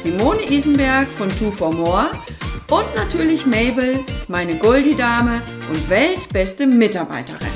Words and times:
Simone 0.00 0.48
Isenberg 0.48 1.08
von 1.08 1.28
Two 1.28 1.50
for 1.50 1.72
More 1.72 2.12
und 2.70 2.94
natürlich 2.94 3.44
Mabel, 3.46 4.04
meine 4.28 4.56
Goldie-Dame 4.56 5.42
und 5.68 5.90
weltbeste 5.90 6.68
Mitarbeiterin. 6.68 7.48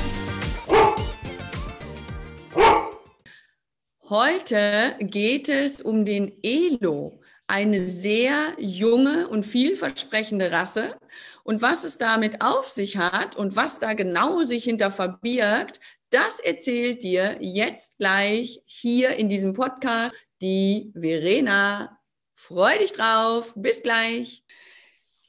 Heute 4.09 4.97
geht 4.99 5.47
es 5.47 5.81
um 5.81 6.03
den 6.03 6.33
Elo, 6.43 7.21
eine 7.47 7.79
sehr 7.87 8.35
junge 8.57 9.29
und 9.29 9.45
vielversprechende 9.45 10.51
Rasse. 10.51 10.97
Und 11.45 11.61
was 11.61 11.85
es 11.85 11.97
damit 11.97 12.41
auf 12.41 12.69
sich 12.69 12.97
hat 12.97 13.37
und 13.37 13.55
was 13.55 13.79
da 13.79 13.93
genau 13.93 14.43
sich 14.43 14.65
hinter 14.65 14.91
verbirgt, 14.91 15.79
das 16.09 16.41
erzählt 16.41 17.03
dir 17.03 17.37
jetzt 17.39 17.97
gleich 17.99 18.61
hier 18.65 19.11
in 19.11 19.29
diesem 19.29 19.53
Podcast 19.53 20.13
die 20.41 20.91
Verena. 20.93 22.02
Freu 22.45 22.77
dich 22.77 22.91
drauf. 22.91 23.53
Bis 23.55 23.83
gleich. 23.83 24.43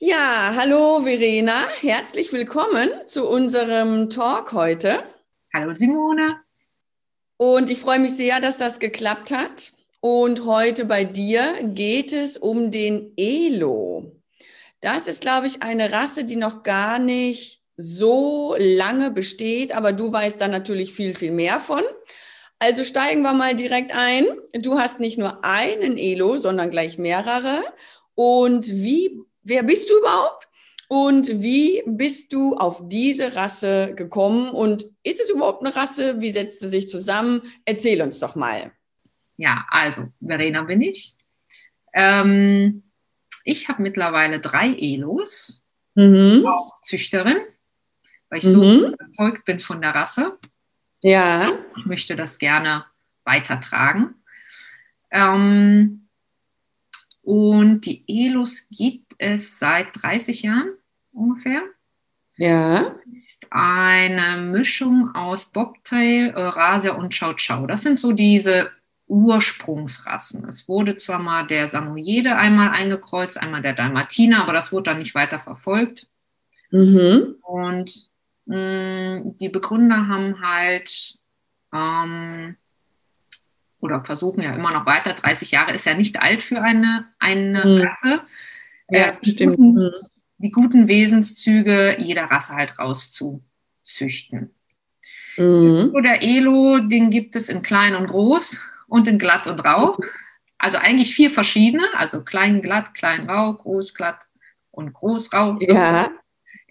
Ja, 0.01 0.55
hallo 0.57 1.03
Verena. 1.03 1.69
Herzlich 1.81 2.33
willkommen 2.33 2.91
zu 3.07 3.29
unserem 3.29 4.11
Talk 4.11 4.51
heute. 4.53 5.05
Hallo 5.55 5.75
Simone. 5.75 6.41
Und 7.37 7.71
ich 7.71 7.79
freue 7.79 8.01
mich 8.01 8.17
sehr, 8.17 8.41
dass 8.41 8.57
das 8.57 8.81
geklappt 8.81 9.31
hat. 9.31 9.75
Und 10.01 10.45
heute 10.45 10.87
bei 10.87 11.05
dir 11.05 11.63
geht 11.63 12.13
es 12.13 12.37
um 12.37 12.73
den 12.73 13.13
Elo. 13.17 14.21
Das 14.81 15.07
ist, 15.07 15.21
glaube 15.21 15.47
ich, 15.47 15.63
eine 15.63 15.93
Rasse, 15.93 16.25
die 16.25 16.35
noch 16.35 16.65
gar 16.65 16.99
nicht 16.99 17.63
so 17.77 18.57
lange 18.59 19.13
besteht, 19.13 19.71
aber 19.71 19.93
du 19.93 20.11
weißt 20.11 20.41
da 20.41 20.49
natürlich 20.49 20.93
viel, 20.93 21.15
viel 21.15 21.31
mehr 21.31 21.61
von. 21.61 21.85
Also 22.65 22.83
steigen 22.83 23.21
wir 23.21 23.35
mal 23.35 23.55
direkt 23.55 23.95
ein. 23.95 24.25
Du 24.55 24.79
hast 24.79 24.99
nicht 24.99 25.19
nur 25.19 25.45
einen 25.45 25.99
Elo, 25.99 26.39
sondern 26.39 26.71
gleich 26.71 26.97
mehrere. 26.97 27.63
Und 28.15 28.67
wie, 28.69 29.21
wer 29.43 29.63
bist 29.63 29.91
du 29.91 29.99
überhaupt? 29.99 30.49
Und 30.89 31.43
wie 31.43 31.83
bist 31.85 32.33
du 32.33 32.57
auf 32.57 32.81
diese 32.89 33.37
Rasse 33.37 33.93
gekommen? 33.95 34.49
Und 34.49 34.87
ist 35.03 35.21
es 35.21 35.29
überhaupt 35.29 35.63
eine 35.63 35.77
Rasse? 35.77 36.23
Wie 36.23 36.31
setzt 36.31 36.61
sie 36.61 36.69
sich 36.69 36.89
zusammen? 36.89 37.43
Erzähl 37.67 38.01
uns 38.01 38.19
doch 38.19 38.35
mal. 38.35 38.73
Ja, 39.37 39.67
also 39.69 40.09
Verena 40.27 40.63
bin 40.63 40.81
ich. 40.81 41.17
Ähm, 41.93 42.83
ich 43.45 43.69
habe 43.69 43.83
mittlerweile 43.83 44.41
drei 44.41 44.73
Elos, 44.73 45.63
mhm. 45.97 46.47
auch 46.47 46.81
Züchterin, 46.81 47.41
weil 48.31 48.39
ich 48.39 48.47
mhm. 48.47 48.51
so 48.51 48.87
überzeugt 48.89 49.45
bin 49.45 49.61
von 49.61 49.83
der 49.83 49.95
Rasse. 49.95 50.39
Ja. 51.05 51.53
Ich 51.77 51.85
möchte 51.85 52.17
das 52.17 52.39
gerne 52.39 52.87
weitertragen. 53.25 54.15
Ähm, 55.11 56.09
und 57.21 57.83
die 57.83 58.05
Elos 58.09 58.67
gibt 58.71 59.13
es 59.19 59.59
seit 59.59 59.89
30 60.03 60.43
Jahren 60.43 60.73
ungefähr. 61.13 61.63
Ja. 62.37 62.95
Ist 63.11 63.47
eine 63.51 64.41
Mischung 64.41 65.15
aus 65.15 65.53
Bobtail, 65.53 66.33
Eurasia 66.35 66.93
und 66.95 67.17
Chow 67.17 67.37
Chow. 67.37 67.67
Das 67.67 67.83
sind 67.83 67.99
so 67.99 68.13
diese 68.13 68.71
Ursprungsrassen. 69.07 70.49
Es 70.49 70.69
wurde 70.69 70.97
zwar 70.97 71.19
mal 71.19 71.47
der 71.47 71.69
Samoyede 71.69 72.35
einmal 72.37 72.71
eingekreuzt, 72.71 73.37
einmal 73.37 73.61
der 73.61 73.75
Dalmatiner, 73.75 74.43
aber 74.43 74.55
das 74.55 74.73
wurde 74.73 74.85
dann 74.85 74.99
nicht 74.99 75.15
weiter 75.15 75.39
verfolgt. 75.39 76.09
Mhm. 76.71 77.37
Und 77.43 78.11
die 78.47 79.49
Begründer 79.49 80.07
haben 80.09 80.43
halt 80.43 81.19
ähm, 81.73 82.57
oder 83.85 84.03
versuchen 84.03 84.43
ja 84.43 84.55
immer 84.55 84.73
noch 84.73 84.87
weiter, 84.87 85.13
30 85.13 85.51
Jahre 85.51 85.73
ist 85.73 85.85
ja 85.85 85.95
nicht 85.95 86.21
alt 86.21 86.43
für 86.43 86.63
eine, 86.63 87.07
eine 87.19 87.65
mhm. 87.65 87.87
Rasse. 87.87 88.23
Ja, 88.91 89.09
äh, 89.09 89.17
die, 89.23 89.31
stimmt. 89.31 89.57
Guten, 89.57 89.75
mhm. 89.75 89.93
die 90.39 90.51
guten 90.51 90.89
Wesenszüge 90.89 91.97
jeder 91.99 92.25
Rasse 92.25 92.55
halt 92.55 92.79
rauszuzüchten. 92.79 94.55
Mhm. 95.37 95.93
Der 96.03 96.23
Elo, 96.23 96.79
den 96.79 97.11
gibt 97.11 97.37
es 97.37 97.49
in 97.49 97.63
klein 97.63 97.95
und 97.95 98.07
groß 98.07 98.61
und 98.89 99.07
in 99.07 99.19
glatt 99.19 99.47
und 99.47 99.61
rau. 99.61 99.99
Also 100.57 100.79
eigentlich 100.79 101.15
vier 101.15 101.31
verschiedene, 101.31 101.85
also 101.95 102.23
klein, 102.23 102.63
glatt, 102.63 102.95
klein, 102.95 103.29
rau, 103.29 103.53
groß, 103.55 103.93
glatt 103.93 104.29
und 104.71 104.95
groß, 104.95 105.33
rau. 105.33 105.59
So. 105.61 105.75
Ja. 105.75 106.11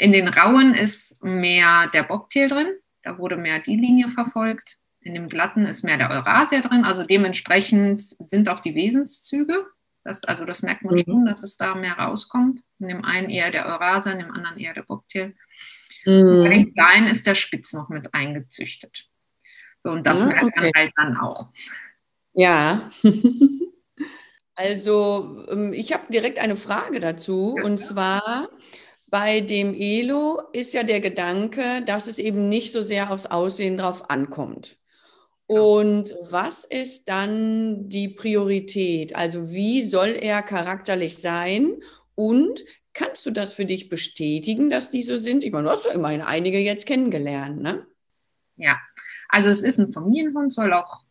In 0.04 0.12
den 0.12 0.28
Rauen 0.28 0.74
ist 0.74 1.24
mehr 1.24 1.88
der 1.88 2.04
Bobtail 2.04 2.50
drin, 2.50 2.74
da 3.04 3.18
wurde 3.18 3.38
mehr 3.38 3.60
die 3.60 3.78
Linie 3.78 4.10
verfolgt. 4.10 4.78
In 5.00 5.14
dem 5.14 5.30
Glatten 5.30 5.66
ist 5.66 5.82
mehr 5.82 5.98
der 5.98 6.10
Eurasia 6.10 6.60
drin, 6.60 6.84
also 6.84 7.06
dementsprechend 7.06 8.02
sind 8.02 8.50
auch 8.50 8.60
die 8.60 8.76
Wesenszüge. 8.76 9.66
Das, 10.04 10.22
also 10.26 10.44
das 10.44 10.62
merkt 10.62 10.84
man 10.84 10.96
mhm. 10.96 11.04
schon, 11.06 11.26
dass 11.26 11.44
es 11.44 11.56
da 11.56 11.74
mehr 11.74 11.94
rauskommt. 11.94 12.64
In 12.80 12.90
dem 12.90 13.06
einen 13.06 13.30
eher 13.30 13.50
der 13.50 13.66
Eurasia, 13.66 14.12
in 14.12 14.20
dem 14.20 14.32
anderen 14.32 14.58
eher 14.58 14.74
der 14.74 14.82
Bobtail. 14.82 15.36
Mhm. 16.04 16.44
Bei 16.44 16.50
den 16.50 16.74
Kleinen 16.74 17.08
ist 17.08 17.26
der 17.26 17.36
Spitz 17.36 17.72
noch 17.72 17.88
mit 17.88 18.14
eingezüchtet. 18.14 19.06
So, 19.86 19.92
und 19.92 20.06
das 20.06 20.20
ja, 20.20 20.26
merkt 20.26 20.44
okay. 20.44 20.54
man 20.58 20.72
halt 20.76 20.92
dann 20.98 21.16
auch. 21.16 21.48
Ja. 22.34 22.92
also 24.56 25.46
ähm, 25.50 25.72
ich 25.72 25.94
habe 25.94 26.12
direkt 26.12 26.40
eine 26.40 26.58
Frage 26.58 27.00
dazu. 27.00 27.56
Ja. 27.58 27.64
Und 27.64 27.78
zwar, 27.78 28.50
bei 29.14 29.42
dem 29.42 29.76
Elo 29.76 30.42
ist 30.54 30.74
ja 30.74 30.82
der 30.82 31.00
Gedanke, 31.00 31.84
dass 31.86 32.08
es 32.08 32.18
eben 32.18 32.50
nicht 32.50 32.72
so 32.72 32.82
sehr 32.82 33.12
aufs 33.12 33.28
Aussehen 33.28 33.78
drauf 33.78 34.10
ankommt. 34.10 34.80
Und 35.46 36.16
was 36.32 36.64
ist 36.64 37.10
dann 37.10 37.88
die 37.90 38.08
Priorität? 38.08 39.16
Also 39.16 39.52
wie 39.52 39.84
soll 39.84 40.18
er 40.20 40.42
charakterlich 40.42 41.20
sein? 41.20 41.76
Und 42.16 42.64
kannst 42.96 43.24
du 43.28 43.30
das 43.30 43.54
für 43.54 43.66
dich 43.66 43.88
bestätigen, 43.88 44.72
dass 44.72 44.90
die 44.90 45.04
so 45.04 45.18
sind? 45.18 45.44
Ich 45.44 45.52
meine, 45.52 45.66
du 45.66 45.70
hast 45.70 45.86
ja 45.86 45.92
immerhin 45.92 46.22
einige 46.22 46.58
jetzt 46.58 46.88
kennengelernt, 46.88 47.62
ne? 47.62 47.86
Ja, 48.56 48.82
also 49.30 49.52
es 49.52 49.62
ist 49.62 49.78
ein 49.78 49.94
Familienhund, 49.94 50.52
soll 50.52 50.74
auch 50.74 51.02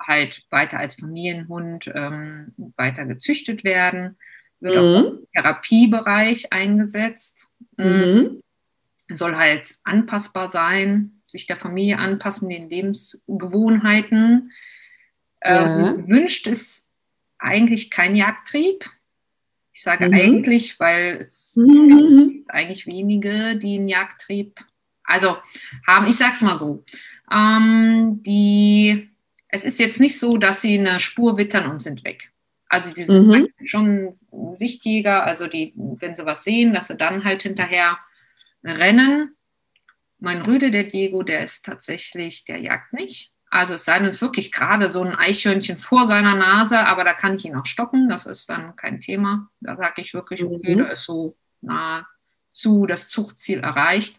halt 0.00 0.42
weiter 0.48 0.78
als 0.78 0.94
Familienhund 0.94 1.92
ähm, 1.94 2.54
weiter 2.78 3.04
gezüchtet 3.04 3.62
werden 3.62 4.16
wird 4.62 4.76
mhm. 4.76 4.80
auch 4.80 5.12
im 5.12 5.26
Therapiebereich 5.34 6.52
eingesetzt. 6.52 7.48
Mhm. 7.76 8.42
Soll 9.10 9.36
halt 9.36 9.74
anpassbar 9.84 10.48
sein, 10.48 11.22
sich 11.26 11.46
der 11.46 11.56
Familie 11.56 11.98
anpassen, 11.98 12.48
den 12.48 12.70
Lebensgewohnheiten. 12.70 14.52
Ja. 15.44 15.90
Ähm, 15.90 16.08
wünscht 16.08 16.46
ist 16.46 16.88
eigentlich 17.38 17.90
kein 17.90 18.16
Jagdtrieb. 18.16 18.88
Ich 19.74 19.82
sage 19.82 20.08
mhm. 20.08 20.14
eigentlich, 20.14 20.78
weil 20.80 21.18
es 21.20 21.56
mhm. 21.56 22.28
gibt 22.28 22.50
eigentlich 22.50 22.86
wenige, 22.86 23.56
die 23.56 23.76
einen 23.76 23.88
Jagdtrieb 23.88 24.60
also 25.04 25.36
haben. 25.86 26.06
Ich 26.06 26.16
sage 26.16 26.32
es 26.32 26.42
mal 26.42 26.56
so. 26.56 26.84
Ähm, 27.30 28.22
die, 28.22 29.10
es 29.48 29.64
ist 29.64 29.78
jetzt 29.78 30.00
nicht 30.00 30.18
so, 30.18 30.36
dass 30.36 30.62
sie 30.62 30.78
eine 30.78 31.00
Spur 31.00 31.36
wittern 31.36 31.70
und 31.70 31.80
sind 31.82 32.04
weg. 32.04 32.31
Also 32.72 32.90
die 32.94 33.04
sind 33.04 33.26
mhm. 33.26 33.48
schon 33.66 34.14
Sichtjäger, 34.54 35.24
also 35.26 35.46
die, 35.46 35.74
wenn 35.76 36.14
sie 36.14 36.24
was 36.24 36.42
sehen, 36.42 36.72
dass 36.72 36.88
sie 36.88 36.96
dann 36.96 37.22
halt 37.22 37.42
hinterher 37.42 37.98
rennen. 38.64 39.36
Mein 40.18 40.40
Rüde, 40.40 40.70
der 40.70 40.84
Diego, 40.84 41.22
der 41.22 41.44
ist 41.44 41.66
tatsächlich, 41.66 42.46
der 42.46 42.60
jagt 42.60 42.94
nicht. 42.94 43.30
Also 43.50 43.74
es 43.74 43.84
sei 43.84 43.98
denn, 43.98 44.08
es 44.08 44.14
ist 44.14 44.22
wirklich 44.22 44.52
gerade 44.52 44.88
so 44.88 45.02
ein 45.02 45.14
Eichhörnchen 45.14 45.76
vor 45.76 46.06
seiner 46.06 46.34
Nase, 46.34 46.86
aber 46.86 47.04
da 47.04 47.12
kann 47.12 47.34
ich 47.34 47.44
ihn 47.44 47.56
auch 47.56 47.66
stoppen, 47.66 48.08
das 48.08 48.24
ist 48.24 48.48
dann 48.48 48.74
kein 48.74 49.00
Thema. 49.00 49.50
Da 49.60 49.76
sage 49.76 50.00
ich 50.00 50.14
wirklich, 50.14 50.42
okay, 50.42 50.74
mhm. 50.74 50.78
da 50.78 50.86
ist 50.92 51.04
so 51.04 51.36
nahezu 51.60 52.86
das 52.86 53.10
Zuchtziel 53.10 53.58
erreicht. 53.58 54.18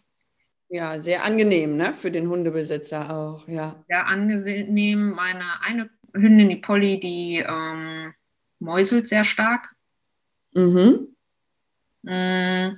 Ja, 0.69 0.99
sehr 0.99 1.25
angenehm, 1.25 1.75
ne? 1.75 1.91
Für 1.91 2.11
den 2.11 2.29
Hundebesitzer 2.29 3.11
auch, 3.11 3.47
ja. 3.47 3.83
Sehr 3.87 4.05
angenehm. 4.05 5.09
Meine 5.09 5.59
eine 5.63 5.89
Hündin, 6.13 6.49
die 6.49 6.57
Polly, 6.57 6.99
die 6.99 7.37
ähm, 7.39 8.13
mäuselt 8.63 9.07
sehr 9.07 9.23
stark. 9.23 9.75
Mhm. 10.53 11.15
Mm, 12.03 12.77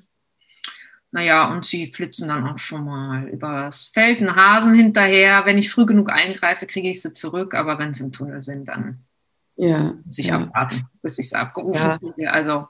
naja, 1.12 1.52
und 1.52 1.66
sie 1.66 1.88
flitzen 1.88 2.28
dann 2.28 2.46
auch 2.48 2.60
schon 2.60 2.86
mal 2.86 3.30
übers 3.30 3.88
Feld, 3.88 4.20
einen 4.20 4.36
Hasen 4.36 4.74
hinterher. 4.74 5.46
Wenn 5.46 5.58
ich 5.58 5.72
früh 5.72 5.86
genug 5.86 6.12
eingreife, 6.12 6.66
kriege 6.66 6.90
ich 6.90 7.02
sie 7.02 7.14
zurück, 7.14 7.54
aber 7.54 7.80
wenn 7.80 7.94
sie 7.94 8.04
im 8.04 8.12
Tunnel 8.12 8.42
sind, 8.42 8.68
dann 8.68 9.06
Ja. 9.56 9.94
Muss 10.04 10.18
ich 10.18 10.28
ja. 10.28 10.42
abwarten, 10.42 10.88
bis 11.02 11.18
ich 11.18 11.28
es 11.28 11.34
abgerufen 11.34 12.00
ja. 12.18 12.32
Also 12.32 12.68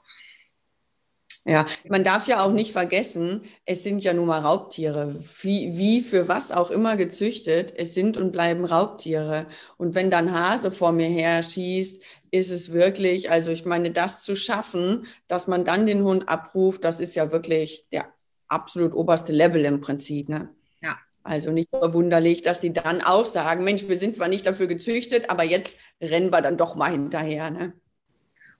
ja, 1.48 1.64
man 1.88 2.02
darf 2.02 2.26
ja 2.26 2.42
auch 2.42 2.50
nicht 2.50 2.72
vergessen, 2.72 3.42
es 3.64 3.84
sind 3.84 4.02
ja 4.02 4.12
nun 4.12 4.26
mal 4.26 4.40
Raubtiere. 4.40 5.14
Wie, 5.42 5.78
wie 5.78 6.00
für 6.00 6.26
was 6.26 6.50
auch 6.50 6.72
immer 6.72 6.96
gezüchtet, 6.96 7.72
es 7.76 7.94
sind 7.94 8.16
und 8.16 8.32
bleiben 8.32 8.64
Raubtiere. 8.64 9.46
Und 9.76 9.94
wenn 9.94 10.10
dann 10.10 10.32
Hase 10.32 10.72
vor 10.72 10.90
mir 10.90 11.06
her 11.06 11.44
schießt, 11.44 12.02
ist 12.32 12.50
es 12.50 12.72
wirklich, 12.72 13.30
also 13.30 13.52
ich 13.52 13.64
meine, 13.64 13.92
das 13.92 14.24
zu 14.24 14.34
schaffen, 14.34 15.06
dass 15.28 15.46
man 15.46 15.64
dann 15.64 15.86
den 15.86 16.02
Hund 16.02 16.28
abruft, 16.28 16.84
das 16.84 16.98
ist 16.98 17.14
ja 17.14 17.30
wirklich 17.30 17.88
der 17.90 18.06
absolut 18.48 18.92
oberste 18.92 19.32
Level 19.32 19.64
im 19.64 19.80
Prinzip. 19.80 20.28
Ne? 20.28 20.48
Ja. 20.82 20.96
Also 21.22 21.52
nicht 21.52 21.70
verwunderlich, 21.70 22.42
dass 22.42 22.58
die 22.58 22.72
dann 22.72 23.02
auch 23.02 23.24
sagen, 23.24 23.62
Mensch, 23.62 23.86
wir 23.86 23.98
sind 23.98 24.16
zwar 24.16 24.28
nicht 24.28 24.48
dafür 24.48 24.66
gezüchtet, 24.66 25.30
aber 25.30 25.44
jetzt 25.44 25.78
rennen 26.00 26.32
wir 26.32 26.42
dann 26.42 26.56
doch 26.56 26.74
mal 26.74 26.90
hinterher. 26.90 27.50
Ne? 27.50 27.72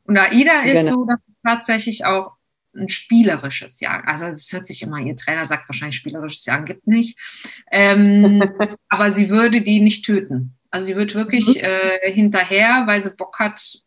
Und 0.04 0.16
AIDA 0.16 0.62
ist 0.62 0.86
genau. 0.86 1.00
so, 1.00 1.04
dass 1.04 1.18
tatsächlich 1.42 2.04
auch 2.04 2.35
ein 2.76 2.88
spielerisches 2.88 3.80
Jagen. 3.80 4.08
Also 4.08 4.26
es 4.26 4.52
hört 4.52 4.66
sich 4.66 4.82
immer, 4.82 4.98
ihr 4.98 5.16
Trainer 5.16 5.46
sagt 5.46 5.68
wahrscheinlich 5.68 5.96
spielerisches 5.96 6.44
Jagen 6.46 6.64
gibt 6.64 6.86
nicht. 6.86 7.18
Ähm, 7.70 8.42
aber 8.88 9.12
sie 9.12 9.30
würde 9.30 9.60
die 9.60 9.80
nicht 9.80 10.04
töten. 10.04 10.54
Also 10.70 10.86
sie 10.86 10.96
wird 10.96 11.14
wirklich 11.14 11.46
mhm. 11.46 11.60
äh, 11.62 12.12
hinterher, 12.12 12.84
weil 12.86 13.02
sie 13.02 13.10
Bock 13.10 13.38
hat 13.38 13.82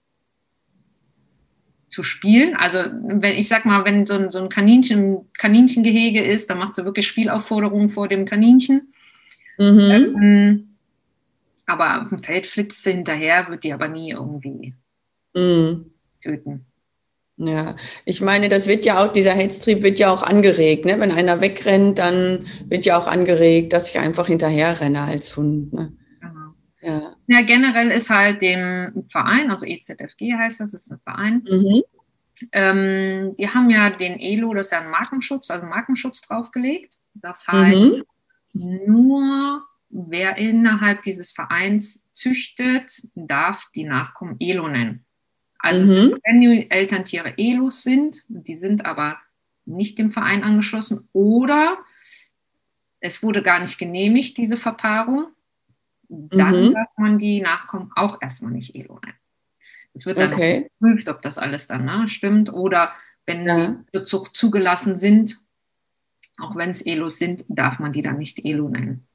zu 1.90 2.04
spielen. 2.04 2.56
Also 2.56 2.80
wenn 2.80 3.38
ich 3.38 3.48
sag 3.48 3.66
mal, 3.66 3.84
wenn 3.86 4.06
so 4.06 4.16
ein, 4.16 4.32
so 4.32 4.40
ein 4.40 4.50
Kaninchen, 4.50 5.30
Kaninchengehege 5.34 6.22
ist, 6.22 6.50
dann 6.50 6.60
macht 6.60 6.76
sie 6.76 6.86
wirklich 6.86 7.08
Spielaufforderungen 7.08 7.90
vor 7.90 8.08
dem 8.08 8.26
Kaninchen. 8.26 8.94
Mhm. 9.58 9.92
Ähm, 9.92 10.76
aber 11.66 12.02
auf 12.02 12.10
dem 12.10 12.24
Feld 12.24 12.48
flitzt 12.48 12.84
sie 12.84 12.92
hinterher, 12.94 13.48
wird 13.50 13.64
die 13.64 13.74
aber 13.74 13.88
nie 13.88 14.12
irgendwie 14.12 14.74
mhm. 15.34 15.92
töten. 16.22 16.66
Ja, 17.42 17.78
ich 18.04 18.20
meine, 18.20 18.50
das 18.50 18.68
wird 18.68 18.86
ja 18.86 19.02
auch, 19.02 19.14
dieser 19.14 19.32
Hetztrieb 19.32 19.82
wird 19.82 19.98
ja 19.98 20.12
auch 20.12 20.24
angeregt. 20.24 20.84
Ne? 20.84 21.00
Wenn 21.00 21.14
einer 21.14 21.40
wegrennt, 21.40 21.98
dann 21.98 22.46
wird 22.66 22.86
ja 22.86 23.00
auch 23.00 23.08
angeregt, 23.08 23.72
dass 23.72 23.90
ich 23.90 23.98
einfach 23.98 24.28
hinterher 24.28 24.82
renne 24.82 25.04
als 25.04 25.38
Hund. 25.38 25.72
Ne? 25.72 25.94
Genau. 26.20 26.54
Ja. 26.82 27.16
ja, 27.28 27.42
generell 27.44 27.92
ist 27.92 28.10
halt 28.10 28.42
dem 28.42 29.06
Verein, 29.10 29.52
also 29.52 29.66
EZFG 29.66 30.34
heißt 30.34 30.60
das, 30.60 30.74
ist 30.74 30.92
ein 30.92 31.00
Verein, 31.00 31.48
mhm. 31.50 31.82
ähm, 32.52 33.36
die 33.40 33.48
haben 33.48 33.70
ja 33.70 33.90
den 33.90 34.20
ELO, 34.20 34.54
das 34.54 34.66
ist 34.66 34.72
ja 34.74 34.82
ein 34.82 34.90
Markenschutz, 34.90 35.50
also 35.50 35.66
Markenschutz 35.66 36.20
draufgelegt. 36.20 36.98
Das 37.14 37.48
heißt, 37.48 38.04
mhm. 38.54 38.80
nur 38.86 39.64
wer 39.90 40.38
innerhalb 40.38 41.04
dieses 41.04 41.32
Vereins 41.32 42.10
züchtet, 42.12 42.92
darf 43.16 43.64
die 43.74 43.86
Nachkommen 43.86 44.36
ELO 44.42 44.68
nennen. 44.68 45.06
Also 45.60 45.94
mhm. 45.94 46.18
wenn 46.24 46.42
die 46.42 46.72
Elterntiere 46.72 47.38
ELUS 47.38 47.84
sind, 47.84 48.24
die 48.28 48.56
sind 48.56 48.86
aber 48.86 49.18
nicht 49.66 50.00
dem 50.00 50.10
Verein 50.10 50.44
angeschlossen 50.44 51.08
oder 51.14 51.78
es 53.02 53.22
wurde 53.22 53.42
gar 53.44 53.60
nicht 53.60 53.78
genehmigt, 53.78 54.38
diese 54.38 54.58
Verpaarung, 54.58 55.28
dann 56.10 56.70
mhm. 56.70 56.74
darf 56.74 56.90
man 56.98 57.18
die 57.18 57.40
Nachkommen 57.42 57.92
auch 57.96 58.22
erstmal 58.22 58.52
nicht 58.52 58.76
ELO 58.76 59.00
nennen. 59.06 59.18
Es 59.94 60.06
wird 60.06 60.20
dann 60.20 60.34
okay. 60.34 60.70
geprüft, 60.80 61.10
ob 61.10 61.22
das 61.22 61.38
alles 61.38 61.68
dann 61.68 61.86
ne, 61.86 62.08
stimmt 62.08 62.52
oder 62.52 62.94
wenn 63.26 63.46
ja. 63.46 63.68
die 63.68 63.92
zur 63.92 64.06
Zucht 64.06 64.36
zugelassen 64.36 64.96
sind, 64.96 65.40
auch 66.40 66.56
wenn 66.56 66.72
es 66.72 66.86
ELOs 66.86 67.18
sind, 67.18 67.46
darf 67.48 67.80
man 67.80 67.92
die 67.92 68.02
dann 68.02 68.18
nicht 68.18 68.44
ELO 68.44 68.70
nennen. 68.70 69.08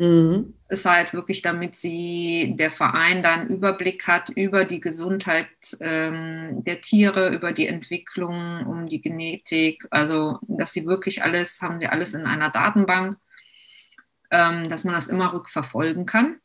Mhm. 0.00 0.54
Es 0.68 0.80
ist 0.80 0.86
halt 0.86 1.12
wirklich, 1.12 1.42
damit 1.42 1.76
sie 1.76 2.54
der 2.58 2.70
Verein 2.70 3.22
dann 3.22 3.48
Überblick 3.48 4.06
hat 4.06 4.30
über 4.30 4.64
die 4.64 4.80
Gesundheit 4.80 5.48
ähm, 5.80 6.64
der 6.64 6.80
Tiere, 6.80 7.28
über 7.34 7.52
die 7.52 7.66
Entwicklung, 7.66 8.64
um 8.66 8.88
die 8.88 9.02
Genetik, 9.02 9.86
also 9.90 10.38
dass 10.48 10.72
sie 10.72 10.86
wirklich 10.86 11.22
alles, 11.22 11.60
haben 11.60 11.80
sie 11.80 11.86
alles 11.86 12.14
in 12.14 12.22
einer 12.22 12.48
Datenbank, 12.48 13.18
ähm, 14.30 14.70
dass 14.70 14.84
man 14.84 14.94
das 14.94 15.08
immer 15.08 15.34
rückverfolgen 15.34 16.06
kann. 16.06 16.40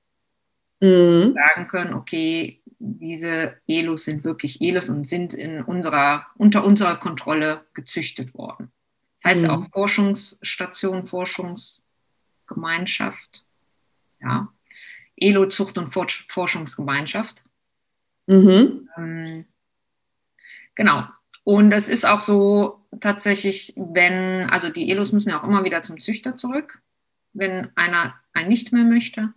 Mhm. 0.81 1.33
Sagen 1.33 1.67
können, 1.69 1.93
okay, 1.93 2.61
diese 2.77 3.55
Elos 3.67 4.03
sind 4.03 4.25
wirklich 4.25 4.59
Elos 4.59 4.89
und 4.89 5.07
sind 5.07 5.33
in 5.33 5.61
unserer, 5.61 6.25
unter 6.35 6.65
unserer 6.65 6.97
Kontrolle 6.97 7.61
gezüchtet 7.73 8.33
worden. 8.33 8.73
Das 9.15 9.31
heißt 9.31 9.43
mhm. 9.43 9.49
auch 9.49 9.69
Forschungsstation, 9.71 11.05
Forschungsgemeinschaft 12.47 13.45
ja. 14.21 14.51
ELO 15.17 15.47
Zucht 15.47 15.77
und 15.77 15.87
Forschungsgemeinschaft. 15.87 17.43
Mhm. 18.27 18.89
Ähm, 18.97 19.45
genau. 20.75 21.03
Und 21.43 21.71
es 21.71 21.87
ist 21.87 22.05
auch 22.05 22.21
so 22.21 22.85
tatsächlich, 22.99 23.73
wenn, 23.75 24.49
also 24.49 24.69
die 24.69 24.89
ELOs 24.89 25.11
müssen 25.11 25.29
ja 25.29 25.39
auch 25.39 25.47
immer 25.47 25.63
wieder 25.63 25.83
zum 25.83 25.99
Züchter 26.01 26.35
zurück, 26.35 26.81
wenn 27.33 27.69
einer 27.75 28.15
ein 28.33 28.47
nicht 28.47 28.73
mehr 28.73 28.83
möchte. 28.83 29.33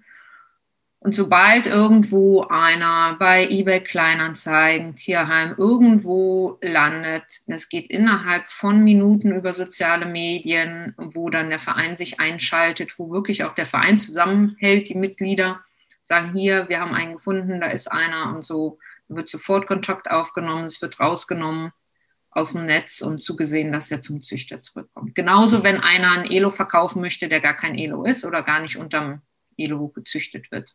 Und 1.00 1.14
sobald 1.14 1.66
irgendwo 1.66 2.42
einer 2.42 3.16
bei 3.20 3.48
eBay 3.48 3.82
Kleinanzeigen, 3.82 4.96
Tierheim 4.96 5.54
irgendwo 5.56 6.58
landet, 6.60 7.24
das 7.46 7.68
geht 7.68 7.88
innerhalb 7.88 8.48
von 8.48 8.82
Minuten 8.82 9.32
über 9.32 9.52
soziale 9.52 10.06
Medien, 10.06 10.94
wo 10.96 11.30
dann 11.30 11.50
der 11.50 11.60
Verein 11.60 11.94
sich 11.94 12.18
einschaltet, 12.18 12.98
wo 12.98 13.10
wirklich 13.10 13.44
auch 13.44 13.54
der 13.54 13.66
Verein 13.66 13.96
zusammenhält, 13.96 14.88
die 14.88 14.96
Mitglieder 14.96 15.60
sagen 16.02 16.32
hier, 16.32 16.68
wir 16.68 16.80
haben 16.80 16.94
einen 16.94 17.14
gefunden, 17.14 17.60
da 17.60 17.68
ist 17.68 17.92
einer 17.92 18.34
und 18.34 18.44
so 18.44 18.78
wird 19.08 19.28
sofort 19.28 19.66
Kontakt 19.66 20.10
aufgenommen, 20.10 20.64
es 20.64 20.82
wird 20.82 20.98
rausgenommen 20.98 21.72
aus 22.30 22.52
dem 22.52 22.64
Netz 22.64 23.02
und 23.02 23.18
zugesehen, 23.18 23.72
dass 23.72 23.90
er 23.90 24.00
zum 24.00 24.20
Züchter 24.20 24.60
zurückkommt. 24.62 25.14
Genauso, 25.14 25.62
wenn 25.62 25.80
einer 25.80 26.10
ein 26.12 26.30
Elo 26.30 26.50
verkaufen 26.50 27.00
möchte, 27.00 27.28
der 27.28 27.40
gar 27.40 27.54
kein 27.54 27.78
Elo 27.78 28.04
ist 28.04 28.24
oder 28.24 28.42
gar 28.42 28.60
nicht 28.60 28.76
unterm 28.76 29.22
Elo 29.56 29.88
gezüchtet 29.88 30.50
wird. 30.50 30.74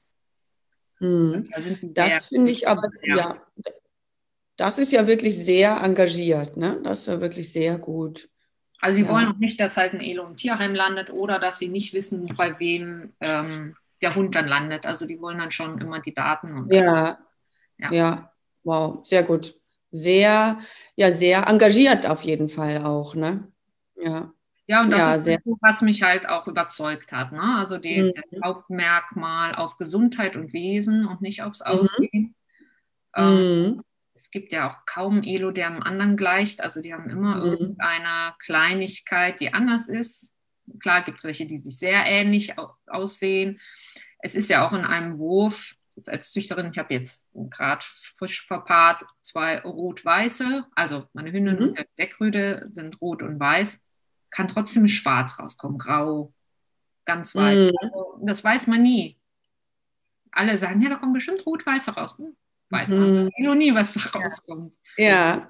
Mhm. 1.04 1.44
Da 1.94 2.06
das 2.06 2.28
finde 2.28 2.52
ich 2.52 2.68
aber, 2.68 2.88
ja. 3.04 3.16
ja. 3.18 3.42
das 4.56 4.80
ist 4.80 4.94
ja 4.94 5.06
wirklich 5.06 5.38
sehr 5.38 5.82
engagiert, 5.84 6.56
ne? 6.56 6.80
Das 6.82 7.02
ist 7.02 7.08
ja 7.08 7.20
wirklich 7.20 7.52
sehr 7.52 7.78
gut. 7.78 8.30
Also 8.80 8.98
sie 8.98 9.04
ja. 9.04 9.10
wollen 9.10 9.28
auch 9.28 9.38
nicht, 9.38 9.60
dass 9.60 9.76
halt 9.76 9.94
ein 9.94 10.00
Elo 10.00 10.26
im 10.26 10.38
Tierheim 10.38 10.74
landet 10.74 11.10
oder 11.12 11.40
dass 11.40 11.60
sie 11.60 11.68
nicht 11.68 11.94
wissen, 11.94 12.34
bei 12.38 12.58
wem 12.60 13.14
ähm, 13.20 13.76
der 14.02 14.16
Hund 14.16 14.34
dann 14.36 14.48
landet. 14.48 14.86
Also 14.86 15.06
die 15.06 15.20
wollen 15.20 15.40
dann 15.40 15.52
schon 15.52 15.80
immer 15.82 16.00
die 16.00 16.14
Daten. 16.14 16.68
ja. 16.72 17.20
ja, 17.78 17.92
ja, 17.92 18.32
wow, 18.64 19.06
sehr 19.06 19.24
gut. 19.24 19.56
Sehr, 19.92 20.58
ja, 20.96 21.12
sehr 21.12 21.48
engagiert 21.48 22.08
auf 22.08 22.24
jeden 22.24 22.48
Fall 22.48 22.84
auch, 22.84 23.14
ne? 23.14 23.52
Ja. 23.96 24.34
Ja, 24.74 24.82
und 24.82 24.90
das 24.90 25.00
ja, 25.00 25.16
ist, 25.16 25.24
sehr. 25.26 25.40
was 25.62 25.84
mich 25.84 26.02
halt 26.02 26.28
auch 26.28 26.48
überzeugt 26.48 27.12
hat. 27.12 27.32
Ne? 27.32 27.58
Also 27.60 27.78
die, 27.78 28.02
mhm. 28.02 28.14
das 28.16 28.42
Hauptmerkmal 28.44 29.54
auf 29.54 29.78
Gesundheit 29.78 30.36
und 30.36 30.52
Wesen 30.52 31.06
und 31.06 31.22
nicht 31.22 31.44
aufs 31.44 31.60
mhm. 31.60 31.66
Aussehen. 31.68 32.36
Mhm. 33.16 33.76
Ähm, 33.78 33.84
es 34.16 34.32
gibt 34.32 34.52
ja 34.52 34.72
auch 34.72 34.88
kaum 34.88 35.22
Elo, 35.22 35.52
der 35.52 35.68
am 35.68 35.84
anderen 35.84 36.18
gleicht. 36.18 36.60
Also 36.60 36.82
die 36.82 36.92
haben 36.92 37.08
immer 37.12 37.36
mhm. 37.36 37.52
irgendeine 37.52 38.34
Kleinigkeit, 38.40 39.40
die 39.42 39.54
anders 39.54 39.90
ist. 39.90 40.34
Klar 40.80 41.04
gibt 41.04 41.20
es 41.20 41.24
welche, 41.24 41.46
die 41.46 41.60
sich 41.60 41.78
sehr 41.78 42.06
ähnlich 42.08 42.56
aussehen. 42.88 43.62
Es 44.24 44.34
ist 44.34 44.50
ja 44.50 44.68
auch 44.68 44.74
in 44.74 44.86
einem 44.86 45.20
Wurf, 45.20 45.76
als 46.08 46.32
Züchterin, 46.32 46.72
ich 46.72 46.80
habe 46.80 46.96
jetzt 46.96 47.30
gerade 47.52 47.86
frisch 48.18 48.44
verpaart, 48.48 49.04
zwei 49.22 49.60
rot-weiße, 49.60 50.66
also 50.74 51.08
meine 51.14 51.32
Hündin 51.32 51.58
mhm. 51.58 51.62
und 51.62 51.78
der 51.78 51.86
Deckrüde 52.00 52.70
sind 52.72 53.00
rot 53.02 53.22
und 53.22 53.40
weiß 53.40 53.80
kann 54.34 54.48
trotzdem 54.48 54.88
schwarz 54.88 55.40
rauskommen, 55.40 55.78
grau, 55.78 56.34
ganz 57.06 57.36
weiß. 57.36 57.72
Mm. 57.72 57.76
Also, 57.82 58.20
das 58.22 58.44
weiß 58.44 58.68
man 58.68 58.84
nie. 58.84 59.18
Alle 60.32 60.58
sagen, 60.58 60.82
ja, 60.82 60.90
da 60.90 60.96
kommt 60.96 61.14
bestimmt 61.14 61.46
rot-weiß 61.46 61.96
raus. 61.96 62.18
Hm, 62.18 62.36
weiß 62.70 62.90
mm. 62.90 63.00
man 63.00 63.24
mhm. 63.26 63.32
noch 63.40 63.56
nie, 63.56 63.74
was 63.74 63.94
da 63.94 64.20
rauskommt. 64.20 64.76
Ja. 64.98 65.48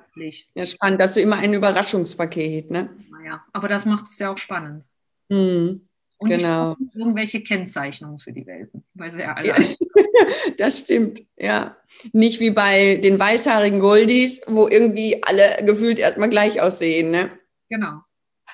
ja, 0.53 0.65
spannend. 0.65 0.99
Das 0.99 1.11
ist 1.11 1.23
immer 1.23 1.37
ein 1.37 1.53
Überraschungspaket, 1.53 2.71
ne? 2.71 2.89
Naja, 3.09 3.43
aber 3.53 3.67
das 3.67 3.85
macht 3.85 4.05
es 4.05 4.19
ja 4.19 4.31
auch 4.31 4.37
spannend. 4.37 4.85
Mm. 5.29 5.81
Und 6.17 6.29
genau. 6.29 6.77
irgendwelche 6.95 7.41
Kennzeichnungen 7.41 8.17
für 8.17 8.31
die 8.31 8.45
Welpen, 8.45 8.85
weil 8.93 9.11
sie 9.11 9.19
ja 9.19 9.33
alle. 9.33 9.49
Ja. 9.49 9.55
das 10.57 10.79
stimmt, 10.79 11.21
ja. 11.35 11.75
Nicht 12.13 12.39
wie 12.39 12.51
bei 12.51 12.95
den 12.95 13.19
weißhaarigen 13.19 13.79
Goldies, 13.79 14.41
wo 14.47 14.69
irgendwie 14.69 15.21
alle 15.23 15.65
gefühlt 15.65 15.99
erstmal 15.99 16.29
gleich 16.29 16.61
aussehen, 16.61 17.11
ne? 17.11 17.31
Genau. 17.69 18.03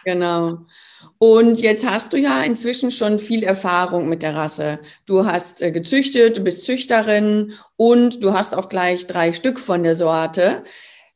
Genau. 0.06 0.65
Und 1.18 1.60
jetzt 1.60 1.86
hast 1.88 2.13
du 2.13 2.18
ja 2.18 2.41
inzwischen 2.44 2.91
schon 2.91 3.20
viel 3.20 3.44
Erfahrung 3.44 4.08
mit 4.10 4.22
der 4.24 4.36
Rasse. 4.36 4.79
Du 5.06 5.25
hast 5.25 5.62
äh, 5.62 5.72
gezüchtet, 5.72 6.38
du 6.38 6.41
bist 6.41 6.63
Züchterin 6.65 7.53
und 7.75 8.24
du 8.24 8.34
hast 8.34 8.56
auch 8.56 8.70
gleich 8.70 9.08
drei 9.08 9.34
Stück 9.34 9.60
von 9.60 9.84
der 9.84 9.96
Sorte. 9.96 10.63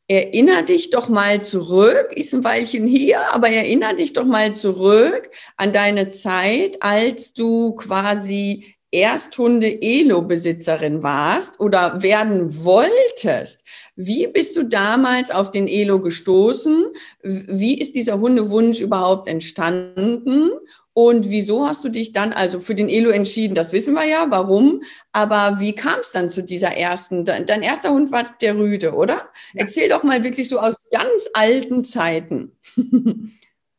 Erinner 0.10 0.63
dich 0.63 0.90
doch 0.90 1.08
mal 1.08 1.42
zurück, 1.42 2.12
ist 2.13 2.34
ein 2.34 2.44
Weilchen 2.44 2.86
hier, 2.88 3.34
aber 3.34 3.50
erinner 3.50 3.94
dich 3.94 4.12
doch 4.13 4.25
mal 4.25 4.54
zurück 4.54 5.30
an 5.56 5.72
deine 5.72 6.10
Zeit, 6.10 6.84
als 6.84 7.34
du 7.34 7.74
quasi 7.75 8.73
Ersthunde-Elo-Besitzerin 8.93 11.03
warst 11.03 11.59
oder 11.59 12.01
werden 12.03 12.63
wolltest. 12.63 13.65
Wie 13.95 14.27
bist 14.27 14.55
du 14.55 14.63
damals 14.63 15.31
auf 15.31 15.51
den 15.51 15.67
Elo 15.67 16.00
gestoßen? 16.00 16.85
Wie 17.23 17.77
ist 17.77 17.95
dieser 17.95 18.19
Hundewunsch 18.19 18.79
überhaupt 18.79 19.27
entstanden? 19.27 20.51
Und 20.93 21.31
wieso 21.31 21.65
hast 21.65 21.83
du 21.83 21.89
dich 21.89 22.13
dann 22.13 22.33
also 22.33 22.59
für 22.59 22.75
den 22.75 22.88
Elo 22.88 23.09
entschieden? 23.09 23.55
Das 23.55 23.73
wissen 23.73 23.95
wir 23.95 24.05
ja, 24.05 24.27
warum. 24.29 24.83
Aber 25.12 25.59
wie 25.59 25.73
kam 25.73 26.00
es 26.00 26.12
dann 26.12 26.29
zu 26.29 26.43
dieser 26.43 26.77
ersten? 26.77 27.25
Dein 27.25 27.63
erster 27.63 27.91
Hund 27.91 28.12
war 28.12 28.25
der 28.41 28.55
Rüde, 28.55 28.93
oder? 28.93 29.15
Ja. 29.53 29.62
Erzähl 29.62 29.89
doch 29.89 30.03
mal 30.03 30.23
wirklich 30.23 30.50
so 30.50 30.59
aus 30.59 30.75
ganz 30.91 31.29
alten 31.33 31.83
Zeiten. 31.83 32.51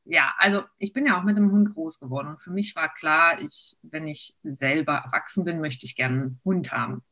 ja, 0.05 0.35
also 0.39 0.63
ich 0.79 0.93
bin 0.93 1.07
ja 1.07 1.19
auch 1.19 1.25
mit 1.25 1.37
dem 1.37 1.51
Hund 1.51 1.75
groß 1.75 1.99
geworden 1.99 2.29
und 2.29 2.41
für 2.41 2.53
mich 2.53 2.77
war 2.77 2.93
klar, 2.93 3.41
ich, 3.41 3.77
wenn 3.83 4.07
ich 4.07 4.37
selber 4.43 5.03
erwachsen 5.07 5.45
bin, 5.45 5.61
möchte 5.61 5.87
ich 5.87 5.97
gerne 5.97 6.15
einen 6.15 6.41
Hund 6.45 6.73
haben. 6.73 7.03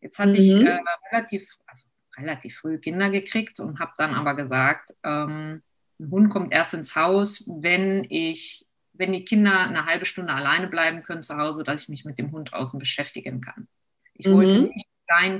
Jetzt 0.00 0.18
hatte 0.18 0.32
mhm. 0.32 0.36
ich 0.36 0.52
äh, 0.56 0.80
relativ, 1.10 1.56
also 1.66 1.86
relativ 2.16 2.58
früh 2.58 2.78
Kinder 2.78 3.10
gekriegt 3.10 3.60
und 3.60 3.80
habe 3.80 3.92
dann 3.96 4.14
aber 4.14 4.34
gesagt, 4.34 4.90
ähm, 5.02 5.62
ein 5.98 6.10
Hund 6.10 6.30
kommt 6.30 6.52
erst 6.52 6.74
ins 6.74 6.94
Haus, 6.96 7.48
wenn 7.48 8.04
ich, 8.10 8.66
wenn 8.92 9.12
die 9.12 9.24
Kinder 9.24 9.60
eine 9.60 9.86
halbe 9.86 10.04
Stunde 10.04 10.32
alleine 10.32 10.68
bleiben 10.68 11.02
können 11.02 11.22
zu 11.22 11.36
Hause, 11.36 11.64
dass 11.64 11.82
ich 11.82 11.88
mich 11.88 12.04
mit 12.04 12.18
dem 12.18 12.32
Hund 12.32 12.52
außen 12.52 12.78
beschäftigen 12.78 13.40
kann. 13.40 13.68
Ich 14.12 14.26
mhm. 14.26 14.32
wollte 14.32 14.60
nicht 14.60 14.86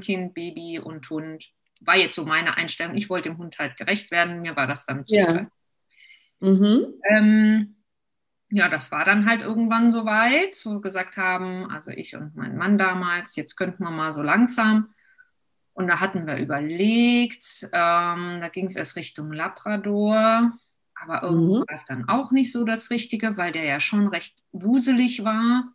Kind, 0.00 0.34
Baby 0.34 0.78
und 0.78 1.08
Hund. 1.10 1.50
War 1.80 1.96
jetzt 1.96 2.14
so 2.14 2.24
meine 2.24 2.56
Einstellung. 2.56 2.96
Ich 2.96 3.10
wollte 3.10 3.30
dem 3.30 3.38
Hund 3.38 3.58
halt 3.58 3.76
gerecht 3.76 4.10
werden. 4.10 4.42
Mir 4.42 4.56
war 4.56 4.66
das 4.66 4.86
dann 4.86 5.06
zu 5.06 5.14
ja. 5.14 5.46
Mhm. 6.40 6.94
Ähm, 7.08 7.76
ja, 8.50 8.68
das 8.68 8.92
war 8.92 9.04
dann 9.04 9.26
halt 9.26 9.42
irgendwann 9.42 9.90
so 9.92 10.04
weit, 10.04 10.60
wo 10.64 10.74
wir 10.74 10.80
gesagt 10.80 11.16
haben, 11.16 11.70
also 11.70 11.90
ich 11.90 12.14
und 12.14 12.36
mein 12.36 12.56
Mann 12.56 12.78
damals, 12.78 13.36
jetzt 13.36 13.56
könnten 13.56 13.82
wir 13.82 13.90
mal 13.90 14.12
so 14.12 14.22
langsam. 14.22 14.94
Und 15.72 15.88
da 15.88 15.98
hatten 15.98 16.26
wir 16.26 16.36
überlegt, 16.36 17.68
ähm, 17.72 18.38
da 18.40 18.48
ging 18.52 18.66
es 18.66 18.76
erst 18.76 18.94
Richtung 18.94 19.32
Labrador, 19.32 20.52
aber 20.94 21.22
irgendwo 21.24 21.56
mhm. 21.56 21.64
war 21.66 21.74
es 21.74 21.84
dann 21.84 22.08
auch 22.08 22.30
nicht 22.30 22.52
so 22.52 22.64
das 22.64 22.90
Richtige, 22.90 23.36
weil 23.36 23.50
der 23.50 23.64
ja 23.64 23.80
schon 23.80 24.06
recht 24.06 24.38
wuselig 24.52 25.24
war. 25.24 25.72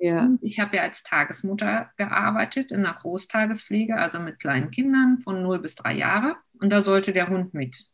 Ja. 0.00 0.28
ich 0.42 0.60
habe 0.60 0.76
ja 0.76 0.82
als 0.82 1.02
Tagesmutter 1.02 1.90
gearbeitet 1.96 2.70
in 2.70 2.86
einer 2.86 2.94
Großtagespflege, 2.94 3.96
also 3.96 4.20
mit 4.20 4.38
kleinen 4.38 4.70
Kindern 4.70 5.18
von 5.18 5.42
0 5.42 5.58
bis 5.58 5.74
3 5.74 5.94
Jahre. 5.94 6.36
Und 6.60 6.70
da 6.70 6.82
sollte 6.82 7.12
der 7.12 7.28
Hund 7.28 7.52
mit. 7.52 7.88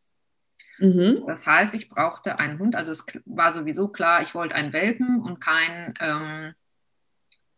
Mhm. 0.78 1.24
Das 1.26 1.46
heißt, 1.46 1.74
ich 1.74 1.88
brauchte 1.88 2.38
einen 2.38 2.58
Hund. 2.58 2.76
Also 2.76 2.92
es 2.92 3.06
war 3.26 3.52
sowieso 3.52 3.88
klar, 3.88 4.22
ich 4.22 4.34
wollte 4.34 4.54
einen 4.54 4.72
Welpen 4.72 5.20
und 5.20 5.40
keinen 5.40 5.94
ähm, 6.00 6.54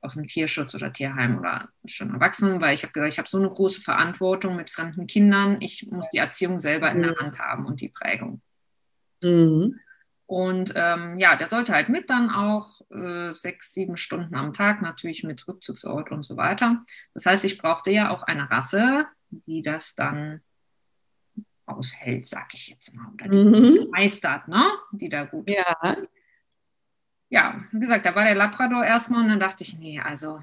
aus 0.01 0.15
dem 0.15 0.27
Tierschutz 0.27 0.75
oder 0.75 0.93
Tierheim 0.93 1.39
oder 1.39 1.69
schon 1.85 2.13
Erwachsenen, 2.13 2.61
weil 2.61 2.75
ich 2.75 2.83
habe 2.83 2.93
gesagt, 2.93 3.13
ich 3.13 3.19
habe 3.19 3.29
so 3.29 3.39
eine 3.39 3.51
große 3.51 3.81
Verantwortung 3.81 4.57
mit 4.57 4.71
fremden 4.71 5.07
Kindern. 5.07 5.61
Ich 5.61 5.87
muss 5.91 6.09
die 6.11 6.19
Erziehung 6.19 6.61
selber 6.61 6.91
in 6.91 7.03
der 7.03 7.13
mhm. 7.13 7.19
Hand 7.19 7.39
haben 7.39 7.67
und 7.67 7.81
die 7.81 7.89
Prägung. 7.89 8.41
Mhm. 9.23 9.81
Und 10.27 10.73
ähm, 10.75 11.19
ja, 11.19 11.37
der 11.37 11.47
sollte 11.47 11.73
halt 11.73 11.89
mit 11.89 12.11
dann 12.11 12.31
auch 12.31 12.81
äh, 12.91 13.33
sechs, 13.35 13.73
sieben 13.73 13.97
Stunden 13.97 14.35
am 14.35 14.53
Tag, 14.53 14.83
natürlich 14.83 15.23
mit 15.23 15.47
Rückzugsort 15.47 16.11
und 16.11 16.25
so 16.25 16.37
weiter. 16.37 16.85
Das 17.15 17.27
heißt, 17.27 17.45
ich 17.45 17.59
brauchte 17.59 17.91
ja 17.91 18.11
auch 18.11 18.25
eine 18.25 18.51
Rasse, 18.51 19.07
die 19.31 19.63
das 19.63 19.95
dann 19.95 20.41
aushält, 21.67 22.27
sag 22.27 22.55
ich 22.55 22.69
jetzt 22.69 22.95
mal, 22.95 23.09
oder 23.13 23.29
die 23.29 23.45
mhm. 23.45 23.91
meistert, 23.91 24.49
ne? 24.49 24.65
Die 24.93 25.09
da 25.09 25.25
gut. 25.25 25.51
Ja. 25.51 25.97
Ja, 27.29 27.65
wie 27.73 27.81
gesagt, 27.81 28.07
da 28.07 28.15
war 28.15 28.25
der 28.25 28.37
Labrador 28.37 28.85
erstmal 28.85 29.23
und 29.23 29.29
dann 29.29 29.41
dachte 29.41 29.65
ich, 29.65 29.79
nee, 29.79 29.99
also 29.99 30.41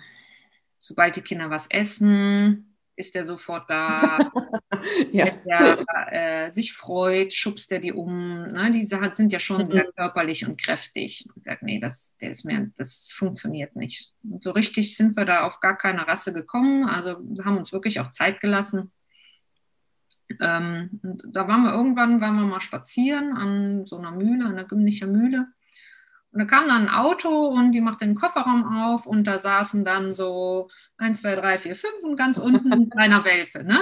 sobald 0.81 1.15
die 1.15 1.21
Kinder 1.21 1.49
was 1.49 1.67
essen, 1.67 2.75
ist 2.95 3.15
der 3.15 3.25
sofort 3.25 3.69
da. 3.69 4.19
ja. 5.11 5.25
Wenn 5.25 5.43
der 5.45 6.45
äh, 6.47 6.51
sich 6.51 6.73
freut, 6.73 7.33
schubst 7.33 7.71
er 7.71 7.79
die 7.79 7.93
um. 7.93 8.43
Ne? 8.43 8.71
Die 8.71 8.83
sind 8.83 9.31
ja 9.31 9.39
schon 9.39 9.61
mhm. 9.61 9.67
sehr 9.67 9.85
körperlich 9.95 10.45
und 10.45 10.61
kräftig. 10.61 11.27
Ich 11.35 11.43
sage, 11.43 11.65
nee, 11.65 11.79
das, 11.79 12.15
der 12.21 12.31
ist 12.31 12.43
mir, 12.43 12.71
das 12.77 13.11
funktioniert 13.11 13.75
nicht. 13.75 14.11
Und 14.23 14.43
so 14.43 14.51
richtig 14.51 14.95
sind 14.95 15.17
wir 15.17 15.25
da 15.25 15.47
auf 15.47 15.59
gar 15.59 15.77
keine 15.77 16.07
Rasse 16.07 16.33
gekommen. 16.33 16.87
Also 16.87 17.17
wir 17.21 17.45
haben 17.45 17.57
uns 17.57 17.71
wirklich 17.71 17.99
auch 17.99 18.11
Zeit 18.11 18.41
gelassen. 18.41 18.91
Ähm, 20.41 20.99
da 21.01 21.47
waren 21.47 21.63
wir 21.63 21.73
irgendwann, 21.73 22.21
waren 22.21 22.35
wir 22.35 22.45
mal 22.45 22.61
spazieren 22.61 23.33
an 23.33 23.85
so 23.85 23.97
einer 23.97 24.11
Mühle, 24.11 24.45
an 24.45 24.53
einer 24.53 24.65
Gymnicher 24.65 25.07
Mühle. 25.07 25.47
Und 26.31 26.39
da 26.39 26.45
kam 26.45 26.67
dann 26.67 26.87
ein 26.87 26.93
Auto 26.93 27.29
und 27.29 27.73
die 27.73 27.81
machte 27.81 28.05
den 28.05 28.15
Kofferraum 28.15 28.81
auf 28.81 29.05
und 29.05 29.27
da 29.27 29.37
saßen 29.37 29.85
dann 29.85 30.15
so 30.15 30.69
1, 30.97 31.21
2, 31.21 31.35
3, 31.35 31.57
4, 31.59 31.75
5 31.75 31.93
und 32.01 32.15
ganz 32.15 32.39
unten 32.39 32.73
ein 32.73 32.89
kleiner 32.89 33.23
Welpe, 33.23 33.63
ne? 33.63 33.79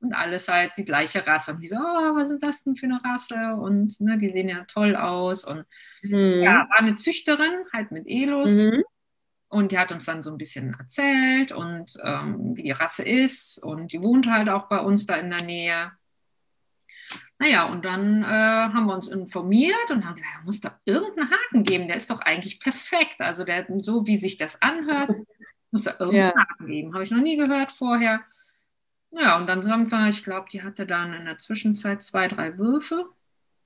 Und 0.00 0.14
alles 0.14 0.48
halt 0.48 0.72
die 0.76 0.84
gleiche 0.84 1.24
Rasse. 1.26 1.52
Und 1.52 1.60
die 1.60 1.68
so, 1.68 1.76
oh, 1.76 2.16
was 2.16 2.30
ist 2.30 2.42
das 2.42 2.64
denn 2.64 2.76
für 2.76 2.86
eine 2.86 3.04
Rasse? 3.04 3.54
Und 3.54 4.00
ne, 4.00 4.18
die 4.18 4.30
sehen 4.30 4.48
ja 4.48 4.64
toll 4.64 4.96
aus. 4.96 5.44
Und 5.44 5.64
mhm. 6.02 6.42
ja, 6.42 6.66
war 6.70 6.78
eine 6.78 6.96
Züchterin, 6.96 7.66
halt 7.72 7.92
mit 7.92 8.06
Elos. 8.06 8.64
Mhm. 8.64 8.82
Und 9.52 9.70
die 9.70 9.78
hat 9.78 9.92
uns 9.92 10.06
dann 10.06 10.22
so 10.22 10.30
ein 10.30 10.38
bisschen 10.38 10.74
erzählt 10.78 11.52
und 11.52 11.98
ähm, 12.02 12.56
wie 12.56 12.62
die 12.62 12.70
Rasse 12.70 13.02
ist. 13.02 13.58
Und 13.62 13.92
die 13.92 14.00
wohnt 14.00 14.26
halt 14.26 14.48
auch 14.48 14.66
bei 14.66 14.78
uns 14.80 15.04
da 15.04 15.16
in 15.16 15.28
der 15.28 15.42
Nähe. 15.42 15.92
Naja, 17.38 17.66
und 17.66 17.84
dann 17.84 18.22
äh, 18.22 18.26
haben 18.26 18.86
wir 18.86 18.94
uns 18.94 19.08
informiert 19.08 19.90
und 19.90 20.06
haben 20.06 20.14
gesagt, 20.14 20.34
da 20.38 20.44
muss 20.44 20.60
doch 20.62 20.72
irgendeinen 20.86 21.30
Haken 21.30 21.64
geben. 21.64 21.86
Der 21.86 21.96
ist 21.96 22.08
doch 22.08 22.20
eigentlich 22.20 22.60
perfekt. 22.60 23.16
Also 23.20 23.44
der, 23.44 23.66
so 23.82 24.06
wie 24.06 24.16
sich 24.16 24.38
das 24.38 24.62
anhört, 24.62 25.10
muss 25.70 25.84
da 25.84 25.96
irgendeinen 25.98 26.32
ja. 26.34 26.46
Haken 26.48 26.66
geben. 26.68 26.94
Habe 26.94 27.04
ich 27.04 27.10
noch 27.10 27.20
nie 27.20 27.36
gehört 27.36 27.72
vorher. 27.72 28.22
Ja, 29.10 29.36
und 29.36 29.46
dann 29.48 29.62
sagen 29.64 29.90
wir, 29.90 30.08
ich 30.08 30.24
glaube, 30.24 30.46
die 30.50 30.62
hatte 30.62 30.86
dann 30.86 31.12
in 31.12 31.26
der 31.26 31.36
Zwischenzeit 31.36 32.02
zwei, 32.02 32.26
drei 32.26 32.56
Würfe. 32.56 33.04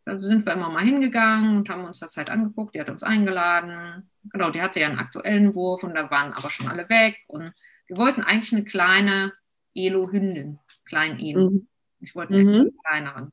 Da 0.06 0.20
sind 0.20 0.46
wir 0.46 0.52
immer 0.52 0.70
mal 0.70 0.84
hingegangen 0.84 1.56
und 1.56 1.68
haben 1.68 1.84
uns 1.84 1.98
das 1.98 2.16
halt 2.16 2.30
angeguckt. 2.30 2.76
Die 2.76 2.80
hat 2.80 2.88
uns 2.88 3.02
eingeladen. 3.02 4.08
Genau, 4.30 4.50
die 4.50 4.62
hatte 4.62 4.78
ja 4.78 4.86
einen 4.86 5.00
aktuellen 5.00 5.52
Wurf 5.56 5.82
und 5.82 5.96
da 5.96 6.08
waren 6.12 6.32
aber 6.32 6.48
schon 6.48 6.68
alle 6.68 6.88
weg. 6.88 7.16
Und 7.26 7.52
wir 7.88 7.96
wollten 7.96 8.22
eigentlich 8.22 8.52
eine 8.52 8.64
kleine 8.64 9.32
Elo-Hündin, 9.74 10.60
kleinen 10.84 11.18
Elo. 11.18 11.50
Mhm. 11.50 11.68
Ich 11.98 12.14
wollte 12.14 12.34
einen 12.34 12.46
mhm. 12.46 12.70
kleineren. 12.84 13.32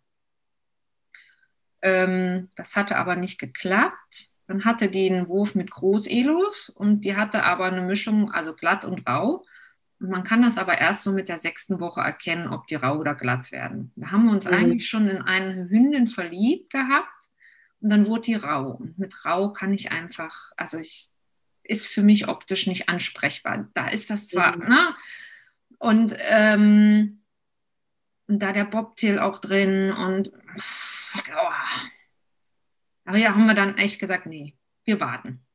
Ähm, 1.84 2.50
das 2.56 2.76
hatte 2.76 2.96
aber 2.96 3.18
nicht 3.18 3.40
geklappt. 3.40 4.32
Dann 4.48 4.66
hatte 4.66 4.90
die 4.90 5.12
einen 5.12 5.28
Wurf 5.28 5.54
mit 5.54 5.70
Groß-Elos 5.70 6.70
und 6.70 7.02
die 7.02 7.16
hatte 7.16 7.44
aber 7.44 7.66
eine 7.66 7.82
Mischung, 7.82 8.32
also 8.32 8.56
glatt 8.56 8.84
und 8.84 9.08
rau. 9.08 9.46
Und 10.04 10.10
man 10.10 10.26
kann 10.26 10.42
das 10.42 10.58
aber 10.58 10.78
erst 10.78 11.06
so 11.06 11.14
mit 11.14 11.30
der 11.30 11.38
sechsten 11.38 11.80
Woche 11.80 12.02
erkennen, 12.02 12.50
ob 12.50 12.68
die 12.68 12.76
rau 12.76 12.98
oder 12.98 13.16
glatt 13.16 13.54
werden. 13.54 13.94
Da 13.96 14.12
haben 14.12 14.26
wir 14.26 14.34
uns 14.34 14.46
mhm. 14.46 14.54
eigentlich 14.54 14.90
schon 14.90 15.08
in 15.08 15.22
eine 15.22 15.70
Hündin 15.70 16.10
verliebt 16.10 16.74
gehabt 16.74 17.30
und 17.80 17.90
dann 17.90 18.06
wurde 18.06 18.24
die 18.24 18.36
rau. 18.36 18.72
Und 18.72 19.00
mit 19.00 19.24
rau 19.24 19.54
kann 19.54 19.72
ich 19.74 19.94
einfach, 19.94 20.52
also 20.58 20.78
ich, 20.78 21.08
ist 21.64 21.88
für 21.88 22.04
mich 22.04 22.28
optisch 22.28 22.68
nicht 22.68 22.90
ansprechbar. 22.90 23.70
Da 23.76 23.88
ist 23.88 24.10
das 24.10 24.28
zwar, 24.28 24.58
mhm. 24.58 24.68
ne? 24.68 24.96
Und, 25.78 26.14
ähm, 26.20 27.22
und 28.28 28.44
da 28.44 28.52
der 28.52 28.66
Bobtail 28.66 29.20
auch 29.20 29.40
drin 29.40 29.94
und 29.94 30.34
oh. 30.34 31.52
aber 33.06 33.18
ja, 33.18 33.34
haben 33.34 33.46
wir 33.46 33.56
dann 33.56 33.78
echt 33.78 34.02
gesagt, 34.02 34.26
nee, 34.26 34.58
wir 34.84 35.00
warten. 35.00 35.46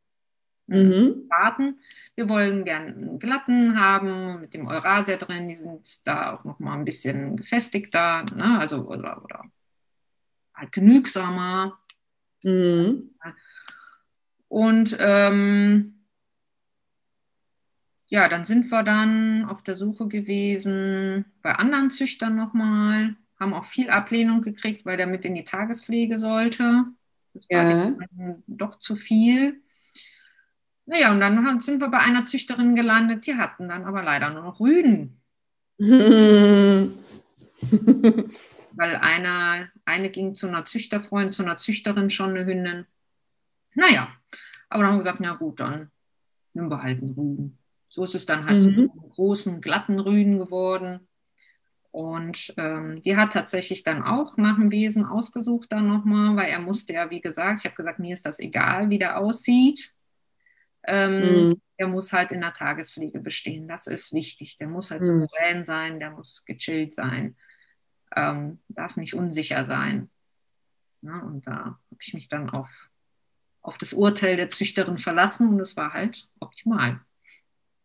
Mhm. 0.68 1.28
Warten. 1.28 1.80
Wir 2.18 2.28
wollen 2.28 2.64
gerne 2.64 2.88
einen 2.88 3.20
glatten 3.20 3.78
haben 3.78 4.40
mit 4.40 4.52
dem 4.52 4.66
Eurasia 4.66 5.16
drin. 5.18 5.48
Die 5.48 5.54
sind 5.54 6.04
da 6.04 6.32
auch 6.34 6.42
noch 6.42 6.58
mal 6.58 6.72
ein 6.72 6.84
bisschen 6.84 7.36
gefestigter, 7.36 8.24
ne? 8.34 8.58
also 8.58 8.88
oder, 8.88 9.22
oder 9.22 9.44
halt 10.52 10.72
genügsamer. 10.72 11.78
Mhm. 12.42 13.14
Und 14.48 14.96
ähm, 14.98 16.04
ja, 18.08 18.28
dann 18.28 18.44
sind 18.44 18.68
wir 18.72 18.82
dann 18.82 19.44
auf 19.44 19.62
der 19.62 19.76
Suche 19.76 20.08
gewesen 20.08 21.24
bei 21.40 21.54
anderen 21.54 21.92
Züchtern 21.92 22.34
nochmal 22.34 23.14
haben 23.38 23.54
auch 23.54 23.66
viel 23.66 23.90
Ablehnung 23.90 24.42
gekriegt, 24.42 24.84
weil 24.84 24.96
der 24.96 25.06
mit 25.06 25.24
in 25.24 25.36
die 25.36 25.44
Tagespflege 25.44 26.18
sollte. 26.18 26.86
Das 27.32 27.48
war 27.48 27.70
ja. 27.70 27.94
doch 28.48 28.80
zu 28.80 28.96
viel. 28.96 29.62
Naja, 30.88 31.12
und 31.12 31.20
dann 31.20 31.60
sind 31.60 31.82
wir 31.82 31.88
bei 31.88 31.98
einer 31.98 32.24
Züchterin 32.24 32.74
gelandet, 32.74 33.26
die 33.26 33.34
hatten 33.34 33.68
dann 33.68 33.84
aber 33.84 34.02
leider 34.02 34.30
nur 34.30 34.42
noch 34.42 34.58
Rüden. 34.58 35.20
weil 38.72 38.96
eine, 38.96 39.70
eine 39.84 40.08
ging 40.08 40.34
zu 40.34 40.48
einer 40.48 40.64
Züchterfreundin, 40.64 41.32
zu 41.32 41.42
einer 41.42 41.58
Züchterin 41.58 42.08
schon 42.08 42.30
eine 42.30 42.46
Hündin. 42.46 42.86
Naja, 43.74 44.08
aber 44.70 44.82
dann 44.82 44.92
haben 44.92 44.98
wir 44.98 45.04
gesagt, 45.04 45.20
na 45.20 45.34
gut, 45.34 45.60
dann 45.60 45.90
nehmen 46.54 46.70
wir 46.70 46.82
halt 46.82 47.02
einen 47.02 47.12
Rüden. 47.12 47.58
So 47.90 48.04
ist 48.04 48.14
es 48.14 48.24
dann 48.24 48.46
halt 48.46 48.56
mhm. 48.56 48.60
zu 48.60 48.70
einem 48.70 48.90
großen, 49.10 49.60
glatten 49.60 50.00
Rüden 50.00 50.38
geworden. 50.38 51.06
Und 51.90 52.54
ähm, 52.56 53.02
die 53.02 53.16
hat 53.16 53.34
tatsächlich 53.34 53.82
dann 53.82 54.02
auch 54.02 54.38
nach 54.38 54.56
dem 54.56 54.70
Wesen 54.70 55.04
ausgesucht 55.04 55.70
dann 55.70 55.86
nochmal, 55.86 56.34
weil 56.36 56.48
er 56.48 56.60
musste 56.60 56.94
ja, 56.94 57.10
wie 57.10 57.20
gesagt, 57.20 57.58
ich 57.60 57.64
habe 57.66 57.76
gesagt, 57.76 57.98
mir 57.98 58.14
ist 58.14 58.24
das 58.24 58.40
egal, 58.40 58.88
wie 58.88 58.98
der 58.98 59.18
aussieht. 59.18 59.92
Ähm, 60.88 61.48
mhm. 61.48 61.62
Der 61.78 61.86
muss 61.86 62.12
halt 62.12 62.32
in 62.32 62.40
der 62.40 62.54
Tagespflege 62.54 63.20
bestehen. 63.20 63.68
Das 63.68 63.86
ist 63.86 64.12
wichtig. 64.14 64.56
Der 64.56 64.68
muss 64.68 64.90
halt 64.90 65.02
mhm. 65.02 65.22
souverän 65.22 65.64
sein, 65.64 66.00
der 66.00 66.10
muss 66.10 66.44
gechillt 66.46 66.94
sein, 66.94 67.36
ähm, 68.16 68.58
darf 68.68 68.96
nicht 68.96 69.14
unsicher 69.14 69.66
sein. 69.66 70.10
Ja, 71.02 71.18
und 71.20 71.46
da 71.46 71.56
habe 71.56 72.00
ich 72.00 72.14
mich 72.14 72.28
dann 72.28 72.50
auf, 72.50 72.70
auf 73.60 73.78
das 73.78 73.92
Urteil 73.92 74.36
der 74.36 74.48
Züchterin 74.48 74.98
verlassen 74.98 75.48
und 75.48 75.60
es 75.60 75.76
war 75.76 75.92
halt 75.92 76.28
optimal. 76.40 77.00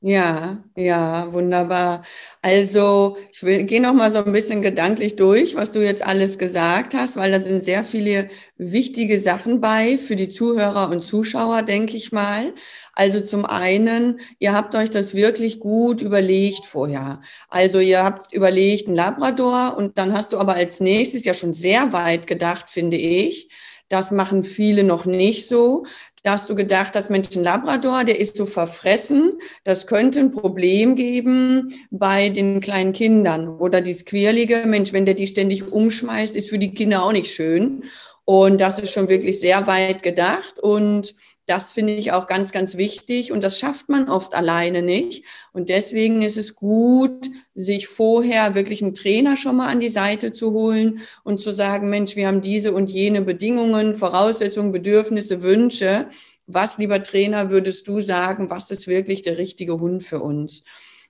Ja, 0.05 0.61
ja, 0.75 1.31
wunderbar. 1.31 2.03
Also 2.41 3.15
ich 3.31 3.41
will, 3.41 3.63
gehe 3.63 3.81
noch 3.81 3.93
mal 3.93 4.11
so 4.11 4.17
ein 4.21 4.33
bisschen 4.33 4.61
gedanklich 4.61 5.15
durch, 5.15 5.55
was 5.55 5.71
du 5.71 5.79
jetzt 5.81 6.03
alles 6.05 6.37
gesagt 6.37 6.93
hast, 6.93 7.15
weil 7.15 7.31
da 7.31 7.39
sind 7.39 7.63
sehr 7.63 7.85
viele 7.85 8.27
wichtige 8.57 9.17
Sachen 9.17 9.61
bei 9.61 9.97
für 9.97 10.17
die 10.17 10.27
Zuhörer 10.27 10.89
und 10.89 11.03
Zuschauer, 11.05 11.61
denke 11.61 11.95
ich 11.95 12.11
mal. 12.11 12.53
Also 12.93 13.21
zum 13.21 13.45
einen, 13.45 14.19
ihr 14.39 14.51
habt 14.51 14.75
euch 14.75 14.89
das 14.89 15.13
wirklich 15.13 15.61
gut 15.61 16.01
überlegt 16.01 16.65
vorher. 16.65 17.21
Also 17.47 17.79
ihr 17.79 18.03
habt 18.03 18.33
überlegt 18.33 18.89
ein 18.89 18.95
Labrador 18.95 19.77
und 19.77 19.97
dann 19.97 20.11
hast 20.11 20.33
du 20.33 20.37
aber 20.37 20.55
als 20.55 20.81
nächstes 20.81 21.23
ja 21.23 21.33
schon 21.33 21.53
sehr 21.53 21.93
weit 21.93 22.27
gedacht, 22.27 22.69
finde 22.69 22.97
ich. 22.97 23.49
Das 23.89 24.11
machen 24.11 24.43
viele 24.43 24.83
noch 24.83 25.05
nicht 25.05 25.47
so. 25.47 25.85
Da 26.23 26.31
hast 26.31 26.49
du 26.49 26.55
gedacht, 26.55 26.95
das 26.95 27.09
Mensch, 27.09 27.35
ein 27.35 27.43
Labrador, 27.43 28.05
der 28.05 28.17
ist 28.17 28.37
so 28.37 28.45
verfressen. 28.45 29.33
Das 29.65 29.87
könnte 29.87 30.21
ein 30.21 30.31
Problem 30.31 30.95
geben 30.95 31.73
bei 31.91 32.29
den 32.29 32.61
kleinen 32.61 32.93
Kindern. 32.93 33.49
Oder 33.49 33.81
dieses 33.81 34.05
quirlige, 34.05 34.63
Mensch, 34.65 34.93
wenn 34.93 35.05
der 35.05 35.15
die 35.15 35.27
ständig 35.27 35.69
umschmeißt, 35.69 36.37
ist 36.37 36.49
für 36.49 36.59
die 36.59 36.73
Kinder 36.73 37.03
auch 37.03 37.11
nicht 37.11 37.33
schön. 37.33 37.83
Und 38.23 38.61
das 38.61 38.79
ist 38.79 38.93
schon 38.93 39.09
wirklich 39.09 39.41
sehr 39.41 39.67
weit 39.67 40.01
gedacht. 40.01 40.61
Und 40.61 41.13
das 41.45 41.73
finde 41.73 41.93
ich 41.93 42.11
auch 42.13 42.27
ganz, 42.27 42.51
ganz 42.51 42.77
wichtig 42.77 43.31
und 43.31 43.43
das 43.43 43.59
schafft 43.59 43.89
man 43.89 44.09
oft 44.09 44.33
alleine 44.33 44.81
nicht. 44.81 45.25
Und 45.51 45.69
deswegen 45.69 46.21
ist 46.21 46.37
es 46.37 46.55
gut, 46.55 47.27
sich 47.53 47.87
vorher 47.87 48.55
wirklich 48.55 48.81
einen 48.81 48.93
Trainer 48.93 49.35
schon 49.35 49.57
mal 49.57 49.67
an 49.67 49.81
die 49.81 49.89
Seite 49.89 50.31
zu 50.31 50.53
holen 50.53 50.99
und 51.23 51.41
zu 51.41 51.51
sagen, 51.51 51.89
Mensch, 51.89 52.15
wir 52.15 52.27
haben 52.27 52.41
diese 52.41 52.73
und 52.73 52.89
jene 52.89 53.21
Bedingungen, 53.21 53.95
Voraussetzungen, 53.95 54.71
Bedürfnisse, 54.71 55.41
Wünsche. 55.41 56.07
Was, 56.47 56.77
lieber 56.77 57.03
Trainer, 57.03 57.49
würdest 57.49 57.87
du 57.87 57.99
sagen, 57.99 58.49
was 58.49 58.71
ist 58.71 58.87
wirklich 58.87 59.21
der 59.21 59.37
richtige 59.37 59.79
Hund 59.79 60.03
für 60.03 60.21
uns? 60.21 60.63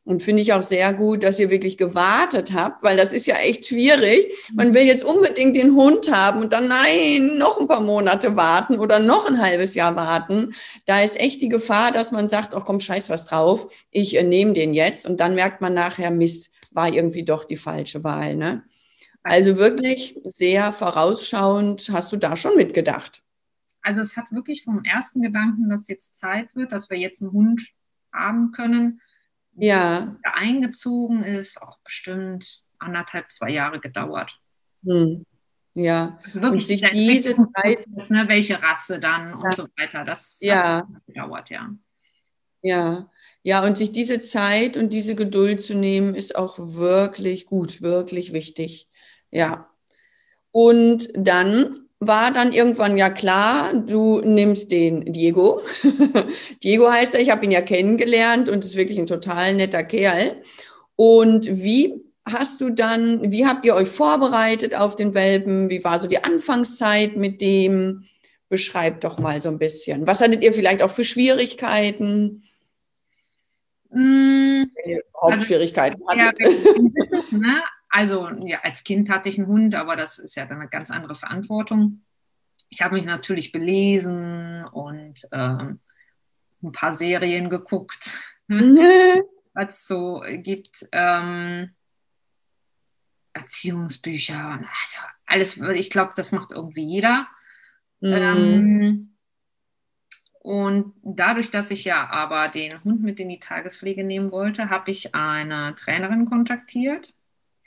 Und 0.05 0.21
finde 0.21 0.41
ich 0.41 0.51
auch 0.51 0.61
sehr 0.61 0.93
gut, 0.93 1.23
dass 1.23 1.39
ihr 1.39 1.49
wirklich 1.49 1.77
gewartet 1.77 2.51
habt, 2.53 2.83
weil 2.83 2.97
das 2.97 3.13
ist 3.13 3.25
ja 3.25 3.35
echt 3.35 3.67
schwierig. 3.67 4.33
Man 4.53 4.73
will 4.73 4.83
jetzt 4.83 5.05
unbedingt 5.05 5.55
den 5.55 5.75
Hund 5.75 6.11
haben 6.11 6.41
und 6.41 6.51
dann 6.51 6.67
nein, 6.67 7.37
noch 7.37 7.57
ein 7.57 7.69
paar 7.69 7.79
Monate 7.79 8.35
warten 8.35 8.79
oder 8.79 8.99
noch 8.99 9.25
ein 9.25 9.41
halbes 9.41 9.75
Jahr 9.75 9.95
warten. 9.95 10.53
Da 10.85 11.01
ist 11.01 11.17
echt 11.17 11.41
die 11.41 11.47
Gefahr, 11.47 11.93
dass 11.93 12.11
man 12.11 12.27
sagt, 12.27 12.53
ach 12.53 12.65
komm, 12.65 12.81
scheiß 12.81 13.09
was 13.09 13.25
drauf, 13.25 13.73
ich 13.91 14.17
äh, 14.17 14.23
nehme 14.23 14.51
den 14.51 14.73
jetzt 14.73 15.05
und 15.05 15.21
dann 15.21 15.35
merkt 15.35 15.61
man 15.61 15.73
nachher, 15.73 16.11
Mist, 16.11 16.49
war 16.71 16.93
irgendwie 16.93 17.23
doch 17.23 17.45
die 17.45 17.55
falsche 17.55 18.03
Wahl. 18.03 18.35
Ne? 18.35 18.63
Also 19.21 19.57
wirklich 19.57 20.19
sehr 20.33 20.73
vorausschauend 20.73 21.89
hast 21.93 22.11
du 22.11 22.17
da 22.17 22.35
schon 22.35 22.57
mitgedacht. 22.57 23.23
Also 23.81 24.01
es 24.01 24.17
hat 24.17 24.31
wirklich 24.31 24.63
vom 24.63 24.83
ersten 24.83 25.21
Gedanken, 25.21 25.69
dass 25.69 25.87
jetzt 25.87 26.17
Zeit 26.17 26.53
wird, 26.55 26.73
dass 26.73 26.89
wir 26.89 26.97
jetzt 26.97 27.21
einen 27.21 27.31
Hund 27.31 27.69
haben 28.11 28.51
können, 28.51 29.01
ja. 29.55 30.15
eingezogen 30.23 31.23
ist, 31.23 31.61
auch 31.61 31.79
bestimmt 31.79 32.63
anderthalb, 32.79 33.31
zwei 33.31 33.49
Jahre 33.49 33.79
gedauert. 33.79 34.31
Hm. 34.85 35.25
Ja, 35.75 36.19
also 36.25 36.41
wirklich 36.41 36.53
und 36.53 36.67
sich 36.67 36.89
diese 36.91 37.35
Zeit, 37.35 37.85
ist, 37.95 38.11
ne, 38.11 38.25
welche 38.27 38.61
Rasse 38.61 38.99
dann 38.99 39.29
ja. 39.29 39.35
und 39.35 39.55
so 39.55 39.65
weiter, 39.77 40.05
das 40.05 40.37
ja. 40.39 40.77
hat 40.77 40.85
gedauert, 41.07 41.49
ja. 41.49 41.69
Ja, 42.61 43.09
ja, 43.41 43.65
und 43.65 43.77
sich 43.77 43.91
diese 43.91 44.21
Zeit 44.21 44.77
und 44.77 44.93
diese 44.93 45.15
Geduld 45.15 45.61
zu 45.61 45.73
nehmen, 45.73 46.15
ist 46.15 46.35
auch 46.35 46.57
wirklich 46.59 47.45
gut, 47.45 47.81
wirklich 47.81 48.33
wichtig. 48.33 48.87
Ja. 49.31 49.69
Und 50.51 51.09
dann 51.15 51.73
war 52.07 52.31
dann 52.31 52.51
irgendwann 52.51 52.97
ja 52.97 53.09
klar, 53.09 53.73
du 53.73 54.21
nimmst 54.21 54.71
den 54.71 55.11
Diego. 55.11 55.61
Diego 56.63 56.91
heißt 56.91 57.15
er, 57.15 57.21
ich 57.21 57.29
habe 57.29 57.45
ihn 57.45 57.51
ja 57.51 57.61
kennengelernt 57.61 58.49
und 58.49 58.63
ist 58.63 58.75
wirklich 58.75 58.99
ein 58.99 59.05
total 59.05 59.55
netter 59.55 59.83
Kerl. 59.83 60.41
Und 60.95 61.63
wie 61.63 62.03
hast 62.25 62.61
du 62.61 62.69
dann, 62.69 63.31
wie 63.31 63.45
habt 63.45 63.65
ihr 63.65 63.75
euch 63.75 63.89
vorbereitet 63.89 64.75
auf 64.75 64.95
den 64.95 65.13
Welpen? 65.13 65.69
Wie 65.69 65.83
war 65.83 65.99
so 65.99 66.07
die 66.07 66.23
Anfangszeit 66.23 67.15
mit 67.15 67.41
dem? 67.41 68.05
Beschreibt 68.49 69.03
doch 69.03 69.17
mal 69.17 69.39
so 69.41 69.49
ein 69.49 69.57
bisschen. 69.57 70.05
Was 70.05 70.21
hattet 70.21 70.43
ihr 70.43 70.53
vielleicht 70.53 70.83
auch 70.83 70.91
für 70.91 71.03
Schwierigkeiten? 71.03 72.43
Mmh, 73.89 74.65
Hauptschwierigkeiten 75.19 76.01
also, 76.05 76.21
hattet. 76.21 76.47
Ja, 77.31 77.37
ne? 77.37 77.63
Also 77.93 78.27
ja, 78.43 78.61
als 78.63 78.83
Kind 78.83 79.07
hatte 79.11 79.29
ich 79.29 79.37
einen 79.37 79.47
Hund, 79.47 79.75
aber 79.75 79.95
das 79.95 80.17
ist 80.17 80.33
ja 80.33 80.47
dann 80.47 80.59
eine 80.59 80.67
ganz 80.67 80.89
andere 80.89 81.13
Verantwortung. 81.13 82.01
Ich 82.69 82.81
habe 82.81 82.95
mich 82.95 83.05
natürlich 83.05 83.51
belesen 83.51 84.65
und 84.65 85.27
ähm, 85.31 85.79
ein 86.63 86.71
paar 86.71 86.95
Serien 86.95 87.51
geguckt, 87.51 88.19
was 88.47 89.81
es 89.81 89.85
so 89.85 90.23
gibt. 90.27 90.87
Ähm, 90.91 91.75
Erziehungsbücher, 93.33 94.59
also 94.59 94.99
alles, 95.27 95.57
ich 95.57 95.91
glaube, 95.91 96.13
das 96.15 96.31
macht 96.31 96.51
irgendwie 96.51 96.85
jeder. 96.85 97.27
Mhm. 97.99 98.11
Ähm, 98.11 99.17
und 100.39 100.95
dadurch, 101.03 101.51
dass 101.51 101.69
ich 101.69 101.83
ja 101.83 102.09
aber 102.09 102.47
den 102.47 102.83
Hund 102.83 103.03
mit 103.03 103.19
in 103.19 103.29
die 103.29 103.39
Tagespflege 103.39 104.03
nehmen 104.03 104.31
wollte, 104.31 104.71
habe 104.71 104.89
ich 104.89 105.13
eine 105.13 105.75
Trainerin 105.75 106.25
kontaktiert 106.25 107.13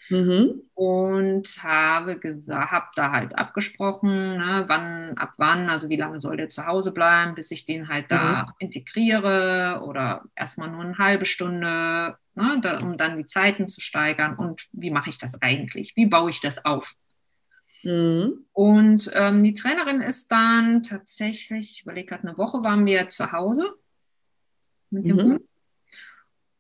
Mhm. 0.09 0.63
Und 0.75 1.63
habe 1.63 2.19
gesagt, 2.19 2.71
habe 2.71 2.87
da 2.95 3.11
halt 3.11 3.37
abgesprochen, 3.37 4.37
ne, 4.37 4.65
wann, 4.67 5.17
ab 5.17 5.33
wann, 5.37 5.69
also 5.69 5.89
wie 5.89 5.97
lange 5.97 6.21
soll 6.21 6.37
der 6.37 6.49
zu 6.49 6.67
Hause 6.67 6.93
bleiben, 6.93 7.35
bis 7.35 7.51
ich 7.51 7.65
den 7.67 7.89
halt 7.89 8.11
da 8.11 8.45
mhm. 8.45 8.53
integriere 8.59 9.83
oder 9.85 10.25
erstmal 10.37 10.71
nur 10.71 10.83
eine 10.83 10.99
halbe 10.99 11.25
Stunde, 11.25 12.17
ne, 12.35 12.59
da, 12.63 12.81
um 12.81 12.97
dann 12.97 13.17
die 13.17 13.27
Zeiten 13.27 13.69
zu 13.69 13.81
steigern 13.81 14.37
und 14.37 14.67
wie 14.73 14.91
mache 14.91 15.11
ich 15.11 15.19
das 15.19 15.43
eigentlich? 15.43 15.97
Wie 15.97 16.07
baue 16.07 16.31
ich 16.31 16.41
das 16.41 16.65
auf? 16.65 16.95
Mhm. 17.83 18.45
Und 18.53 19.11
ähm, 19.15 19.43
die 19.43 19.55
Trainerin 19.55 20.01
ist 20.01 20.31
dann 20.31 20.83
tatsächlich, 20.83 21.71
ich 21.71 21.83
überlege 21.83 22.07
gerade, 22.07 22.29
eine 22.29 22.39
Woche 22.39 22.63
waren 22.63 22.85
wir 22.87 23.09
zu 23.09 23.33
Hause 23.33 23.75
mit 24.91 25.05
dem 25.05 25.17
mhm. 25.17 25.23
Hund. 25.23 25.43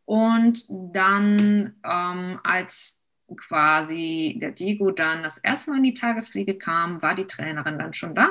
Und 0.04 0.66
dann, 0.68 1.74
ähm, 1.85 2.40
als 2.44 3.02
quasi 3.34 4.38
der 4.40 4.52
Diego 4.52 4.90
dann 4.90 5.22
das 5.22 5.38
erste 5.38 5.70
Mal 5.70 5.78
in 5.78 5.84
die 5.84 5.94
Tagespflege 5.94 6.56
kam, 6.56 7.02
war 7.02 7.14
die 7.14 7.26
Trainerin 7.26 7.78
dann 7.78 7.92
schon 7.92 8.14
da 8.14 8.30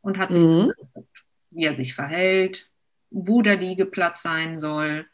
und 0.00 0.18
hat 0.18 0.32
sich 0.32 0.44
mhm. 0.44 0.72
geguckt, 0.76 1.24
wie 1.50 1.64
er 1.64 1.76
sich 1.76 1.94
verhält, 1.94 2.68
wo 3.10 3.42
der 3.42 3.56
Liegeplatz 3.56 4.22
sein 4.22 4.60
soll. 4.60 5.06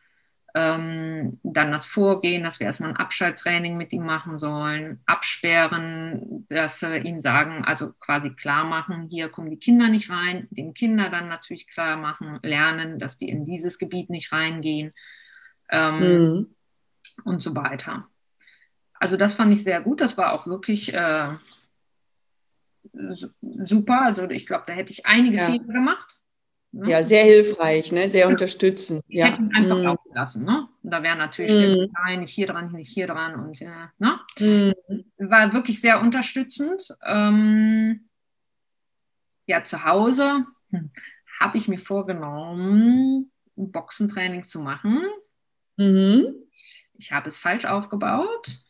Ähm, 0.55 1.39
dann 1.43 1.71
das 1.71 1.85
Vorgehen, 1.85 2.43
dass 2.43 2.61
wir 2.61 2.67
erstmal 2.67 2.89
ein 2.89 2.97
Abschalttraining 2.97 3.77
mit 3.77 3.93
ihm 3.93 4.07
machen 4.07 4.39
sollen, 4.39 5.03
absperren, 5.05 6.47
dass 6.49 6.81
wir 6.81 7.05
ihm 7.05 7.21
sagen, 7.21 7.63
also 7.63 7.93
quasi 8.01 8.31
klar 8.31 8.65
machen, 8.65 9.09
hier 9.11 9.29
kommen 9.29 9.51
die 9.51 9.59
Kinder 9.59 9.89
nicht 9.89 10.09
rein, 10.09 10.49
den 10.51 10.73
Kinder 10.73 11.11
dann 11.11 11.29
natürlich 11.29 11.69
klar 11.69 11.99
machen, 11.99 12.39
lernen, 12.43 12.99
dass 12.99 13.19
die 13.19 13.29
in 13.29 13.45
dieses 13.45 13.79
Gebiet 13.79 14.09
nicht 14.09 14.33
reingehen 14.33 14.95
ähm, 15.69 15.99
mhm. 15.99 16.55
und 17.25 17.43
so 17.43 17.55
weiter. 17.55 18.09
Also 19.01 19.17
das 19.17 19.35
fand 19.35 19.53
ich 19.53 19.63
sehr 19.63 19.81
gut. 19.81 20.01
Das 20.01 20.17
war 20.17 20.33
auch 20.33 20.47
wirklich 20.47 20.95
äh, 20.95 21.29
super. 23.41 24.03
Also 24.03 24.29
ich 24.31 24.47
glaube, 24.47 24.65
da 24.67 24.73
hätte 24.73 24.93
ich 24.93 25.07
einige 25.07 25.37
ja. 25.37 25.47
Fehler 25.47 25.65
gemacht. 25.65 26.19
Ne? 26.73 26.91
Ja, 26.91 27.03
sehr 27.03 27.25
hilfreich, 27.25 27.91
ne? 27.93 28.11
sehr 28.11 28.23
ja. 28.23 28.29
unterstützend. 28.29 29.03
Ich 29.09 29.17
ja. 29.17 29.27
hätte 29.27 29.41
ihn 29.41 29.55
einfach 29.55 29.79
mm. 29.79 29.83
laufen 29.83 30.11
lassen. 30.15 30.45
Ne? 30.45 30.69
Und 30.83 30.91
da 30.91 31.03
wäre 31.03 31.17
natürlich 31.17 31.53
mm. 31.53 31.93
nein, 31.93 32.21
nicht 32.21 32.33
hier 32.33 32.47
dran, 32.47 32.73
nicht 32.73 32.93
hier 32.93 33.07
dran. 33.07 33.35
Und 33.35 33.61
äh, 33.63 33.89
ne? 33.99 34.21
Mm. 34.39 35.31
war 35.31 35.53
wirklich 35.53 35.81
sehr 35.81 36.01
unterstützend. 36.01 36.95
Ähm, 37.05 38.09
ja, 39.47 39.63
zu 39.65 39.85
Hause 39.85 40.45
hm, 40.71 40.91
habe 41.41 41.57
ich 41.57 41.69
mir 41.69 41.79
vorgenommen, 41.79 43.31
ein 43.57 43.73
Boxentraining 43.73 44.45
zu 44.45 44.61
machen. 44.61 45.03
Mhm. 45.77 46.35
Ich 46.95 47.13
habe 47.13 47.29
es 47.29 47.37
falsch 47.37 47.65
aufgebaut. 47.65 48.66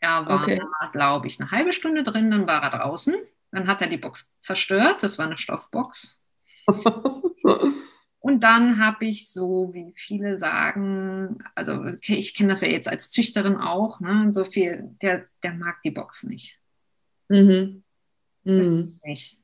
Er 0.00 0.26
war, 0.26 0.40
okay. 0.40 0.60
glaube 0.92 1.26
ich, 1.26 1.40
eine 1.40 1.50
halbe 1.50 1.72
Stunde 1.72 2.02
drin, 2.02 2.30
dann 2.30 2.46
war 2.46 2.62
er 2.62 2.70
draußen. 2.70 3.14
Dann 3.50 3.66
hat 3.66 3.80
er 3.80 3.88
die 3.88 3.96
Box 3.96 4.38
zerstört. 4.40 5.02
Das 5.02 5.18
war 5.18 5.26
eine 5.26 5.38
Stoffbox. 5.38 6.22
Und 8.20 8.42
dann 8.42 8.84
habe 8.84 9.06
ich 9.06 9.30
so, 9.30 9.70
wie 9.72 9.92
viele 9.96 10.36
sagen, 10.36 11.38
also 11.54 11.84
ich 12.02 12.34
kenne 12.34 12.50
das 12.50 12.60
ja 12.60 12.68
jetzt 12.68 12.88
als 12.88 13.10
Züchterin 13.10 13.56
auch, 13.56 14.00
ne, 14.00 14.32
so 14.32 14.44
viel, 14.44 14.96
der, 15.00 15.26
der 15.42 15.54
mag 15.54 15.80
die 15.82 15.92
Box 15.92 16.24
nicht. 16.24 16.58
Mhm. 17.28 17.84
Mhm. 18.44 18.98
nicht. 19.04 19.38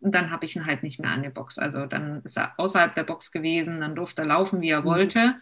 Und 0.00 0.14
dann 0.14 0.30
habe 0.30 0.44
ich 0.44 0.54
ihn 0.54 0.64
halt 0.64 0.84
nicht 0.84 1.00
mehr 1.00 1.10
an 1.10 1.24
der 1.24 1.30
Box. 1.30 1.58
Also 1.58 1.86
dann 1.86 2.22
ist 2.22 2.38
er 2.38 2.58
außerhalb 2.58 2.94
der 2.94 3.02
Box 3.02 3.32
gewesen, 3.32 3.80
dann 3.80 3.96
durfte 3.96 4.22
er 4.22 4.28
laufen, 4.28 4.60
wie 4.60 4.70
er 4.70 4.82
mhm. 4.82 4.86
wollte. 4.86 5.34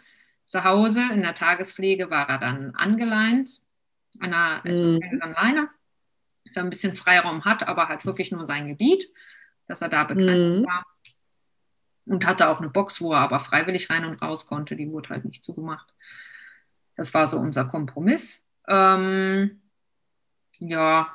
Zu 0.47 0.65
Hause 0.65 1.03
in 1.13 1.23
der 1.23 1.35
Tagespflege 1.35 2.11
war 2.11 2.29
er 2.29 2.39
dann 2.39 2.75
angeleint 2.75 3.61
an 4.21 4.33
einer 4.33 4.61
mhm. 4.65 4.99
längeren 5.01 5.33
Leine, 5.33 5.69
dass 6.45 6.57
er 6.57 6.65
ein 6.65 6.71
bisschen 6.71 6.95
Freiraum 6.95 7.45
hat, 7.45 7.67
aber 7.67 7.89
halt 7.89 8.05
wirklich 8.07 8.33
nur 8.33 8.47
sein 8.47 8.69
Gebiet, 8.69 9.09
dass 9.67 9.83
er 9.83 9.89
da 9.89 10.05
begrenzt 10.05 10.61
mhm. 10.61 10.67
war. 10.67 10.85
Und 12.07 12.25
hatte 12.25 12.49
auch 12.49 12.61
eine 12.61 12.71
Box, 12.71 13.01
wo 13.01 13.13
er 13.13 13.21
aber 13.21 13.41
freiwillig 13.41 13.91
rein 13.91 14.05
und 14.05 14.23
raus 14.23 14.47
konnte. 14.47 14.77
Die 14.77 14.93
wurde 14.93 15.09
halt 15.09 15.25
nicht 15.25 15.43
zugemacht. 15.43 15.93
Das 16.95 17.13
war 17.15 17.27
so 17.27 17.37
unser 17.39 17.65
Kompromiss. 17.65 18.47
Ähm, 18.69 19.61
ja, 20.59 21.13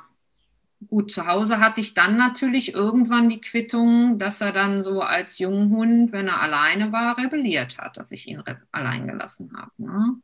gut, 0.88 1.12
zu 1.12 1.26
Hause 1.26 1.60
hatte 1.60 1.80
ich 1.80 1.94
dann 1.94 2.16
natürlich 2.16 2.74
irgendwann 2.74 3.28
die 3.28 3.40
Quittung, 3.40 4.18
dass 4.18 4.40
er 4.40 4.52
dann 4.52 4.82
so 4.82 5.00
als 5.02 5.38
Junghund, 5.38 6.12
wenn 6.12 6.28
er 6.28 6.40
alleine 6.40 6.92
war, 6.92 7.18
rebelliert 7.18 7.78
hat, 7.78 7.96
dass 7.96 8.12
ich 8.12 8.28
ihn 8.28 8.42
allein 8.70 9.06
gelassen 9.06 9.52
habe. 9.56 9.70
Ne? 9.78 10.16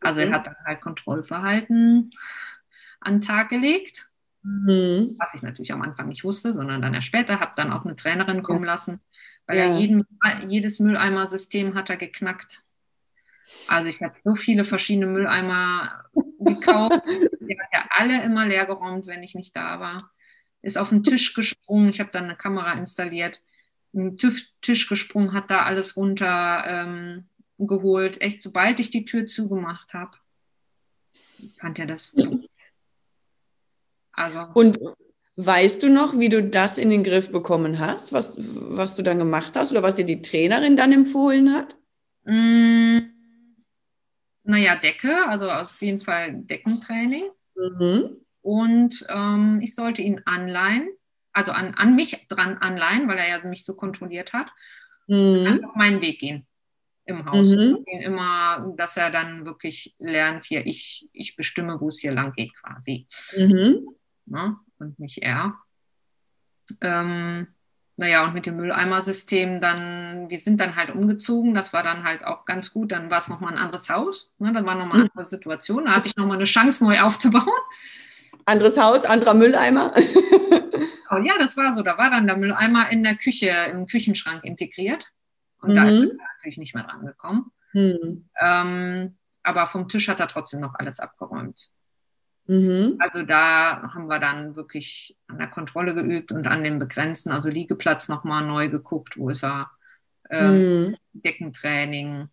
Also 0.00 0.20
okay. 0.20 0.30
er 0.30 0.34
hat 0.34 0.46
dann 0.46 0.56
halt 0.64 0.80
Kontrollverhalten 0.80 2.10
an 3.00 3.14
den 3.14 3.20
Tag 3.20 3.48
gelegt, 3.50 4.10
mhm. 4.42 5.16
was 5.18 5.34
ich 5.34 5.42
natürlich 5.42 5.72
am 5.72 5.82
Anfang 5.82 6.08
nicht 6.08 6.24
wusste, 6.24 6.52
sondern 6.52 6.82
dann 6.82 6.94
erst 6.94 7.06
später, 7.06 7.40
habe 7.40 7.52
dann 7.56 7.72
auch 7.72 7.84
eine 7.84 7.96
Trainerin 7.96 8.42
kommen 8.42 8.64
lassen, 8.64 9.00
weil 9.46 9.56
ja. 9.56 9.64
er 9.64 9.78
jeden, 9.78 10.04
jedes 10.48 10.80
Mülleimer-System 10.80 11.74
hat 11.74 11.90
er 11.90 11.96
geknackt. 11.96 12.62
Also 13.68 13.88
ich 13.88 14.02
habe 14.02 14.14
so 14.24 14.34
viele 14.34 14.64
verschiedene 14.64 15.06
Mülleimer 15.06 16.04
gekauft. 16.40 17.00
Die 17.40 17.58
hat 17.58 17.68
ja 17.72 17.88
alle 17.90 18.22
immer 18.22 18.46
leer 18.46 18.66
geräumt, 18.66 19.06
wenn 19.06 19.22
ich 19.22 19.34
nicht 19.34 19.54
da 19.54 19.78
war. 19.78 20.10
Ist 20.62 20.78
auf 20.78 20.88
den 20.88 21.04
Tisch 21.04 21.32
gesprungen. 21.34 21.90
Ich 21.90 22.00
habe 22.00 22.10
dann 22.10 22.24
eine 22.24 22.36
Kamera 22.36 22.72
installiert. 22.72 23.40
Ein 23.94 24.16
Tisch 24.16 24.88
gesprungen, 24.88 25.32
hat 25.32 25.50
da 25.50 25.62
alles 25.62 25.96
runter 25.96 26.64
ähm, 26.66 27.28
geholt. 27.58 28.20
Echt, 28.20 28.42
sobald 28.42 28.80
ich 28.80 28.90
die 28.90 29.04
Tür 29.04 29.26
zugemacht 29.26 29.94
habe, 29.94 30.16
fand 31.58 31.78
er 31.78 31.86
das. 31.86 32.16
Also. 34.12 34.40
Und 34.54 34.78
weißt 35.36 35.82
du 35.82 35.90
noch, 35.90 36.18
wie 36.18 36.28
du 36.28 36.42
das 36.42 36.78
in 36.78 36.90
den 36.90 37.04
Griff 37.04 37.30
bekommen 37.30 37.78
hast, 37.78 38.12
was, 38.12 38.36
was 38.38 38.96
du 38.96 39.02
dann 39.02 39.18
gemacht 39.18 39.56
hast 39.56 39.72
oder 39.72 39.82
was 39.82 39.96
dir 39.96 40.06
die 40.06 40.22
Trainerin 40.22 40.76
dann 40.76 40.92
empfohlen 40.92 41.52
hat? 41.52 41.76
Mm 42.24 43.16
naja, 44.46 44.76
Decke, 44.76 45.26
also 45.26 45.50
auf 45.50 45.82
jeden 45.82 46.00
Fall 46.00 46.32
Deckentraining. 46.32 47.24
Mhm. 47.56 48.16
Und 48.42 49.04
ähm, 49.08 49.60
ich 49.60 49.74
sollte 49.74 50.02
ihn 50.02 50.22
anleihen, 50.24 50.88
also 51.32 51.50
an, 51.50 51.74
an 51.74 51.96
mich 51.96 52.26
dran 52.28 52.58
anleihen, 52.58 53.08
weil 53.08 53.18
er 53.18 53.28
ja 53.28 53.44
mich 53.44 53.64
so 53.64 53.74
kontrolliert 53.74 54.32
hat. 54.32 54.48
Mhm. 55.08 55.46
Einfach 55.46 55.74
meinen 55.74 56.00
Weg 56.00 56.20
gehen 56.20 56.46
im 57.06 57.24
Haus. 57.24 57.50
Mhm. 57.50 57.84
Immer, 57.86 58.74
dass 58.76 58.96
er 58.96 59.10
dann 59.10 59.46
wirklich 59.46 59.94
lernt, 59.98 60.44
hier, 60.44 60.66
ich, 60.66 61.08
ich 61.12 61.36
bestimme, 61.36 61.80
wo 61.80 61.88
es 61.88 62.00
hier 62.00 62.12
lang 62.12 62.32
geht 62.32 62.52
quasi. 62.54 63.06
Mhm. 63.36 63.88
Ja, 64.26 64.48
ne? 64.48 64.56
und 64.78 64.98
nicht 64.98 65.22
er. 65.22 65.54
Ähm, 66.80 67.46
naja, 67.96 68.26
und 68.26 68.34
mit 68.34 68.44
dem 68.44 68.56
Mülleimersystem 68.56 69.60
dann, 69.60 70.28
wir 70.28 70.38
sind 70.38 70.60
dann 70.60 70.76
halt 70.76 70.90
umgezogen, 70.90 71.54
das 71.54 71.72
war 71.72 71.82
dann 71.82 72.04
halt 72.04 72.24
auch 72.24 72.44
ganz 72.44 72.72
gut, 72.72 72.92
dann 72.92 73.08
war 73.08 73.18
es 73.18 73.28
nochmal 73.28 73.52
ein 73.52 73.58
anderes 73.58 73.88
Haus, 73.88 74.34
ne? 74.38 74.52
dann 74.52 74.66
war 74.66 74.74
nochmal 74.74 74.96
eine 74.96 75.04
mhm. 75.04 75.10
andere 75.12 75.24
Situation, 75.24 75.86
da 75.86 75.92
hatte 75.92 76.08
ich 76.08 76.16
nochmal 76.16 76.36
eine 76.36 76.44
Chance, 76.44 76.84
neu 76.84 77.00
aufzubauen. 77.00 77.46
Anderes 78.44 78.78
Haus, 78.78 79.04
anderer 79.04 79.34
Mülleimer. 79.34 79.94
oh, 81.10 81.16
ja, 81.16 81.34
das 81.38 81.56
war 81.56 81.72
so, 81.72 81.82
da 81.82 81.96
war 81.96 82.10
dann 82.10 82.26
der 82.26 82.36
Mülleimer 82.36 82.90
in 82.90 83.02
der 83.02 83.16
Küche, 83.16 83.48
im 83.72 83.86
Küchenschrank 83.86 84.44
integriert 84.44 85.10
und 85.60 85.70
mhm. 85.70 85.74
da 85.74 85.88
ist 85.88 86.00
er 86.00 86.16
natürlich 86.36 86.58
nicht 86.58 86.74
mehr 86.74 86.84
dran 86.84 87.04
gekommen. 87.04 87.52
Mhm. 87.72 88.28
Ähm, 88.40 89.16
aber 89.42 89.66
vom 89.66 89.88
Tisch 89.88 90.08
hat 90.08 90.20
er 90.20 90.28
trotzdem 90.28 90.60
noch 90.60 90.74
alles 90.74 91.00
abgeräumt. 91.00 91.70
Mhm. 92.46 92.96
Also 92.98 93.22
da 93.22 93.82
haben 93.94 94.08
wir 94.08 94.18
dann 94.18 94.56
wirklich 94.56 95.16
an 95.26 95.38
der 95.38 95.48
Kontrolle 95.48 95.94
geübt 95.94 96.32
und 96.32 96.46
an 96.46 96.62
dem 96.62 96.78
Begrenzen, 96.78 97.32
also 97.32 97.48
Liegeplatz 97.48 98.08
nochmal 98.08 98.46
neu 98.46 98.68
geguckt, 98.68 99.16
wo 99.16 99.30
ist 99.30 99.44
er, 99.44 99.70
ähm, 100.30 100.88
mhm. 100.88 100.96
Deckentraining, 101.12 102.28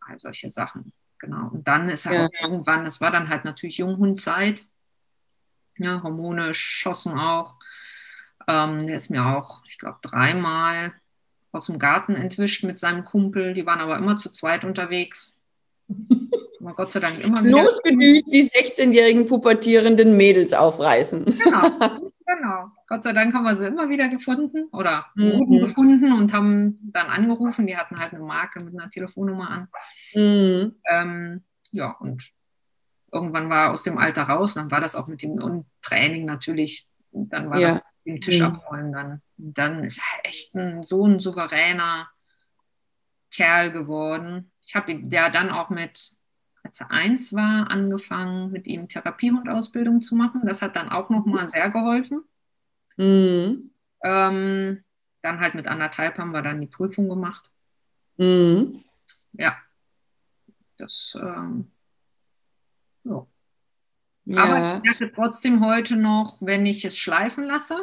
all 0.00 0.18
solche 0.18 0.50
Sachen. 0.50 0.92
Genau. 1.18 1.48
Und 1.48 1.68
dann 1.68 1.88
ist 1.88 2.06
er 2.06 2.14
ja. 2.14 2.26
auch 2.26 2.42
irgendwann, 2.42 2.84
das 2.84 3.00
war 3.00 3.10
dann 3.10 3.28
halt 3.28 3.44
natürlich 3.44 3.78
Junghundzeit, 3.78 4.66
ja, 5.78 6.02
Hormone 6.02 6.54
schossen 6.54 7.18
auch. 7.18 7.56
Ähm, 8.48 8.86
der 8.86 8.96
ist 8.96 9.10
mir 9.10 9.24
auch, 9.24 9.62
ich 9.66 9.78
glaube, 9.78 9.98
dreimal 10.02 10.92
aus 11.52 11.66
dem 11.66 11.78
Garten 11.78 12.14
entwischt 12.14 12.64
mit 12.64 12.78
seinem 12.78 13.04
Kumpel. 13.04 13.54
Die 13.54 13.66
waren 13.66 13.80
aber 13.80 13.98
immer 13.98 14.16
zu 14.16 14.32
zweit 14.32 14.64
unterwegs. 14.64 15.38
Aber 16.60 16.74
Gott 16.74 16.92
sei 16.92 17.00
Dank 17.00 17.22
immer 17.22 17.44
wieder. 17.44 17.64
Losgedüst 17.64 18.32
die 18.32 18.44
16-jährigen 18.44 19.26
pubertierenden 19.26 20.16
Mädels 20.16 20.52
aufreißen. 20.52 21.24
Genau, 21.24 21.62
genau. 22.24 22.66
Gott 22.86 23.02
sei 23.02 23.12
Dank 23.12 23.34
haben 23.34 23.44
wir 23.44 23.56
sie 23.56 23.66
immer 23.66 23.88
wieder 23.88 24.08
gefunden 24.08 24.68
oder 24.72 25.06
mhm. 25.14 25.58
gefunden 25.60 26.12
und 26.12 26.32
haben 26.32 26.78
dann 26.82 27.08
angerufen. 27.08 27.66
Die 27.66 27.76
hatten 27.76 27.98
halt 27.98 28.12
eine 28.12 28.22
Marke 28.22 28.64
mit 28.64 28.74
einer 28.74 28.90
Telefonnummer 28.90 29.50
an. 29.50 29.68
Mhm. 30.14 30.76
Ähm, 30.88 31.42
ja, 31.72 31.90
und 31.98 32.30
irgendwann 33.12 33.50
war 33.50 33.72
aus 33.72 33.82
dem 33.82 33.98
Alter 33.98 34.22
raus. 34.22 34.54
Dann 34.54 34.70
war 34.70 34.80
das 34.80 34.94
auch 34.94 35.08
mit 35.08 35.22
dem 35.22 35.64
Training 35.82 36.24
natürlich. 36.24 36.88
Dann 37.10 37.50
war 37.50 37.58
ja. 37.58 37.74
das 37.74 37.82
mit 38.04 38.16
dem 38.16 38.20
Tisch 38.20 38.40
mhm. 38.40 38.46
abräumen 38.46 38.92
dann. 38.92 39.22
Und 39.38 39.58
dann 39.58 39.84
ist 39.84 39.98
er 39.98 40.28
echt 40.28 40.54
ein, 40.54 40.82
so 40.82 41.06
ein 41.06 41.20
souveräner 41.20 42.10
Kerl 43.30 43.70
geworden. 43.70 44.52
Ich 44.66 44.74
habe 44.74 44.92
ihn 44.92 45.10
ja 45.10 45.30
dann 45.30 45.50
auch 45.50 45.70
mit 45.70 46.16
als 46.64 46.80
er 46.80 46.90
eins 46.90 47.32
war, 47.34 47.70
angefangen, 47.70 48.52
mit 48.52 48.66
ihm 48.66 48.88
Therapiehundausbildung 48.88 50.02
zu 50.02 50.14
machen. 50.14 50.42
Das 50.46 50.62
hat 50.62 50.76
dann 50.76 50.90
auch 50.90 51.10
nochmal 51.10 51.50
sehr 51.50 51.70
geholfen. 51.70 52.24
Mhm. 52.96 53.72
Ähm, 54.04 54.84
dann 55.22 55.40
halt 55.40 55.54
mit 55.54 55.66
anderthalb 55.66 56.18
haben 56.18 56.32
wir 56.32 56.42
dann 56.42 56.60
die 56.60 56.66
Prüfung 56.66 57.08
gemacht. 57.08 57.50
Mhm. 58.16 58.84
Ja. 59.32 59.56
Das, 60.76 61.18
ähm, 61.20 61.70
ja. 63.04 63.26
Ja. 64.24 64.42
Aber 64.42 64.76
ich 64.76 64.82
merke 64.82 65.14
trotzdem 65.14 65.64
heute 65.64 65.96
noch, 65.96 66.38
wenn 66.40 66.66
ich 66.66 66.84
es 66.84 66.96
schleifen 66.96 67.44
lasse, 67.44 67.76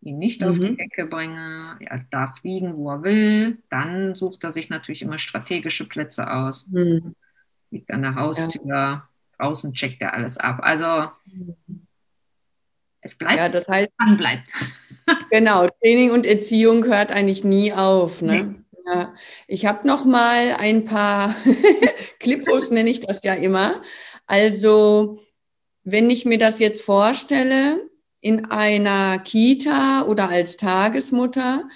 ihn 0.00 0.18
nicht 0.18 0.42
mhm. 0.42 0.48
auf 0.48 0.58
die 0.58 0.70
mhm. 0.70 0.78
Ecke 0.78 1.06
bringe, 1.06 1.76
er 1.80 2.04
darf 2.10 2.42
liegen, 2.42 2.76
wo 2.76 2.90
er 2.90 3.02
will, 3.02 3.62
dann 3.70 4.14
sucht 4.14 4.44
er 4.44 4.52
sich 4.52 4.70
natürlich 4.70 5.02
immer 5.02 5.18
strategische 5.18 5.88
Plätze 5.88 6.30
aus. 6.30 6.68
Mhm 6.68 7.14
liegt 7.74 7.90
an 7.90 8.02
der 8.02 8.14
Haustür, 8.14 8.62
ja. 8.64 9.08
draußen 9.36 9.74
checkt 9.74 10.00
er 10.00 10.14
alles 10.14 10.38
ab. 10.38 10.60
Also 10.62 11.10
es 13.00 13.16
bleibt, 13.16 13.36
ja, 13.36 13.48
das 13.48 13.68
heißt, 13.68 13.90
man 13.98 14.16
bleibt. 14.16 14.52
genau, 15.30 15.68
Training 15.82 16.12
und 16.12 16.24
Erziehung 16.24 16.84
hört 16.84 17.12
eigentlich 17.12 17.44
nie 17.44 17.72
auf. 17.72 18.22
Ne? 18.22 18.44
Nee. 18.44 18.54
Ja, 18.86 19.14
ich 19.48 19.66
habe 19.66 19.86
noch 19.86 20.04
mal 20.04 20.54
ein 20.58 20.84
paar 20.84 21.34
Clipos, 22.20 22.70
nenne 22.70 22.90
ich 22.90 23.00
das 23.00 23.22
ja 23.24 23.34
immer. 23.34 23.82
Also, 24.26 25.20
wenn 25.84 26.10
ich 26.10 26.24
mir 26.24 26.38
das 26.38 26.58
jetzt 26.58 26.82
vorstelle, 26.82 27.88
in 28.20 28.46
einer 28.46 29.18
Kita 29.18 30.06
oder 30.08 30.30
als 30.30 30.56
Tagesmutter, 30.56 31.68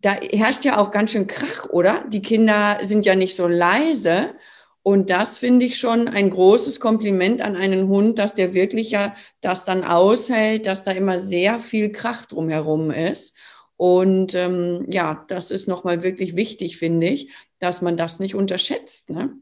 da 0.00 0.14
herrscht 0.14 0.64
ja 0.64 0.78
auch 0.78 0.90
ganz 0.90 1.12
schön 1.12 1.26
Krach, 1.26 1.68
oder? 1.68 2.04
Die 2.08 2.22
Kinder 2.22 2.78
sind 2.82 3.04
ja 3.04 3.14
nicht 3.14 3.36
so 3.36 3.46
leise. 3.46 4.34
Und 4.82 5.10
das 5.10 5.36
finde 5.36 5.66
ich 5.66 5.78
schon 5.78 6.08
ein 6.08 6.30
großes 6.30 6.80
Kompliment 6.80 7.42
an 7.42 7.56
einen 7.56 7.88
Hund, 7.88 8.18
dass 8.18 8.34
der 8.34 8.54
wirklich 8.54 8.92
ja 8.92 9.14
das 9.42 9.66
dann 9.66 9.84
aushält, 9.84 10.64
dass 10.66 10.84
da 10.84 10.92
immer 10.92 11.20
sehr 11.20 11.58
viel 11.58 11.92
Krach 11.92 12.24
drumherum 12.24 12.90
ist. 12.90 13.36
Und 13.76 14.34
ähm, 14.34 14.86
ja, 14.88 15.26
das 15.28 15.50
ist 15.50 15.68
nochmal 15.68 16.02
wirklich 16.02 16.36
wichtig, 16.36 16.78
finde 16.78 17.08
ich, 17.08 17.30
dass 17.58 17.82
man 17.82 17.98
das 17.98 18.20
nicht 18.20 18.34
unterschätzt. 18.34 19.10
Ne? 19.10 19.34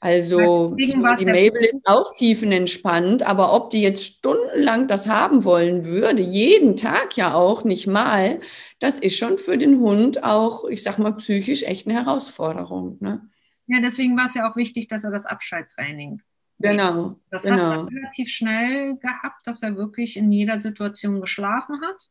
Also 0.00 0.74
die 0.74 0.94
Mabel 0.94 1.64
ist 1.64 1.86
auch 1.86 2.12
tiefenentspannt, 2.14 3.22
aber 3.22 3.54
ob 3.54 3.70
die 3.70 3.80
jetzt 3.80 4.04
stundenlang 4.04 4.88
das 4.88 5.08
haben 5.08 5.44
wollen 5.44 5.86
würde, 5.86 6.22
jeden 6.22 6.76
Tag 6.76 7.16
ja 7.16 7.34
auch, 7.34 7.64
nicht 7.64 7.86
mal, 7.86 8.40
das 8.78 8.98
ist 8.98 9.16
schon 9.16 9.38
für 9.38 9.56
den 9.56 9.80
Hund 9.80 10.22
auch, 10.22 10.64
ich 10.68 10.82
sag 10.82 10.98
mal, 10.98 11.12
psychisch 11.12 11.62
echt 11.62 11.86
eine 11.88 11.98
Herausforderung. 11.98 12.98
Ne? 13.00 13.28
Ja, 13.68 13.80
deswegen 13.80 14.16
war 14.16 14.26
es 14.26 14.34
ja 14.34 14.50
auch 14.50 14.56
wichtig, 14.56 14.88
dass 14.88 15.04
er 15.04 15.10
das 15.10 15.24
Abschalttraining. 15.24 16.20
Genau. 16.58 17.18
Das 17.30 17.42
genau. 17.42 17.56
hat 17.56 17.78
er 17.78 17.86
relativ 17.86 18.28
schnell 18.28 18.96
gehabt, 18.96 19.46
dass 19.46 19.62
er 19.62 19.76
wirklich 19.76 20.16
in 20.16 20.30
jeder 20.30 20.60
Situation 20.60 21.20
geschlafen 21.20 21.80
hat. 21.82 22.08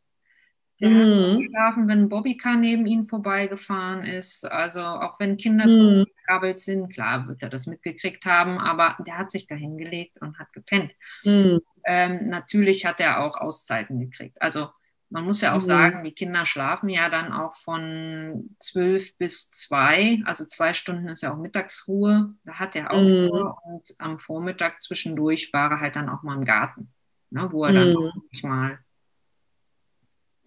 Der 0.81 0.89
mhm. 0.89 1.31
hat 1.31 1.39
geschlafen, 1.39 1.87
wenn 1.87 1.99
ein 1.99 2.09
Bobbycar 2.09 2.57
neben 2.57 2.85
ihm 2.85 3.05
vorbeigefahren 3.05 4.03
ist. 4.03 4.45
Also 4.45 4.81
auch 4.81 5.19
wenn 5.19 5.37
Kinder 5.37 5.67
mhm. 5.67 6.05
gekrabbelt 6.05 6.59
sind, 6.59 6.91
klar 6.93 7.27
wird 7.27 7.41
er 7.43 7.49
das 7.49 7.65
mitgekriegt 7.65 8.25
haben, 8.25 8.59
aber 8.59 8.97
der 9.05 9.17
hat 9.17 9.31
sich 9.31 9.47
da 9.47 9.55
hingelegt 9.55 10.21
und 10.21 10.37
hat 10.37 10.51
gepennt. 10.51 10.91
Mhm. 11.23 11.61
Ähm, 11.85 12.29
natürlich 12.29 12.85
hat 12.85 12.99
er 12.99 13.23
auch 13.23 13.37
Auszeiten 13.37 13.99
gekriegt. 13.99 14.41
Also 14.41 14.67
Man 15.09 15.23
muss 15.23 15.41
ja 15.41 15.51
auch 15.51 15.61
mhm. 15.61 15.65
sagen, 15.65 16.03
die 16.03 16.13
Kinder 16.13 16.45
schlafen 16.45 16.89
ja 16.89 17.09
dann 17.09 17.31
auch 17.31 17.55
von 17.55 18.55
zwölf 18.59 19.15
bis 19.17 19.51
zwei. 19.51 20.21
Also 20.25 20.45
zwei 20.45 20.73
Stunden 20.73 21.07
ist 21.09 21.21
ja 21.23 21.31
auch 21.33 21.37
Mittagsruhe. 21.37 22.33
Da 22.43 22.53
hat 22.59 22.75
er 22.75 22.91
auch 22.91 23.01
mhm. 23.01 23.27
Ruhe. 23.27 23.55
Und 23.63 23.95
am 23.99 24.19
Vormittag 24.19 24.81
zwischendurch 24.81 25.53
war 25.53 25.71
er 25.71 25.79
halt 25.79 25.95
dann 25.95 26.09
auch 26.09 26.23
mal 26.23 26.35
im 26.35 26.45
Garten, 26.45 26.91
ne, 27.29 27.47
wo 27.51 27.65
er 27.65 27.73
dann 27.73 27.89
mhm. 27.91 27.97
auch 27.97 28.43
mal 28.43 28.79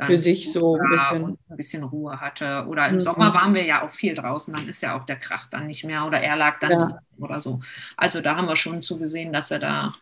für 0.01 0.17
sich 0.17 0.53
so 0.53 0.77
ein 0.77 0.91
bisschen. 0.91 1.39
ein 1.49 1.57
bisschen 1.57 1.83
Ruhe 1.83 2.21
hatte. 2.21 2.67
Oder 2.69 2.89
im 2.89 2.97
mhm. 2.97 3.01
Sommer 3.01 3.35
waren 3.35 3.55
wir 3.55 3.65
ja 3.65 3.87
auch 3.87 3.93
viel 3.93 4.15
draußen, 4.15 4.55
dann 4.55 4.69
ist 4.69 4.83
ja 4.83 4.97
auch 4.97 5.05
der 5.05 5.17
Krach 5.17 5.47
dann 5.47 5.67
nicht 5.67 5.85
mehr 5.85 6.05
oder 6.07 6.21
er 6.21 6.37
lag 6.37 6.61
dann 6.61 6.71
ja. 6.71 6.99
oder 7.19 7.43
so. 7.43 7.61
Also 7.97 8.21
da 8.21 8.37
haben 8.37 8.47
wir 8.47 8.57
schon 8.57 8.83
zugesehen, 8.83 9.33
dass 9.33 9.51
er 9.51 9.59
da 9.59 9.93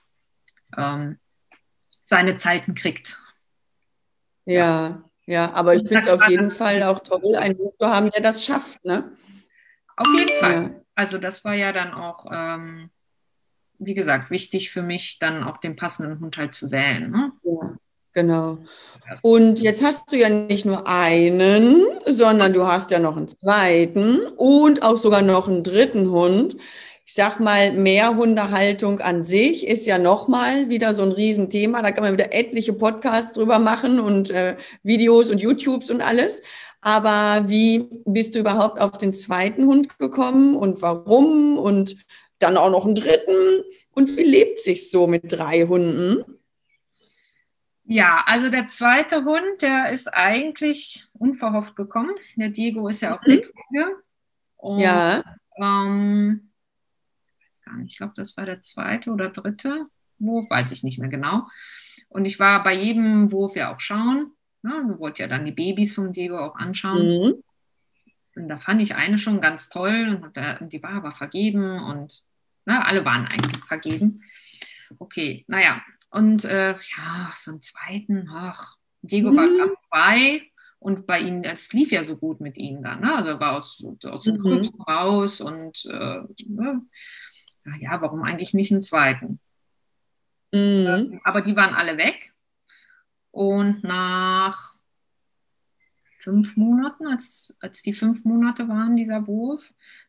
ähm, 0.76 1.18
seine 2.04 2.37
Zeiten 2.37 2.74
kriegt. 2.74 3.20
Ja, 4.44 5.02
ja, 5.24 5.52
aber 5.52 5.74
ich 5.74 5.88
finde 5.88 6.00
es 6.00 6.09
auf 6.09 6.28
jeden 6.28 6.52
Fall 6.52 6.82
auch 6.85 7.00
toll, 7.00 7.35
einen 7.37 7.56
Buch 7.56 7.74
zu 7.80 7.88
haben, 7.88 8.11
der 8.11 8.22
das 8.22 8.44
schafft, 8.44 8.85
ne? 8.85 9.11
Auf 9.96 10.06
jeden 10.14 10.38
Fall. 10.38 10.62
Ja. 10.62 10.70
Also 10.94 11.18
das 11.18 11.44
war 11.44 11.54
ja 11.54 11.72
dann 11.72 11.92
auch, 11.92 12.26
ähm, 12.30 12.90
wie 13.78 13.94
gesagt, 13.94 14.30
wichtig 14.30 14.70
für 14.70 14.82
mich, 14.82 15.18
dann 15.18 15.42
auch 15.42 15.56
den 15.56 15.74
passenden 15.74 16.20
Hund 16.20 16.37
halt 16.37 16.54
zu 16.54 16.70
wählen. 16.70 17.11
Ne? 17.11 17.32
Genau. 18.16 18.57
Und 19.20 19.61
jetzt 19.61 19.85
hast 19.85 20.11
du 20.11 20.16
ja 20.16 20.31
nicht 20.31 20.64
nur 20.64 20.88
einen, 20.88 21.83
sondern 22.07 22.55
du 22.55 22.66
hast 22.66 22.90
ja 22.90 22.98
noch 22.98 23.18
einen 23.18 23.29
zweiten 23.29 24.20
und 24.37 24.83
auch 24.83 24.96
sogar 24.96 25.20
noch 25.20 25.48
einen 25.48 25.62
dritten 25.62 26.11
Hund. 26.11 26.57
Ich 27.05 27.12
sag 27.12 27.40
mal, 27.40 27.72
Mehrhundehaltung 27.72 29.00
an 29.00 29.22
sich 29.22 29.66
ist 29.66 29.85
ja 29.85 29.98
nochmal 29.98 30.70
wieder 30.70 30.94
so 30.94 31.02
ein 31.02 31.12
Riesenthema. 31.12 31.83
Da 31.83 31.92
kann 31.92 32.05
man 32.05 32.14
wieder 32.14 32.33
etliche 32.33 32.72
Podcasts 32.72 33.35
drüber 33.35 33.59
machen 33.59 34.00
und 34.00 34.31
äh, 34.31 34.57
Videos 34.83 35.31
und 35.31 35.42
YouTubes 35.42 35.90
und 35.90 36.00
alles. 36.00 36.40
Aber 36.81 37.50
wie 37.50 37.87
bist 38.07 38.35
du 38.35 38.38
überhaupt 38.38 38.81
auf 38.81 38.96
den 38.96 39.12
zweiten 39.12 39.66
Hund 39.66 39.98
gekommen 39.98 40.57
und 40.57 40.81
warum? 40.81 41.59
Und 41.59 41.96
dann 42.38 42.57
auch 42.57 42.70
noch 42.70 42.87
einen 42.87 42.94
dritten? 42.94 43.62
Und 43.92 44.16
wie 44.16 44.24
lebt 44.24 44.59
sich 44.59 44.90
so 44.90 45.07
mit 45.07 45.24
drei 45.26 45.64
Hunden? 45.64 46.24
Ja, 47.88 48.25
also 48.27 48.51
der 48.51 48.68
zweite 48.68 49.25
Hund, 49.25 49.62
der 49.62 49.92
ist 49.92 50.12
eigentlich 50.12 51.07
unverhofft 51.12 51.77
gekommen. 51.77 52.14
Der 52.35 52.51
Diego 52.51 52.88
ist 52.88 53.01
ja 53.01 53.14
auf 53.14 53.20
der 53.20 53.42
Kühe. 53.42 53.96
Und, 54.57 54.81
ja. 54.81 55.22
Ähm, 55.57 56.51
ich 57.38 57.46
weiß 57.46 57.62
gar 57.62 57.77
nicht, 57.77 57.92
ich 57.92 57.99
glaube, 57.99 58.14
das 58.16 58.37
war 58.37 58.44
der 58.44 58.61
zweite 58.61 59.11
oder 59.11 59.29
dritte 59.29 59.87
Wurf, 60.18 60.51
weiß 60.51 60.72
ich 60.72 60.83
nicht 60.83 60.99
mehr 60.99 61.09
genau. 61.09 61.46
Und 62.09 62.25
ich 62.25 62.40
war 62.40 62.64
bei 62.64 62.75
jedem 62.75 63.31
Wurf 63.31 63.55
ja 63.55 63.72
auch 63.72 63.81
schauen. 63.81 64.33
Ne? 64.62 64.96
wollte 64.99 65.22
ja 65.22 65.29
dann 65.29 65.44
die 65.44 65.53
Babys 65.53 65.94
von 65.94 66.12
Diego 66.12 66.38
auch 66.38 66.57
anschauen. 66.57 66.99
Mhm. 66.99 67.35
Und 68.35 68.49
da 68.49 68.59
fand 68.59 68.83
ich 68.83 68.96
eine 68.96 69.18
schon 69.18 69.40
ganz 69.40 69.68
toll 69.68 70.20
und 70.61 70.72
die 70.72 70.83
war 70.83 70.90
aber 70.92 71.12
vergeben 71.12 71.79
und 71.81 72.22
na, 72.64 72.81
ne, 72.81 72.85
alle 72.85 73.05
waren 73.05 73.27
eigentlich 73.27 73.64
vergeben. 73.64 74.22
Okay, 74.99 75.44
naja, 75.46 75.81
und 76.16 76.46
äh, 76.46 76.72
ja, 76.72 77.31
so 77.35 77.50
einen 77.50 77.61
zweiten, 77.61 78.31
ach, 78.33 78.76
Diego 79.02 79.33
mhm. 79.33 79.37
war 79.37 79.46
gerade 79.46 79.74
zwei 79.76 80.42
und 80.79 81.07
bei 81.07 81.20
ihm, 81.20 81.42
es 81.42 81.74
lief 81.74 81.92
ja 81.92 82.05
so 82.05 82.16
gut 82.16 82.40
mit 82.40 82.57
ihm 82.57 82.83
dann. 82.83 83.02
Ne? 83.02 83.14
Also 83.14 83.29
er 83.31 83.40
war 83.40 83.59
aus, 83.59 83.85
aus 84.02 84.24
dem 84.24 84.37
mhm. 84.37 84.66
raus 84.88 85.42
und 85.42 85.85
äh, 85.85 86.20
ne? 86.46 86.81
ja, 87.81 88.00
warum 88.00 88.22
eigentlich 88.22 88.55
nicht 88.55 88.72
einen 88.72 88.81
zweiten? 88.81 89.40
Mhm. 90.52 90.87
Ähm, 90.87 91.20
aber 91.22 91.42
die 91.42 91.55
waren 91.55 91.74
alle 91.74 91.98
weg. 91.98 92.33
Und 93.31 93.85
nach 93.85 94.76
fünf 96.20 96.57
Monaten, 96.57 97.07
als, 97.09 97.55
als 97.61 97.83
die 97.83 97.92
fünf 97.92 98.24
Monate 98.24 98.68
waren, 98.68 98.96
dieser 98.96 99.26
Wurf, 99.26 99.62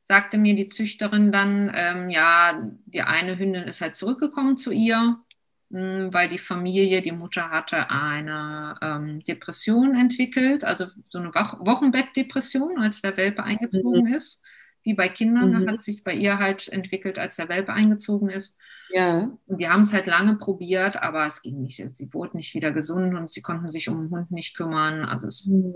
sagte 0.05 0.37
mir 0.37 0.55
die 0.55 0.69
Züchterin 0.69 1.33
dann, 1.33 1.69
ähm, 1.75 2.09
ja, 2.09 2.61
die 2.85 3.01
eine 3.01 3.37
Hündin 3.37 3.63
ist 3.63 3.81
halt 3.81 3.97
zurückgekommen 3.97 4.57
zu 4.57 4.71
ihr 4.71 5.21
weil 5.69 6.29
die 6.29 6.37
Familie, 6.37 7.01
die 7.01 7.11
Mutter 7.11 7.49
hatte 7.49 7.89
eine 7.89 8.75
ähm, 8.81 9.19
Depression 9.23 9.95
entwickelt, 9.95 10.63
also 10.63 10.87
so 11.09 11.19
eine 11.19 11.33
Wochenbettdepression, 11.33 12.79
als 12.79 13.01
der 13.01 13.17
Welpe 13.17 13.43
eingezogen 13.43 14.07
mhm. 14.07 14.13
ist. 14.13 14.41
Wie 14.83 14.93
bei 14.93 15.09
Kindern 15.09 15.63
mhm. 15.63 15.69
hat 15.69 15.81
sich 15.81 16.05
bei 16.05 16.13
ihr 16.13 16.39
halt 16.39 16.69
entwickelt, 16.69 17.19
als 17.19 17.35
der 17.35 17.49
Welpe 17.49 17.73
eingezogen 17.73 18.29
ist. 18.29 18.57
Ja. 18.91 19.29
Und 19.45 19.59
die 19.59 19.67
haben 19.67 19.81
es 19.81 19.91
halt 19.91 20.07
lange 20.07 20.37
probiert, 20.37 20.95
aber 21.03 21.25
es 21.25 21.41
ging 21.41 21.61
nicht. 21.61 21.83
Sie 21.93 22.13
wurde 22.13 22.37
nicht 22.37 22.53
wieder 22.53 22.71
gesund 22.71 23.13
und 23.13 23.29
sie 23.29 23.41
konnten 23.41 23.69
sich 23.69 23.89
um 23.89 24.03
den 24.03 24.09
Hund 24.09 24.31
nicht 24.31 24.55
kümmern. 24.55 25.03
Also 25.03 25.27
es 25.27 25.45
mhm. 25.45 25.73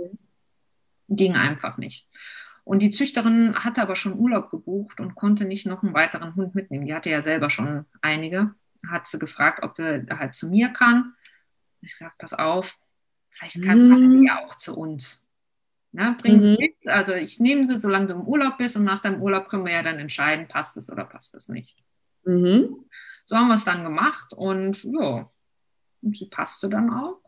ging 1.09 1.35
einfach 1.35 1.77
nicht. 1.77 2.07
Und 2.63 2.81
die 2.81 2.91
Züchterin 2.91 3.55
hatte 3.55 3.81
aber 3.81 3.97
schon 3.97 4.17
Urlaub 4.17 4.49
gebucht 4.51 5.01
und 5.01 5.15
konnte 5.15 5.43
nicht 5.43 5.65
noch 5.65 5.83
einen 5.83 5.93
weiteren 5.93 6.35
Hund 6.35 6.55
mitnehmen. 6.55 6.85
Die 6.85 6.93
hatte 6.93 7.09
ja 7.09 7.21
selber 7.21 7.49
schon 7.49 7.85
einige 8.01 8.53
hat 8.89 9.07
sie 9.07 9.19
gefragt, 9.19 9.63
ob 9.63 9.79
er 9.79 10.05
halt 10.17 10.35
zu 10.35 10.49
mir 10.49 10.69
kann. 10.69 11.13
Ich 11.81 11.97
sage, 11.97 12.13
pass 12.17 12.33
auf, 12.33 12.77
vielleicht 13.29 13.63
kann 13.63 13.89
mhm. 13.89 14.23
ja 14.23 14.39
auch 14.45 14.55
zu 14.55 14.77
uns. 14.77 15.27
Ne, 15.93 16.15
bring 16.21 16.39
sie 16.39 16.51
mhm. 16.51 16.57
mit. 16.57 16.87
Also 16.87 17.13
ich 17.13 17.39
nehme 17.39 17.65
sie, 17.65 17.77
solange 17.77 18.07
du 18.07 18.13
im 18.13 18.21
Urlaub 18.21 18.57
bist 18.57 18.77
und 18.77 18.85
nach 18.85 19.01
deinem 19.01 19.21
Urlaub 19.21 19.49
können 19.49 19.65
wir 19.65 19.73
ja 19.73 19.83
dann 19.83 19.99
entscheiden, 19.99 20.47
passt 20.47 20.77
es 20.77 20.89
oder 20.89 21.03
passt 21.03 21.35
es 21.35 21.49
nicht. 21.49 21.83
Mhm. 22.23 22.85
So 23.25 23.35
haben 23.35 23.49
wir 23.49 23.55
es 23.55 23.65
dann 23.65 23.83
gemacht 23.83 24.31
und 24.33 24.83
ja, 24.83 25.29
und 26.01 26.17
sie 26.17 26.27
passte 26.27 26.69
dann 26.69 26.91
auch. 26.91 27.19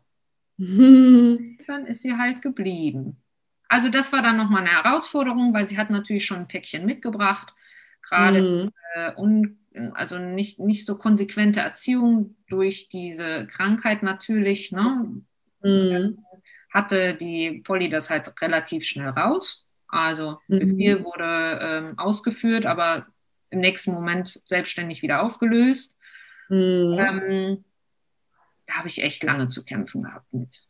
Mhm. 0.58 1.58
Dann 1.68 1.88
ist 1.88 2.02
sie 2.02 2.16
halt 2.16 2.42
geblieben. 2.42 3.22
Also 3.68 3.90
das 3.90 4.12
war 4.14 4.22
dann 4.22 4.38
nochmal 4.38 4.62
eine 4.62 4.84
Herausforderung, 4.84 5.54
weil 5.54 5.68
sie 5.68 5.78
hat 5.78 5.90
natürlich 5.90 6.26
schon 6.26 6.40
ein 6.40 6.48
Päckchen 6.48 6.86
mitgebracht. 6.86 7.56
Gerade 8.04 8.42
mhm. 8.42 8.72
äh, 8.94 9.16
un 9.16 9.63
also 9.94 10.18
nicht, 10.20 10.60
nicht 10.60 10.86
so 10.86 10.98
konsequente 10.98 11.60
Erziehung 11.60 12.36
durch 12.48 12.90
diese 12.90 13.48
Krankheit 13.48 14.04
natürlich. 14.04 14.72
Ne? 14.72 15.22
Mhm. 15.62 16.20
Hatte 16.70 17.16
die 17.16 17.62
Polly 17.64 17.90
das 17.90 18.10
halt 18.10 18.32
relativ 18.42 18.86
schnell 18.86 19.10
raus. 19.10 19.66
Also 19.88 20.40
mhm. 20.48 20.60
Befehl 20.60 21.04
wurde 21.04 21.60
ähm, 21.62 22.00
ausgeführt, 22.00 22.66
aber 22.66 23.08
im 23.50 23.60
nächsten 23.60 23.94
Moment 23.94 24.42
selbstständig 24.46 25.02
wieder 25.02 25.22
aufgelöst. 25.22 25.98
Mhm. 26.50 26.98
Ähm, 27.00 27.66
da 28.66 28.76
habe 28.76 28.88
ich 28.88 29.04
echt 29.04 29.24
lange 29.24 29.48
zu 29.50 29.64
kämpfen 29.64 30.04
gehabt 30.04 30.34
mit. 30.34 30.66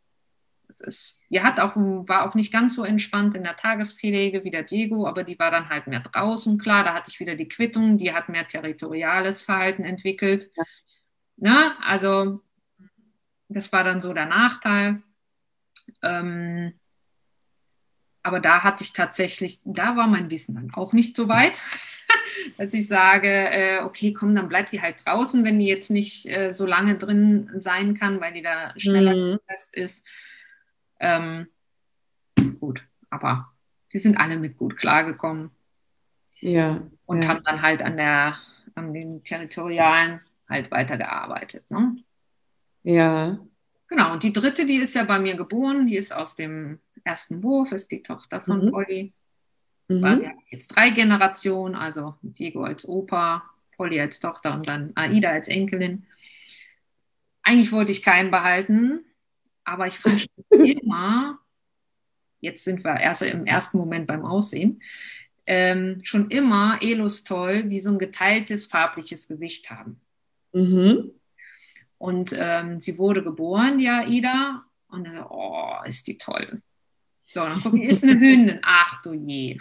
Ist, 0.82 1.24
die 1.30 1.42
hat 1.42 1.60
auch, 1.60 1.76
war 1.76 2.28
auch 2.28 2.36
nicht 2.36 2.52
ganz 2.52 2.76
so 2.76 2.84
entspannt 2.84 3.36
in 3.36 3.44
der 3.44 3.56
Tagespflege 3.56 4.44
wie 4.44 4.52
der 4.52 4.64
Diego, 4.64 5.08
aber 5.08 5.24
die 5.24 5.38
war 5.40 5.52
dann 5.52 5.70
halt 5.70 5.88
mehr 5.88 6.02
draußen. 6.02 6.58
Klar, 6.58 6.84
da 6.84 6.94
hatte 6.94 7.10
ich 7.12 7.20
wieder 7.20 7.36
die 7.36 7.48
Quittung, 7.48 7.98
die 7.98 8.14
hat 8.14 8.30
mehr 8.30 8.48
territoriales 8.48 9.42
Verhalten 9.42 9.84
entwickelt. 9.84 10.50
Ja. 10.56 10.64
Ne? 11.38 11.72
Also, 11.82 12.42
das 13.50 13.72
war 13.72 13.84
dann 13.84 14.02
so 14.02 14.14
der 14.14 14.26
Nachteil. 14.26 15.02
Ähm, 16.02 16.74
aber 18.24 18.40
da 18.40 18.64
hatte 18.64 18.84
ich 18.84 18.94
tatsächlich, 18.94 19.60
da 19.66 19.98
war 19.98 20.08
mein 20.08 20.32
Wissen 20.32 20.56
dann 20.56 20.74
auch 20.74 20.94
nicht 20.94 21.16
so 21.16 21.28
weit, 21.28 21.62
dass 22.58 22.74
ich 22.74 22.88
sage, 22.88 23.30
äh, 23.30 23.80
okay, 23.82 24.14
komm, 24.14 24.34
dann 24.34 24.48
bleibt 24.48 24.72
die 24.72 24.82
halt 24.82 25.06
draußen, 25.06 25.44
wenn 25.44 25.60
die 25.60 25.68
jetzt 25.68 25.92
nicht 25.92 26.26
äh, 26.28 26.54
so 26.54 26.66
lange 26.66 26.98
drin 26.98 27.52
sein 27.56 27.96
kann, 27.96 28.22
weil 28.22 28.34
die 28.34 28.42
da 28.42 28.74
schneller 28.78 29.34
mhm. 29.34 29.40
ist. 29.74 30.06
Ähm, 31.04 31.48
gut, 32.60 32.82
aber 33.10 33.52
wir 33.90 34.00
sind 34.00 34.18
alle 34.18 34.38
mit 34.38 34.58
gut 34.58 34.78
klargekommen. 34.78 35.52
Ja. 36.40 36.82
Und 37.06 37.24
ja. 37.24 37.28
haben 37.28 37.44
dann 37.44 37.62
halt 37.62 37.82
an 37.82 37.98
der, 37.98 38.38
an 38.76 38.94
den 38.94 39.24
Territorialen 39.24 40.22
halt 40.50 40.72
weitergearbeitet. 40.72 41.70
Ne? 41.70 41.98
Ja. 42.84 43.38
Genau, 43.88 44.14
und 44.14 44.24
die 44.24 44.34
dritte, 44.34 44.66
die 44.66 44.78
ist 44.78 44.96
ja 44.96 45.04
bei 45.04 45.20
mir 45.20 45.36
geboren, 45.36 45.88
die 45.88 45.98
ist 45.98 46.14
aus 46.14 46.36
dem 46.36 46.80
ersten 47.04 47.44
Wurf, 47.44 47.72
ist 47.74 47.92
die 47.92 48.02
Tochter 48.02 48.42
von 48.42 48.66
mhm. 48.66 48.72
Polly. 48.72 49.14
Mhm. 49.90 50.02
Wir 50.02 50.10
haben 50.10 50.40
jetzt 50.48 50.70
drei 50.70 50.90
Generationen, 50.90 51.76
also 51.76 52.16
Diego 52.22 52.64
als 52.64 52.88
Opa, 52.88 53.44
Polly 53.76 54.00
als 54.00 54.20
Tochter 54.20 54.54
und 54.54 54.70
dann 54.70 54.94
Aida 54.96 55.32
als 55.32 55.50
Enkelin. 55.50 56.06
Eigentlich 57.44 57.74
wollte 57.74 57.92
ich 57.92 58.04
keinen 58.04 58.32
behalten, 58.32 59.04
aber 59.64 59.88
ich 59.88 59.98
fand 59.98 60.28
immer, 60.50 61.40
jetzt 62.40 62.64
sind 62.64 62.84
wir 62.84 63.00
erst 63.00 63.22
im 63.22 63.46
ersten 63.46 63.78
Moment 63.78 64.08
beim 64.08 64.26
Aussehen, 64.26 64.82
ähm, 65.46 66.00
schon 66.04 66.30
immer 66.32 66.80
Elos 66.82 67.24
toll, 67.24 67.64
die 67.66 67.80
so 67.80 67.92
ein 67.92 68.00
geteiltes 68.00 68.66
farbliches 68.66 69.28
Gesicht 69.28 69.70
haben. 69.70 70.00
Mhm. 70.54 71.12
Und 71.98 72.34
ähm, 72.38 72.80
sie 72.80 72.98
wurde 72.98 73.24
geboren, 73.24 73.78
die 73.78 73.90
Aida, 73.90 74.66
und 74.88 75.06
dann, 75.06 75.26
oh, 75.28 75.76
ist 75.86 76.08
die 76.08 76.18
toll. 76.18 76.62
So, 77.28 77.40
dann 77.40 77.62
gucke 77.62 77.82
ich, 77.82 77.90
ist 77.90 78.04
eine 78.04 78.14
Hündin. 78.20 78.60
Ach 78.62 79.02
du 79.02 79.14
je. 79.14 79.58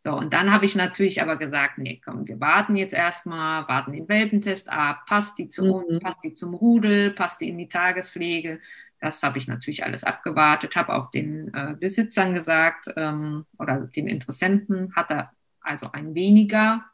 So, 0.00 0.14
und 0.14 0.32
dann 0.32 0.52
habe 0.52 0.64
ich 0.64 0.76
natürlich 0.76 1.20
aber 1.20 1.36
gesagt, 1.36 1.78
nee, 1.78 2.00
komm, 2.04 2.26
wir 2.28 2.38
warten 2.38 2.76
jetzt 2.76 2.94
erstmal, 2.94 3.66
warten 3.66 3.92
den 3.92 4.08
Welpentest 4.08 4.70
ab, 4.70 5.04
passt 5.06 5.38
die 5.38 5.48
zu 5.48 5.64
mhm. 5.64 5.72
uns, 5.72 6.00
passt 6.00 6.22
die 6.22 6.34
zum 6.34 6.54
Rudel, 6.54 7.10
passt 7.10 7.40
die 7.40 7.48
in 7.48 7.58
die 7.58 7.68
Tagespflege. 7.68 8.60
Das 9.00 9.22
habe 9.22 9.38
ich 9.38 9.48
natürlich 9.48 9.84
alles 9.84 10.04
abgewartet, 10.04 10.76
habe 10.76 10.94
auch 10.94 11.10
den 11.10 11.52
äh, 11.52 11.74
Besitzern 11.78 12.32
gesagt 12.32 12.86
ähm, 12.96 13.44
oder 13.58 13.80
den 13.80 14.06
Interessenten, 14.06 14.94
hatte 14.94 15.28
also 15.60 15.90
ein 15.92 16.14
weniger, 16.14 16.84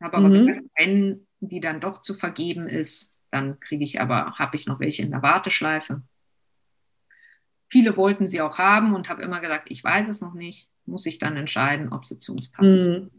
habe 0.00 0.16
aber 0.16 0.28
mhm. 0.28 0.46
gesagt, 0.46 0.66
wenn 0.76 1.26
die 1.38 1.60
dann 1.60 1.80
doch 1.80 2.02
zu 2.02 2.14
vergeben 2.14 2.68
ist, 2.68 3.18
dann 3.30 3.60
kriege 3.60 3.84
ich 3.84 4.00
aber, 4.00 4.38
habe 4.38 4.56
ich 4.56 4.66
noch 4.66 4.80
welche 4.80 5.02
in 5.02 5.10
der 5.10 5.22
Warteschleife. 5.22 6.02
Viele 7.68 7.96
wollten 7.96 8.26
sie 8.26 8.40
auch 8.40 8.58
haben 8.58 8.94
und 8.94 9.08
habe 9.08 9.22
immer 9.22 9.40
gesagt, 9.40 9.70
ich 9.70 9.82
weiß 9.82 10.08
es 10.08 10.20
noch 10.20 10.34
nicht, 10.34 10.70
muss 10.86 11.06
ich 11.06 11.18
dann 11.18 11.36
entscheiden, 11.36 11.92
ob 11.92 12.06
sie 12.06 12.18
zu 12.18 12.32
uns 12.32 12.50
passen. 12.50 12.90
Mhm. 12.90 13.10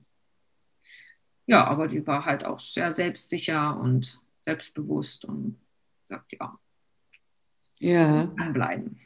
Ja, 1.47 1.65
aber 1.65 1.87
die 1.87 2.05
war 2.07 2.25
halt 2.25 2.45
auch 2.45 2.59
sehr 2.59 2.91
selbstsicher 2.91 3.79
und 3.79 4.19
selbstbewusst 4.41 5.25
und 5.25 5.59
sagt, 6.07 6.33
ja, 6.33 6.57
ja. 7.79 8.23
bleiben. 8.53 8.97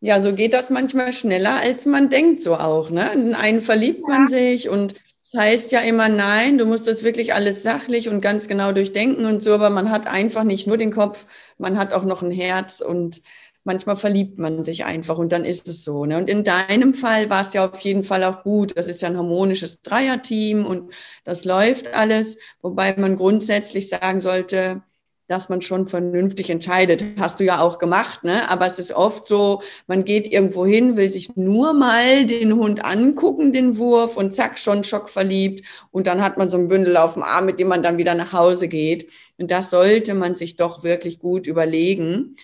Ja, 0.00 0.20
so 0.20 0.34
geht 0.34 0.52
das 0.52 0.70
manchmal 0.70 1.12
schneller, 1.12 1.60
als 1.60 1.84
man 1.86 2.08
denkt, 2.08 2.42
so 2.42 2.56
auch. 2.56 2.90
Ne? 2.90 3.12
In 3.12 3.34
einen 3.34 3.60
verliebt 3.60 4.00
ja. 4.00 4.08
man 4.08 4.28
sich 4.28 4.68
und 4.68 4.94
das 5.30 5.42
heißt 5.42 5.72
ja 5.72 5.80
immer, 5.80 6.08
nein, 6.08 6.56
du 6.56 6.64
musst 6.64 6.88
das 6.88 7.04
wirklich 7.04 7.34
alles 7.34 7.62
sachlich 7.62 8.08
und 8.08 8.22
ganz 8.22 8.48
genau 8.48 8.72
durchdenken 8.72 9.26
und 9.26 9.42
so, 9.42 9.52
aber 9.52 9.68
man 9.68 9.90
hat 9.90 10.06
einfach 10.06 10.44
nicht 10.44 10.66
nur 10.66 10.78
den 10.78 10.92
Kopf, 10.92 11.26
man 11.58 11.76
hat 11.76 11.92
auch 11.92 12.04
noch 12.04 12.22
ein 12.22 12.30
Herz 12.30 12.80
und 12.80 13.20
manchmal 13.68 13.96
verliebt 13.96 14.38
man 14.38 14.64
sich 14.64 14.84
einfach 14.84 15.18
und 15.18 15.30
dann 15.30 15.44
ist 15.44 15.68
es 15.68 15.84
so. 15.84 16.06
Ne? 16.06 16.16
Und 16.16 16.28
in 16.28 16.42
deinem 16.42 16.94
Fall 16.94 17.30
war 17.30 17.42
es 17.42 17.52
ja 17.52 17.68
auf 17.68 17.78
jeden 17.80 18.02
Fall 18.02 18.24
auch 18.24 18.42
gut. 18.42 18.76
Das 18.76 18.88
ist 18.88 19.02
ja 19.02 19.08
ein 19.08 19.16
harmonisches 19.16 19.82
Dreierteam 19.82 20.66
und 20.66 20.92
das 21.22 21.44
läuft 21.44 21.94
alles, 21.94 22.38
wobei 22.62 22.96
man 22.96 23.14
grundsätzlich 23.14 23.88
sagen 23.88 24.20
sollte, 24.20 24.82
dass 25.28 25.50
man 25.50 25.60
schon 25.60 25.86
vernünftig 25.86 26.48
entscheidet. 26.48 27.04
Hast 27.18 27.38
du 27.38 27.44
ja 27.44 27.60
auch 27.60 27.78
gemacht, 27.78 28.24
ne? 28.24 28.48
Aber 28.50 28.66
es 28.66 28.78
ist 28.78 28.92
oft 28.92 29.26
so, 29.26 29.60
man 29.86 30.04
geht 30.06 30.26
irgendwo 30.32 30.64
hin, 30.64 30.96
will 30.96 31.10
sich 31.10 31.36
nur 31.36 31.74
mal 31.74 32.24
den 32.24 32.54
Hund 32.54 32.82
angucken, 32.82 33.52
den 33.52 33.76
Wurf, 33.76 34.16
und 34.16 34.34
zack, 34.34 34.58
schon 34.58 34.84
schockverliebt. 34.84 35.66
Und 35.90 36.06
dann 36.06 36.22
hat 36.22 36.38
man 36.38 36.48
so 36.48 36.56
ein 36.56 36.68
Bündel 36.68 36.96
auf 36.96 37.12
dem 37.12 37.22
Arm, 37.22 37.44
mit 37.44 37.60
dem 37.60 37.68
man 37.68 37.82
dann 37.82 37.98
wieder 37.98 38.14
nach 38.14 38.32
Hause 38.32 38.68
geht. 38.68 39.10
Und 39.36 39.50
das 39.50 39.68
sollte 39.68 40.14
man 40.14 40.34
sich 40.34 40.56
doch 40.56 40.82
wirklich 40.82 41.18
gut 41.18 41.46
überlegen. 41.46 42.36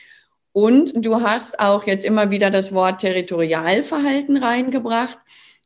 Und 0.54 1.04
du 1.04 1.20
hast 1.20 1.58
auch 1.58 1.84
jetzt 1.84 2.04
immer 2.04 2.30
wieder 2.30 2.48
das 2.48 2.72
Wort 2.72 3.00
Territorialverhalten 3.00 4.36
reingebracht. 4.36 5.18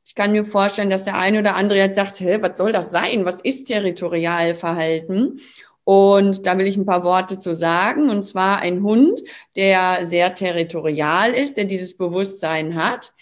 Ich 0.07 0.15
kann 0.15 0.33
mir 0.33 0.47
vorstellen, 0.47 0.89
dass 0.89 1.05
der 1.05 1.19
eine 1.19 1.41
oder 1.41 1.57
andere 1.57 1.79
jetzt 1.79 1.97
sagt, 1.97 2.21
Hä, 2.21 2.39
was 2.41 2.57
soll 2.57 2.73
das 2.73 2.91
sein? 2.91 3.27
Was 3.27 3.43
ist 3.43 3.67
Territorialverhalten? 3.67 5.41
Und 5.85 6.47
da 6.47 6.57
will 6.57 6.67
ich 6.67 6.79
ein 6.79 6.87
paar 6.87 7.05
Worte 7.05 7.39
zu 7.39 7.55
sagen. 7.55 8.09
Und 8.09 8.25
zwar 8.25 8.61
ein 8.61 8.83
Hund, 8.83 9.23
der 9.57 10.07
sehr 10.07 10.35
territorial 10.35 11.33
ist, 11.35 11.59
der 11.59 11.65
dieses 11.65 11.95
Bewusstsein 11.95 12.75
hat. 12.75 13.13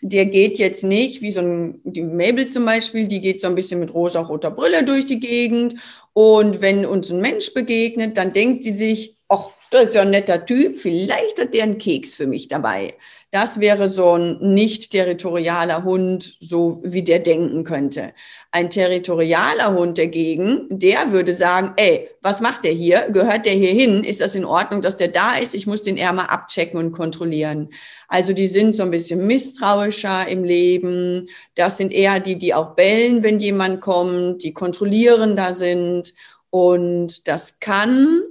Der 0.00 0.26
geht 0.26 0.60
jetzt 0.60 0.84
nicht, 0.84 1.22
wie 1.22 1.32
so 1.32 1.40
ein, 1.40 1.80
die 1.82 2.02
Mabel 2.02 2.46
zum 2.46 2.64
Beispiel, 2.64 3.08
die 3.08 3.20
geht 3.20 3.40
so 3.40 3.48
ein 3.48 3.56
bisschen 3.56 3.80
mit 3.80 3.92
rosa-roter 3.92 4.52
Brille 4.52 4.84
durch 4.84 5.06
die 5.06 5.18
Gegend. 5.18 5.74
Und 6.12 6.60
wenn 6.60 6.86
uns 6.86 7.10
ein 7.10 7.20
Mensch 7.20 7.52
begegnet, 7.52 8.16
dann 8.16 8.32
denkt 8.32 8.62
sie 8.62 8.74
sich, 8.74 9.16
ach, 9.28 9.50
das 9.70 9.84
ist 9.84 9.94
ja 9.94 10.02
ein 10.02 10.10
netter 10.10 10.46
Typ, 10.46 10.78
vielleicht 10.78 11.40
hat 11.40 11.52
der 11.52 11.64
einen 11.64 11.78
Keks 11.78 12.14
für 12.14 12.26
mich 12.26 12.48
dabei. 12.48 12.94
Das 13.30 13.60
wäre 13.60 13.90
so 13.90 14.14
ein 14.14 14.38
nicht 14.54 14.90
territorialer 14.90 15.84
Hund, 15.84 16.38
so 16.40 16.80
wie 16.82 17.02
der 17.02 17.18
denken 17.18 17.62
könnte. 17.62 18.14
Ein 18.50 18.70
territorialer 18.70 19.74
Hund 19.74 19.98
dagegen, 19.98 20.66
der 20.70 21.12
würde 21.12 21.34
sagen, 21.34 21.74
ey, 21.76 22.08
was 22.22 22.40
macht 22.40 22.64
der 22.64 22.72
hier? 22.72 23.10
Gehört 23.10 23.44
der 23.44 23.52
hier 23.52 23.72
hin? 23.72 24.02
Ist 24.02 24.22
das 24.22 24.34
in 24.34 24.46
Ordnung, 24.46 24.80
dass 24.80 24.96
der 24.96 25.08
da 25.08 25.36
ist? 25.36 25.54
Ich 25.54 25.66
muss 25.66 25.82
den 25.82 25.98
eher 25.98 26.14
mal 26.14 26.24
abchecken 26.24 26.80
und 26.80 26.92
kontrollieren. 26.92 27.68
Also 28.08 28.32
die 28.32 28.48
sind 28.48 28.74
so 28.74 28.82
ein 28.82 28.90
bisschen 28.90 29.26
misstrauischer 29.26 30.26
im 30.26 30.44
Leben. 30.44 31.28
Das 31.54 31.76
sind 31.76 31.92
eher 31.92 32.20
die, 32.20 32.38
die 32.38 32.54
auch 32.54 32.74
bellen, 32.76 33.22
wenn 33.22 33.38
jemand 33.38 33.82
kommt, 33.82 34.42
die 34.42 34.54
kontrollierender 34.54 35.52
sind. 35.52 36.14
Und 36.48 37.28
das 37.28 37.60
kann 37.60 38.22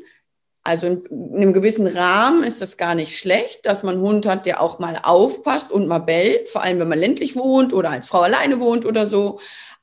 also 0.67 0.88
in, 0.88 1.03
einem 1.34 1.53
gewissen 1.53 1.88
Rahmen 1.88 2.43
ist 2.43 2.62
das 2.62 2.75
gar 2.75 2.93
nicht 2.93 3.17
schlecht, 3.17 3.65
dass 3.65 3.84
man 3.84 3.95
einen 3.95 4.03
Hund 4.03 4.27
hat, 4.27 4.45
der 4.45 4.62
auch 4.62 4.80
mal 4.80 4.99
aufpasst 5.01 5.71
und 5.71 5.88
mal 5.88 5.99
bellt, 5.99 6.49
vor 6.49 6.62
allem 6.62 6.80
wenn 6.80 6.89
man 6.89 6.99
ländlich 6.99 7.36
wohnt 7.36 7.73
oder 7.73 7.89
als 7.89 8.08
Frau 8.08 8.19
alleine 8.19 8.60
wohnt 8.60 8.86
oder 8.86 9.06
so. 9.06 9.39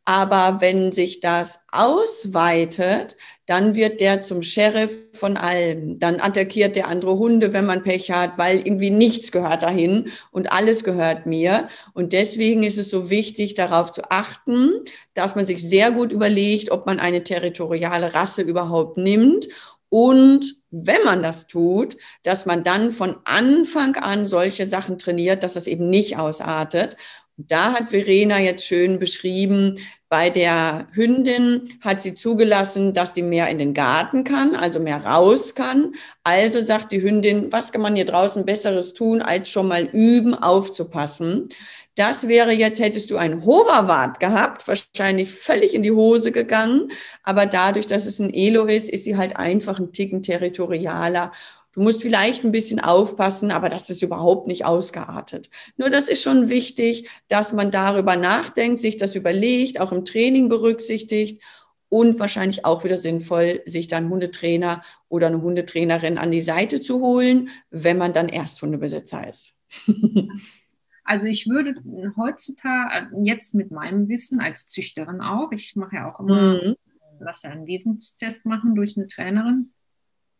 Aber 0.06 0.60
wenn 0.60 0.92
sich 0.92 1.20
das 1.20 1.64
ausweitet, 1.72 3.16
dann 3.46 3.74
wird 3.74 4.00
der 4.00 4.20
zum 4.20 4.42
Sheriff 4.42 4.92
von 5.14 5.38
allem. 5.38 5.98
Dann 5.98 6.20
attackiert 6.20 6.76
der 6.76 6.88
andere 6.88 7.16
Hunde, 7.16 7.54
wenn 7.54 7.64
man 7.64 7.82
Pech 7.82 8.10
hat, 8.10 8.36
weil 8.36 8.58
irgendwie 8.58 8.90
nichts 8.90 9.32
gehört 9.32 9.62
dahin 9.62 10.10
und 10.30 10.52
alles 10.52 10.84
gehört 10.84 11.24
mir. 11.24 11.68
Und 11.94 12.12
deswegen 12.12 12.62
ist 12.62 12.78
es 12.78 12.90
so 12.90 13.08
wichtig, 13.08 13.54
darauf 13.54 13.92
zu 13.92 14.02
achten, 14.10 14.72
dass 15.14 15.36
man 15.36 15.46
sich 15.46 15.66
sehr 15.66 15.90
gut 15.90 16.12
überlegt, 16.12 16.70
ob 16.70 16.84
man 16.84 17.00
eine 17.00 17.24
territoriale 17.24 18.12
Rasse 18.12 18.42
überhaupt 18.42 18.98
nimmt 18.98 19.48
und 19.94 20.56
wenn 20.72 21.04
man 21.04 21.22
das 21.22 21.46
tut, 21.46 21.96
dass 22.24 22.46
man 22.46 22.64
dann 22.64 22.90
von 22.90 23.14
Anfang 23.22 23.94
an 23.94 24.26
solche 24.26 24.66
Sachen 24.66 24.98
trainiert, 24.98 25.44
dass 25.44 25.54
das 25.54 25.68
eben 25.68 25.88
nicht 25.88 26.16
ausartet. 26.16 26.96
Da 27.36 27.74
hat 27.74 27.90
Verena 27.90 28.40
jetzt 28.40 28.66
schön 28.66 28.98
beschrieben, 28.98 29.78
bei 30.08 30.30
der 30.30 30.88
Hündin 30.94 31.78
hat 31.80 32.02
sie 32.02 32.14
zugelassen, 32.14 32.92
dass 32.92 33.12
die 33.12 33.22
mehr 33.22 33.48
in 33.50 33.58
den 33.58 33.72
Garten 33.72 34.24
kann, 34.24 34.56
also 34.56 34.80
mehr 34.80 35.04
raus 35.04 35.54
kann. 35.54 35.92
Also 36.24 36.60
sagt 36.60 36.90
die 36.90 37.00
Hündin, 37.02 37.52
was 37.52 37.70
kann 37.70 37.82
man 37.82 37.94
hier 37.94 38.04
draußen 38.04 38.44
Besseres 38.44 38.94
tun, 38.94 39.22
als 39.22 39.48
schon 39.48 39.68
mal 39.68 39.84
üben, 39.92 40.34
aufzupassen. 40.34 41.50
Das 41.96 42.26
wäre 42.26 42.52
jetzt, 42.52 42.80
hättest 42.80 43.10
du 43.10 43.16
einen 43.16 43.44
Hoverwart 43.44 44.18
gehabt, 44.18 44.66
wahrscheinlich 44.66 45.30
völlig 45.30 45.74
in 45.74 45.82
die 45.82 45.92
Hose 45.92 46.32
gegangen. 46.32 46.90
Aber 47.22 47.46
dadurch, 47.46 47.86
dass 47.86 48.06
es 48.06 48.18
ein 48.18 48.34
Elo 48.34 48.64
ist, 48.64 48.88
ist 48.88 49.04
sie 49.04 49.16
halt 49.16 49.36
einfach 49.36 49.78
ein 49.78 49.92
Ticken 49.92 50.22
territorialer. 50.22 51.30
Du 51.72 51.82
musst 51.82 52.02
vielleicht 52.02 52.44
ein 52.44 52.52
bisschen 52.52 52.80
aufpassen, 52.80 53.50
aber 53.50 53.68
das 53.68 53.90
ist 53.90 54.02
überhaupt 54.02 54.48
nicht 54.48 54.64
ausgeartet. 54.64 55.50
Nur 55.76 55.90
das 55.90 56.08
ist 56.08 56.22
schon 56.22 56.48
wichtig, 56.48 57.08
dass 57.28 57.52
man 57.52 57.70
darüber 57.70 58.16
nachdenkt, 58.16 58.80
sich 58.80 58.96
das 58.96 59.14
überlegt, 59.14 59.80
auch 59.80 59.92
im 59.92 60.04
Training 60.04 60.48
berücksichtigt 60.48 61.42
und 61.88 62.18
wahrscheinlich 62.18 62.64
auch 62.64 62.82
wieder 62.82 62.98
sinnvoll, 62.98 63.62
sich 63.66 63.86
dann 63.86 64.08
Hundetrainer 64.08 64.82
oder 65.08 65.28
eine 65.28 65.42
Hundetrainerin 65.42 66.18
an 66.18 66.32
die 66.32 66.40
Seite 66.40 66.82
zu 66.82 67.00
holen, 67.00 67.50
wenn 67.70 67.98
man 67.98 68.12
dann 68.12 68.28
Ersthundebesitzer 68.28 69.28
ist. 69.28 69.54
Also 71.04 71.26
ich 71.26 71.48
würde 71.48 71.74
heutzutage, 72.16 73.08
äh, 73.12 73.24
jetzt 73.24 73.54
mit 73.54 73.70
meinem 73.70 74.08
Wissen 74.08 74.40
als 74.40 74.66
Züchterin 74.66 75.20
auch, 75.20 75.52
ich 75.52 75.76
mache 75.76 75.96
ja 75.96 76.10
auch 76.10 76.18
immer, 76.18 76.54
mhm. 76.54 76.76
lasse 77.20 77.48
einen 77.48 77.66
Wesenstest 77.66 78.46
machen 78.46 78.74
durch 78.74 78.96
eine 78.96 79.06
Trainerin, 79.06 79.72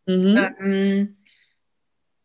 mhm. 0.07 0.49
ähm, 0.59 1.17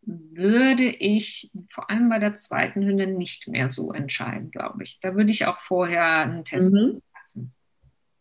würde 0.02 0.84
ich 0.84 1.50
vor 1.70 1.90
allem 1.90 2.08
bei 2.08 2.18
der 2.18 2.34
zweiten 2.34 2.82
Hündin 2.82 3.18
nicht 3.18 3.46
mehr 3.46 3.70
so 3.70 3.92
entscheiden, 3.92 4.50
glaube 4.50 4.82
ich. 4.82 4.98
Da 5.00 5.14
würde 5.14 5.30
ich 5.30 5.44
auch 5.44 5.58
vorher 5.58 6.20
einen 6.20 6.44
Test 6.44 6.72
mhm. 6.72 7.02
lassen. 7.14 7.54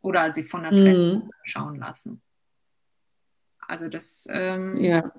Oder 0.02 0.34
sie 0.34 0.44
von 0.44 0.64
der 0.64 0.72
Trainerin 0.74 1.20
mhm. 1.20 1.32
schauen 1.44 1.76
lassen. 1.80 2.22
Also 3.60 3.88
das, 3.88 4.28
ähm, 4.30 4.76
ja. 4.78 5.12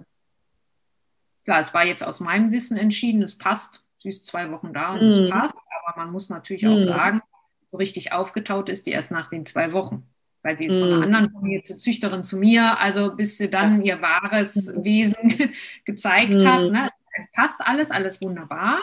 klar, 1.44 1.60
es 1.60 1.72
war 1.72 1.86
jetzt 1.86 2.04
aus 2.04 2.20
meinem 2.20 2.50
Wissen 2.50 2.76
entschieden, 2.76 3.22
es 3.22 3.38
passt 3.38 3.84
sie 4.00 4.08
ist 4.08 4.26
zwei 4.26 4.50
Wochen 4.50 4.72
da 4.72 4.92
und 4.92 5.02
es 5.02 5.18
mhm. 5.18 5.30
passt, 5.30 5.58
aber 5.84 5.98
man 5.98 6.12
muss 6.12 6.28
natürlich 6.28 6.66
auch 6.66 6.74
mhm. 6.74 6.78
sagen, 6.80 7.22
so 7.68 7.76
richtig 7.76 8.12
aufgetaut 8.12 8.68
ist 8.68 8.86
die 8.86 8.92
erst 8.92 9.10
nach 9.10 9.28
den 9.28 9.46
zwei 9.46 9.72
Wochen. 9.72 10.06
Weil 10.42 10.56
sie 10.56 10.66
ist 10.66 10.74
von 10.74 10.84
einer 10.84 10.96
mhm. 10.96 11.02
anderen 11.02 11.30
Familie 11.32 11.62
zur 11.62 11.76
Züchterin 11.76 12.24
zu 12.24 12.38
mir, 12.38 12.78
also 12.80 13.14
bis 13.14 13.36
sie 13.36 13.50
dann 13.50 13.82
ihr 13.82 14.00
wahres 14.00 14.74
Wesen 14.82 15.52
gezeigt 15.84 16.44
hat. 16.44 16.70
Ne? 16.70 16.88
Es 17.18 17.30
passt 17.32 17.60
alles, 17.60 17.90
alles 17.90 18.22
wunderbar. 18.22 18.80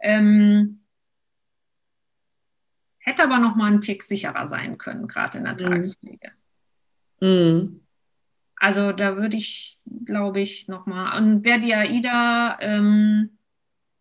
Ähm, 0.00 0.80
hätte 2.98 3.24
aber 3.24 3.38
noch 3.38 3.56
mal 3.56 3.66
einen 3.66 3.80
Tick 3.80 4.04
sicherer 4.04 4.46
sein 4.46 4.78
können, 4.78 5.08
gerade 5.08 5.38
in 5.38 5.44
der 5.44 5.56
Tagespflege. 5.56 6.32
Mhm. 7.20 7.80
Also 8.58 8.92
da 8.92 9.16
würde 9.16 9.36
ich, 9.36 9.80
glaube 10.04 10.40
ich, 10.40 10.68
noch 10.68 10.86
mal. 10.86 11.18
Und 11.18 11.44
wäre 11.44 11.60
die 11.60 11.74
AIDA 11.74 12.58
ähm, 12.60 13.35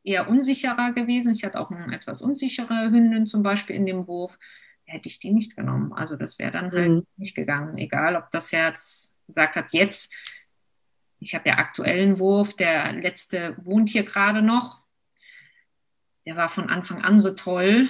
eher 0.05 0.29
unsicherer 0.29 0.93
gewesen. 0.93 1.33
Ich 1.33 1.43
hatte 1.43 1.59
auch 1.59 1.71
eine 1.71 1.93
etwas 1.93 2.21
unsichere 2.21 2.91
Hündin 2.91 3.27
zum 3.27 3.43
Beispiel 3.43 3.75
in 3.75 3.85
dem 3.85 4.07
Wurf. 4.07 4.37
Hätte 4.85 5.09
ich 5.09 5.19
die 5.19 5.31
nicht 5.31 5.55
genommen. 5.55 5.93
Also 5.93 6.15
das 6.15 6.37
wäre 6.37 6.51
dann 6.51 6.71
halt 6.71 6.91
mhm. 6.91 7.07
nicht 7.17 7.35
gegangen. 7.35 7.77
Egal, 7.77 8.15
ob 8.15 8.29
das 8.29 8.51
Herz 8.51 9.15
gesagt 9.25 9.55
hat, 9.55 9.73
jetzt, 9.73 10.13
ich 11.19 11.33
habe 11.33 11.49
ja 11.49 11.57
aktuellen 11.57 12.19
Wurf, 12.19 12.55
der 12.55 12.93
letzte 12.93 13.55
wohnt 13.57 13.89
hier 13.89 14.03
gerade 14.03 14.43
noch. 14.43 14.83
Der 16.27 16.35
war 16.35 16.49
von 16.49 16.69
Anfang 16.69 17.01
an 17.03 17.19
so 17.19 17.31
toll 17.33 17.89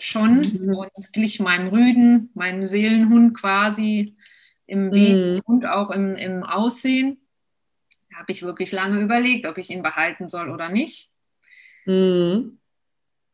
schon 0.00 0.40
mhm. 0.40 0.74
und 0.74 1.12
glich 1.12 1.40
meinem 1.40 1.68
Rüden, 1.68 2.30
meinem 2.34 2.66
Seelenhund 2.66 3.34
quasi 3.34 4.16
im 4.66 4.92
Wesen 4.92 5.36
mhm. 5.36 5.40
und 5.46 5.66
auch 5.66 5.90
im, 5.90 6.14
im 6.16 6.42
Aussehen. 6.42 7.18
Da 8.10 8.18
habe 8.18 8.32
ich 8.32 8.42
wirklich 8.42 8.70
lange 8.70 9.00
überlegt, 9.00 9.46
ob 9.46 9.58
ich 9.58 9.70
ihn 9.70 9.82
behalten 9.82 10.28
soll 10.28 10.50
oder 10.50 10.68
nicht. 10.68 11.13
Mhm. 11.86 12.58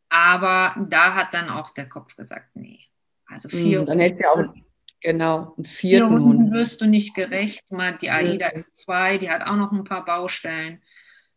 Aber 0.08 0.74
da 0.88 1.14
hat 1.14 1.34
dann 1.34 1.50
auch 1.50 1.70
der 1.70 1.88
Kopf 1.88 2.16
gesagt, 2.16 2.54
nee. 2.54 2.80
Also 3.26 3.48
mhm, 3.48 3.62
vier. 3.62 3.80
Mhm, 3.80 3.86
dann 3.86 3.98
hätte 4.00 4.22
ja 4.22 4.30
auch 4.30 4.54
genau 5.00 5.54
einen 5.56 5.64
vierten 5.64 6.08
vier 6.08 6.20
Hund. 6.20 6.52
wirst 6.52 6.80
du 6.80 6.86
nicht 6.86 7.14
gerecht. 7.14 7.64
Die 8.02 8.10
Aida 8.10 8.50
mhm. 8.50 8.56
ist 8.56 8.76
zwei, 8.76 9.18
die 9.18 9.30
hat 9.30 9.42
auch 9.42 9.56
noch 9.56 9.72
ein 9.72 9.84
paar 9.84 10.04
Baustellen. 10.04 10.82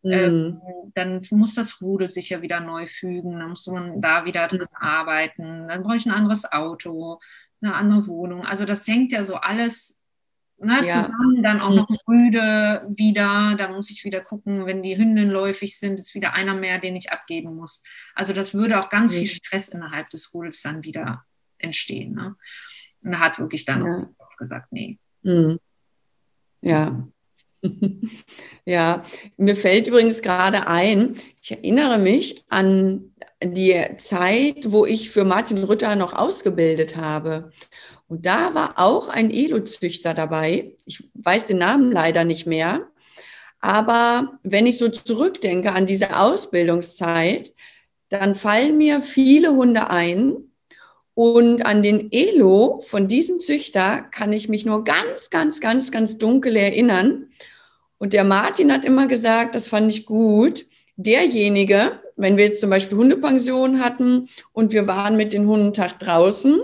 Ähm, 0.06 0.60
mhm. 0.62 0.92
dann 0.96 1.22
muss 1.32 1.56
das 1.56 1.82
Rudel 1.82 2.10
sich 2.10 2.30
ja 2.30 2.42
wieder 2.42 2.60
neu 2.60 2.88
fügen, 2.88 3.40
dann 3.40 3.50
muss 3.50 3.66
man 3.68 4.02
da 4.02 4.26
wieder 4.26 4.50
dran 4.50 4.68
arbeiten, 4.74 5.70
dann 5.70 5.82
brauche 5.82 5.96
ich 5.96 6.06
ein 6.06 6.12
anderes 6.12 6.52
Auto, 6.52 7.22
eine 7.62 7.74
andere 7.74 8.06
Wohnung. 8.08 8.46
Also 8.46 8.66
das 8.66 8.86
hängt 8.86 9.14
ja 9.14 9.24
so 9.24 9.36
alles 9.36 10.03
ne, 10.64 10.86
ja. 10.86 11.02
zusammen, 11.02 11.44
dann 11.44 11.62
auch 11.62 11.74
noch 11.74 11.88
Rüde 12.08 12.86
wieder, 12.90 13.56
da 13.58 13.70
muss 13.70 13.90
ich 13.90 14.04
wieder 14.04 14.22
gucken, 14.22 14.66
wenn 14.66 14.84
die 14.84 14.98
Hündin 14.98 15.30
läufig 15.30 15.78
sind, 15.78 16.00
ist 16.00 16.16
wieder 16.16 16.34
einer 16.34 16.54
mehr, 16.54 16.80
den 16.80 16.96
ich 16.96 17.12
abgeben 17.12 17.56
muss. 17.56 17.84
Also 18.16 18.34
das 18.34 18.54
würde 18.54 18.80
auch 18.80 18.90
ganz 18.90 19.14
mhm. 19.14 19.18
viel 19.18 19.28
Stress 19.28 19.70
innerhalb 19.70 20.10
des 20.10 20.34
Rudels 20.34 20.62
dann 20.62 20.84
wieder 20.84 21.24
entstehen. 21.58 22.14
Ne? 22.14 22.36
Und 23.04 23.14
er 23.14 23.20
hat 23.20 23.40
wirklich 23.40 23.66
dann 23.66 23.86
ja. 23.86 24.10
gesagt, 24.38 24.72
nee. 24.72 25.00
Mhm. 25.24 25.60
Ja, 26.62 27.08
Ja, 28.66 29.04
mir 29.38 29.56
fällt 29.56 29.88
übrigens 29.88 30.22
gerade 30.22 30.68
ein, 30.68 31.16
ich 31.42 31.52
erinnere 31.52 31.98
mich 31.98 32.44
an 32.50 33.14
die 33.44 33.76
Zeit, 33.98 34.72
wo 34.72 34.86
ich 34.86 35.10
für 35.10 35.26
Martin 35.26 35.64
Rütter 35.64 35.96
noch 35.96 36.14
ausgebildet 36.14 36.96
habe. 36.96 37.52
Und 38.14 38.28
da 38.28 38.54
war 38.54 38.74
auch 38.76 39.10
ein 39.10 39.32
Elo-Züchter 39.32 40.14
dabei. 40.14 40.76
Ich 40.86 41.04
weiß 41.16 41.48
den 41.48 41.58
Namen 41.58 41.92
leider 41.92 42.26
nicht 42.26 42.46
mehr. 42.46 42.92
Aber 43.60 44.38
wenn 44.44 44.68
ich 44.68 44.78
so 44.78 44.88
zurückdenke 44.88 45.72
an 45.72 45.88
diese 45.88 46.16
Ausbildungszeit, 46.16 47.52
dann 48.10 48.36
fallen 48.36 48.78
mir 48.78 49.02
viele 49.02 49.56
Hunde 49.56 49.90
ein. 49.90 50.36
Und 51.16 51.66
an 51.66 51.82
den 51.82 52.12
Elo 52.12 52.82
von 52.86 53.08
diesem 53.08 53.40
Züchter 53.40 54.04
kann 54.04 54.32
ich 54.32 54.48
mich 54.48 54.64
nur 54.64 54.84
ganz, 54.84 55.32
ganz, 55.32 55.60
ganz, 55.60 55.92
ganz 55.92 56.20
dunkel 56.20 56.56
erinnern. 56.56 57.30
Und 57.98 58.14
der 58.14 58.26
Martin 58.26 58.72
hat 58.72 58.86
immer 58.86 59.08
gesagt, 59.08 59.56
das 59.56 59.66
fand 59.66 59.92
ich 59.92 60.06
gut, 60.06 60.68
derjenige, 60.98 62.00
wenn 62.16 62.38
wir 62.38 62.46
jetzt 62.46 62.62
zum 62.62 62.70
Beispiel 62.70 63.00
Hundepension 63.00 63.84
hatten 63.84 64.30
und 64.52 64.72
wir 64.72 64.86
waren 64.86 65.18
mit 65.18 65.34
den 65.34 65.48
Hundentag 65.48 65.98
draußen 65.98 66.62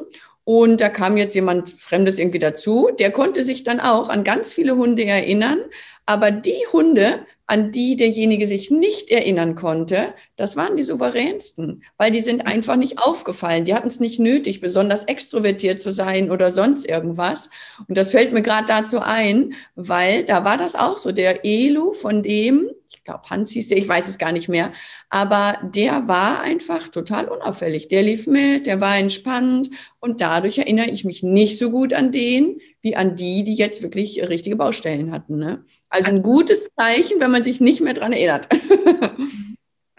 und 0.52 0.82
da 0.82 0.90
kam 0.90 1.16
jetzt 1.16 1.36
jemand 1.36 1.70
Fremdes 1.70 2.18
irgendwie 2.18 2.40
dazu, 2.40 2.90
der 2.98 3.12
konnte 3.12 3.44
sich 3.44 3.64
dann 3.64 3.80
auch 3.80 4.10
an 4.10 4.24
ganz 4.24 4.52
viele 4.52 4.78
Hunde 4.78 5.06
erinnern, 5.06 5.60
aber 6.08 6.32
die 6.32 6.66
Hunde, 6.74 7.20
an 7.46 7.72
die 7.72 7.96
derjenige 7.96 8.48
sich 8.48 8.72
nicht 8.72 9.12
erinnern 9.12 9.54
konnte, 9.54 10.12
das 10.38 10.56
waren 10.56 10.76
die 10.76 10.82
souveränsten, 10.82 11.84
weil 11.98 12.10
die 12.10 12.22
sind 12.22 12.48
einfach 12.48 12.78
nicht 12.78 12.98
aufgefallen. 12.98 13.64
Die 13.64 13.76
hatten 13.76 13.90
es 13.90 14.00
nicht 14.00 14.18
nötig, 14.18 14.60
besonders 14.60 15.04
extrovertiert 15.04 15.84
zu 15.84 15.92
sein 15.92 16.32
oder 16.32 16.52
sonst 16.52 16.90
irgendwas. 16.90 17.52
Und 17.88 17.96
das 17.96 18.10
fällt 18.10 18.34
mir 18.34 18.42
gerade 18.42 18.66
dazu 18.66 19.02
ein, 19.02 19.54
weil 19.76 20.24
da 20.24 20.46
war 20.46 20.58
das 20.58 20.74
auch 20.74 20.98
so. 20.98 21.12
Der 21.12 21.46
Elu 21.46 21.92
von 21.92 22.24
dem, 22.24 22.72
ich 22.90 23.04
glaube 23.04 23.22
Hans 23.30 23.52
hieß 23.52 23.70
der, 23.70 23.78
ich 23.78 23.88
weiß 23.88 24.08
es 24.08 24.18
gar 24.18 24.32
nicht 24.32 24.50
mehr, 24.50 24.72
aber 25.10 25.60
der 25.64 26.08
war 26.08 26.42
einfach 26.42 26.90
total 26.90 27.28
unauffällig. 27.28 27.88
Der 27.88 28.04
lief 28.04 28.28
mit, 28.28 28.68
der 28.68 28.82
war 28.82 28.98
entspannt 28.98 29.70
und 30.00 30.22
dadurch 30.22 30.58
erinnere 30.58 30.90
ich 30.90 31.06
mich 31.06 31.24
nicht 31.24 31.58
so 31.58 31.72
gut 31.72 31.94
an 31.94 32.12
den, 32.12 32.60
wie 32.82 32.96
an 32.96 33.16
die, 33.16 33.44
die 33.44 33.56
jetzt 33.56 33.82
wirklich 33.82 34.28
richtige 34.28 34.56
Baustellen 34.56 35.12
hatten. 35.12 35.38
Ne? 35.38 35.64
Also 35.90 36.08
ein 36.08 36.22
gutes 36.22 36.70
Zeichen, 36.76 37.20
wenn 37.20 37.32
man 37.32 37.44
sich 37.44 37.62
nicht 37.62 37.82
mehr 37.82 37.94
daran 37.94 38.14
erinnert. 38.14 38.48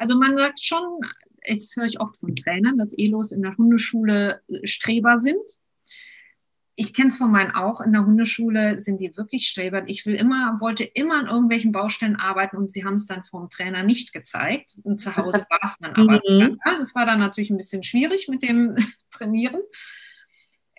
Also 0.01 0.17
man 0.17 0.35
sagt 0.35 0.65
schon, 0.65 1.03
jetzt 1.45 1.77
höre 1.77 1.85
ich 1.85 2.01
oft 2.01 2.17
von 2.17 2.35
Trainern, 2.35 2.79
dass 2.79 2.95
Elos 2.95 3.33
in 3.33 3.43
der 3.43 3.55
Hundeschule 3.59 4.41
Streber 4.65 5.19
sind. 5.19 5.37
Ich 6.77 6.95
kenne 6.95 7.09
es 7.09 7.17
von 7.17 7.31
meinen 7.31 7.51
auch. 7.51 7.81
In 7.81 7.93
der 7.93 8.07
Hundeschule 8.07 8.81
sind 8.81 9.01
die 9.01 9.17
wirklich 9.17 9.49
Streber. 9.49 9.83
Ich 9.87 10.07
will 10.07 10.15
immer, 10.15 10.57
wollte 10.61 10.85
immer 10.85 11.17
an 11.17 11.27
irgendwelchen 11.27 11.73
Baustellen 11.73 12.17
arbeiten 12.17 12.57
und 12.57 12.73
sie 12.73 12.85
haben 12.85 12.95
es 12.95 13.07
dann 13.07 13.25
vom 13.25 13.51
Trainer 13.51 13.83
nicht 13.83 14.13
gezeigt. 14.13 14.79
Und 14.83 14.99
zu 14.99 15.17
Hause 15.17 15.45
war 15.51 15.61
es 15.65 15.77
dann 15.79 15.95
aber. 15.95 16.21
Mhm. 16.27 16.59
Das 16.65 16.95
war 16.95 17.07
dann 17.07 17.19
natürlich 17.19 17.51
ein 17.51 17.57
bisschen 17.57 17.83
schwierig 17.83 18.29
mit 18.29 18.43
dem 18.43 18.77
Trainieren. 19.11 19.61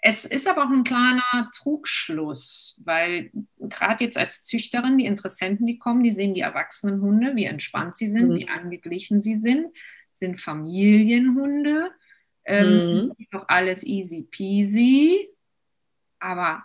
Es 0.03 0.25
ist 0.25 0.47
aber 0.47 0.65
auch 0.65 0.71
ein 0.71 0.83
kleiner 0.83 1.51
Trugschluss, 1.55 2.81
weil 2.83 3.31
gerade 3.59 4.03
jetzt 4.03 4.17
als 4.17 4.45
Züchterin, 4.45 4.97
die 4.97 5.05
Interessenten, 5.05 5.67
die 5.67 5.77
kommen, 5.77 6.01
die 6.01 6.11
sehen 6.11 6.33
die 6.33 6.41
erwachsenen 6.41 7.01
Hunde, 7.01 7.35
wie 7.35 7.45
entspannt 7.45 7.95
sie 7.95 8.07
sind, 8.07 8.29
mhm. 8.29 8.35
wie 8.35 8.49
angeglichen 8.49 9.21
sie 9.21 9.37
sind, 9.37 9.67
sind 10.15 10.41
Familienhunde, 10.41 11.91
ähm, 12.45 13.05
mhm. 13.05 13.11
doch 13.29 13.47
alles 13.47 13.83
easy 13.83 14.23
peasy, 14.23 15.29
aber 16.21 16.63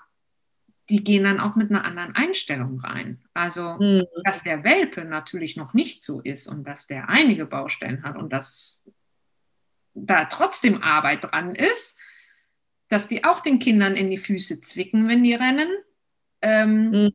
die 0.89 1.03
gehen 1.03 1.25
dann 1.25 1.41
auch 1.41 1.57
mit 1.57 1.71
einer 1.71 1.85
anderen 1.85 2.15
Einstellung 2.15 2.79
rein. 2.81 3.21
Also, 3.35 3.77
mhm. 3.81 4.05
dass 4.25 4.43
der 4.43 4.63
Welpe 4.63 5.05
natürlich 5.05 5.57
noch 5.57 5.75
nicht 5.75 6.05
so 6.05 6.21
ist 6.21 6.47
und 6.47 6.65
dass 6.65 6.87
der 6.87 7.09
einige 7.09 7.47
Baustellen 7.47 8.05
hat 8.05 8.17
und 8.17 8.33
dass 8.33 8.85
da 9.95 10.27
trotzdem 10.27 10.83
Arbeit 10.83 11.25
dran 11.25 11.55
ist, 11.55 11.99
dass 12.89 13.09
die 13.09 13.25
auch 13.25 13.41
den 13.41 13.59
Kindern 13.59 13.97
in 13.97 14.11
die 14.11 14.19
Füße 14.19 14.61
zwicken, 14.61 15.09
wenn 15.09 15.25
die 15.25 15.35
rennen. 15.35 15.69
Ähm, 16.43 16.91
mhm. 16.91 17.13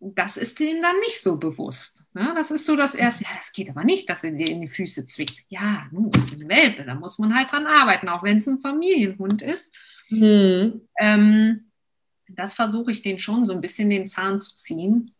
Das 0.00 0.36
ist 0.36 0.58
denen 0.60 0.82
dann 0.82 0.98
nicht 0.98 1.22
so 1.22 1.36
bewusst. 1.38 2.04
Ne? 2.14 2.32
Das 2.36 2.50
ist 2.50 2.66
so 2.66 2.76
das 2.76 2.94
Erste, 2.94 3.24
ja, 3.24 3.30
das 3.36 3.52
geht 3.52 3.70
aber 3.70 3.84
nicht, 3.84 4.08
dass 4.10 4.24
er 4.24 4.32
dir 4.32 4.48
in 4.48 4.60
die 4.60 4.68
Füße 4.68 5.06
zwickt. 5.06 5.44
Ja, 5.48 5.86
nun 5.90 6.10
ist 6.10 6.34
ein 6.34 6.48
Welpe, 6.48 6.84
da 6.84 6.94
muss 6.94 7.18
man 7.18 7.34
halt 7.34 7.50
dran 7.50 7.66
arbeiten, 7.66 8.08
auch 8.08 8.22
wenn 8.22 8.38
es 8.38 8.46
ein 8.46 8.58
Familienhund 8.58 9.40
ist. 9.40 9.74
Mhm. 10.08 10.82
Ähm, 10.98 11.70
das 12.28 12.54
versuche 12.54 12.90
ich 12.90 13.02
den 13.02 13.18
schon 13.18 13.46
so 13.46 13.52
ein 13.52 13.60
bisschen 13.60 13.90
den 13.90 14.06
Zahn 14.06 14.40
zu 14.40 14.54
ziehen, 14.54 15.14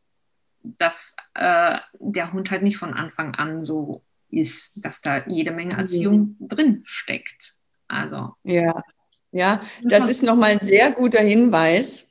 dass 0.62 1.14
äh, 1.34 1.78
der 1.98 2.32
Hund 2.32 2.50
halt 2.50 2.62
nicht 2.62 2.76
von 2.76 2.94
Anfang 2.94 3.34
an 3.34 3.62
so 3.62 4.02
ist, 4.30 4.72
dass 4.76 5.00
da 5.00 5.24
jede 5.26 5.52
Menge 5.52 5.74
mhm. 5.74 5.80
Erziehung 5.80 6.36
mhm. 6.38 6.48
drin 6.48 6.82
steckt. 6.84 7.54
Also. 7.88 8.34
Ja. 8.42 8.82
Ja, 9.32 9.60
das 9.82 10.08
ist 10.08 10.22
nochmal 10.22 10.52
ein 10.52 10.60
sehr 10.60 10.90
guter 10.92 11.20
Hinweis, 11.20 12.08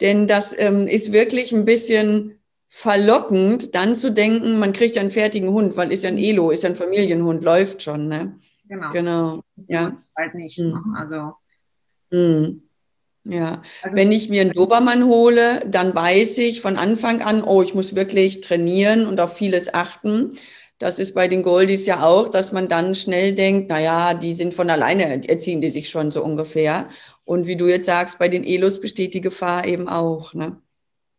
denn 0.00 0.26
das 0.26 0.58
ähm, 0.58 0.86
ist 0.86 1.12
wirklich 1.12 1.52
ein 1.52 1.66
bisschen 1.66 2.40
verlockend, 2.68 3.74
dann 3.74 3.94
zu 3.94 4.10
denken, 4.10 4.58
man 4.58 4.72
kriegt 4.72 4.96
einen 4.96 5.10
fertigen 5.10 5.50
Hund, 5.50 5.76
weil 5.76 5.92
ist 5.92 6.04
ja 6.04 6.08
ein 6.08 6.18
Elo, 6.18 6.50
ist 6.50 6.62
ja 6.62 6.70
ein 6.70 6.76
Familienhund, 6.76 7.42
läuft 7.44 7.82
schon, 7.82 8.08
ne? 8.08 8.38
Genau. 8.68 8.90
Genau. 8.90 9.42
Ja. 9.68 9.96
Halt 10.16 10.34
nicht. 10.34 10.56
Hm. 10.56 10.94
Also. 10.96 11.34
Hm. 12.10 12.62
Ja, 13.28 13.62
also, 13.82 13.96
wenn 13.96 14.12
ich 14.12 14.28
mir 14.28 14.42
einen 14.42 14.52
Dobermann 14.52 15.06
hole, 15.06 15.60
dann 15.66 15.94
weiß 15.94 16.38
ich 16.38 16.60
von 16.60 16.76
Anfang 16.76 17.22
an, 17.22 17.42
oh, 17.42 17.60
ich 17.62 17.74
muss 17.74 17.96
wirklich 17.96 18.40
trainieren 18.40 19.06
und 19.06 19.18
auf 19.18 19.36
vieles 19.36 19.74
achten. 19.74 20.32
Das 20.78 20.98
ist 20.98 21.14
bei 21.14 21.26
den 21.26 21.42
Goldies 21.42 21.86
ja 21.86 22.04
auch, 22.04 22.28
dass 22.28 22.52
man 22.52 22.68
dann 22.68 22.94
schnell 22.94 23.34
denkt, 23.34 23.66
na 23.68 23.80
ja, 23.80 24.14
die 24.14 24.32
sind 24.32 24.54
von 24.54 24.70
alleine, 24.70 25.26
erziehen 25.28 25.60
die 25.60 25.68
sich 25.68 25.88
schon 25.88 26.10
so 26.10 26.22
ungefähr. 26.22 26.88
Und 27.24 27.46
wie 27.46 27.56
du 27.56 27.66
jetzt 27.66 27.86
sagst, 27.86 28.18
bei 28.18 28.28
den 28.28 28.44
Elos 28.44 28.80
besteht 28.80 29.14
die 29.14 29.22
Gefahr 29.22 29.66
eben 29.66 29.88
auch. 29.88 30.34
Ne? 30.34 30.60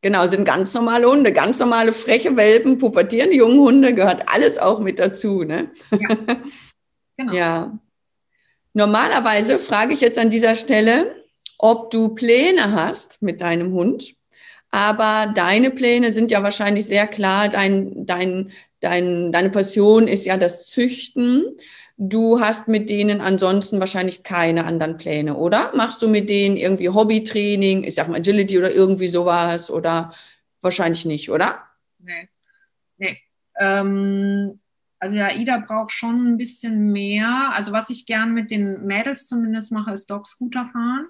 Genau, 0.02 0.28
sind 0.28 0.46
ganz 0.46 0.74
normale 0.74 1.10
Hunde, 1.10 1.34
ganz 1.34 1.60
normale 1.60 1.92
freche 1.92 2.38
Welpen, 2.38 2.78
pubertierende 2.78 3.36
junge 3.36 3.60
Hunde, 3.60 3.94
gehört 3.96 4.24
alles 4.34 4.60
auch 4.60 4.80
mit 4.80 5.00
dazu. 5.00 5.44
Ne? 5.44 5.72
Ja. 5.92 6.18
Genau. 7.20 7.34
ja. 7.34 7.80
Normalerweise 8.78 9.58
frage 9.58 9.96
ich 9.96 10.02
jetzt 10.02 10.20
an 10.20 10.30
dieser 10.30 10.54
Stelle, 10.54 11.16
ob 11.58 11.90
du 11.90 12.10
Pläne 12.10 12.74
hast 12.74 13.24
mit 13.24 13.42
deinem 13.42 13.74
Hund. 13.74 14.14
Aber 14.70 15.34
deine 15.34 15.72
Pläne 15.72 16.14
sind 16.14 16.30
ja 16.30 16.44
wahrscheinlich 16.44 16.86
sehr 16.86 17.08
klar. 17.08 17.50
Dein, 17.50 18.06
dein, 18.06 18.52
dein, 18.80 19.32
deine 19.32 19.50
Passion 19.50 20.08
ist 20.08 20.28
ja 20.28 20.38
das 20.38 20.68
Züchten. 20.68 21.58
Du 21.98 22.40
hast 22.40 22.68
mit 22.68 22.92
denen 22.92 23.20
ansonsten 23.20 23.80
wahrscheinlich 23.80 24.22
keine 24.22 24.66
anderen 24.66 24.98
Pläne, 24.98 25.38
oder? 25.38 25.72
Machst 25.76 26.04
du 26.04 26.08
mit 26.08 26.30
denen 26.30 26.56
irgendwie 26.56 26.90
Hobbytraining, 26.90 27.84
ich 27.84 27.96
sag 27.96 28.08
mal 28.10 28.18
Agility 28.18 28.60
oder 28.60 28.72
irgendwie 28.72 29.08
sowas 29.08 29.72
oder 29.72 30.14
wahrscheinlich 30.62 31.04
nicht, 31.04 31.32
oder? 31.32 31.64
Nee. 31.98 32.30
Nee. 32.98 33.18
Ähm, 33.60 34.60
also 35.00 35.16
ja, 35.16 35.32
Ida 35.32 35.58
braucht 35.60 35.92
schon 35.92 36.28
ein 36.28 36.38
bisschen 36.38 36.92
mehr. 36.92 37.52
Also 37.54 37.72
was 37.72 37.90
ich 37.90 38.06
gern 38.06 38.34
mit 38.34 38.52
den 38.52 38.86
Mädels 38.86 39.28
zumindest 39.28 39.72
mache, 39.72 39.92
ist 39.92 40.10
Dog-Scooter 40.10 40.70
fahren. 40.72 41.08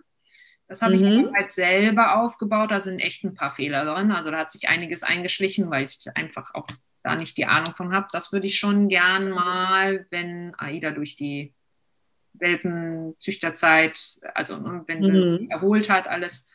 Das 0.68 0.82
habe 0.82 0.98
mhm. 0.98 1.04
ich 1.04 1.34
halt 1.34 1.52
selber 1.52 2.22
aufgebaut. 2.22 2.72
Da 2.72 2.82
sind 2.82 3.00
echt 3.00 3.24
ein 3.24 3.34
paar 3.34 3.52
Fehler 3.52 3.86
drin. 3.86 4.12
Also 4.12 4.32
da 4.32 4.40
hat 4.40 4.52
sich 4.52 4.68
einiges 4.68 5.04
eingeschlichen, 5.04 5.70
weil 5.70 5.86
ich 5.86 6.06
einfach 6.16 6.54
auch 6.54 6.68
da 7.04 7.16
nicht 7.16 7.38
die 7.38 7.46
Ahnung 7.46 7.74
von 7.74 7.94
habe. 7.94 8.08
Das 8.12 8.34
würde 8.34 8.48
ich 8.48 8.60
schon 8.60 8.90
gern 8.90 9.32
mal, 9.32 10.06
wenn 10.10 10.54
AIDA 10.58 10.92
durch 10.92 11.16
die 11.16 11.54
Welpenzüchterzeit, 12.34 13.98
also 14.36 14.58
ne, 14.58 14.84
wenn 14.88 15.04
sie 15.04 15.12
mhm. 15.12 15.50
erholt 15.50 15.90
hat, 15.90 16.08
alles 16.08 16.50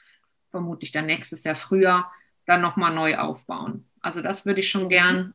vermutlich 0.51 0.93
dann 0.93 1.07
nächstes 1.07 1.45
Jahr 1.45 1.57
früher, 1.57 2.07
dann 2.45 2.61
nochmal 2.61 2.95
neu 2.95 3.17
aufbauen. 3.17 3.89
Also 4.01 4.21
das 4.21 4.45
würde 4.45 4.61
ich 4.61 4.69
schon 4.69 4.91
gern. 4.91 5.33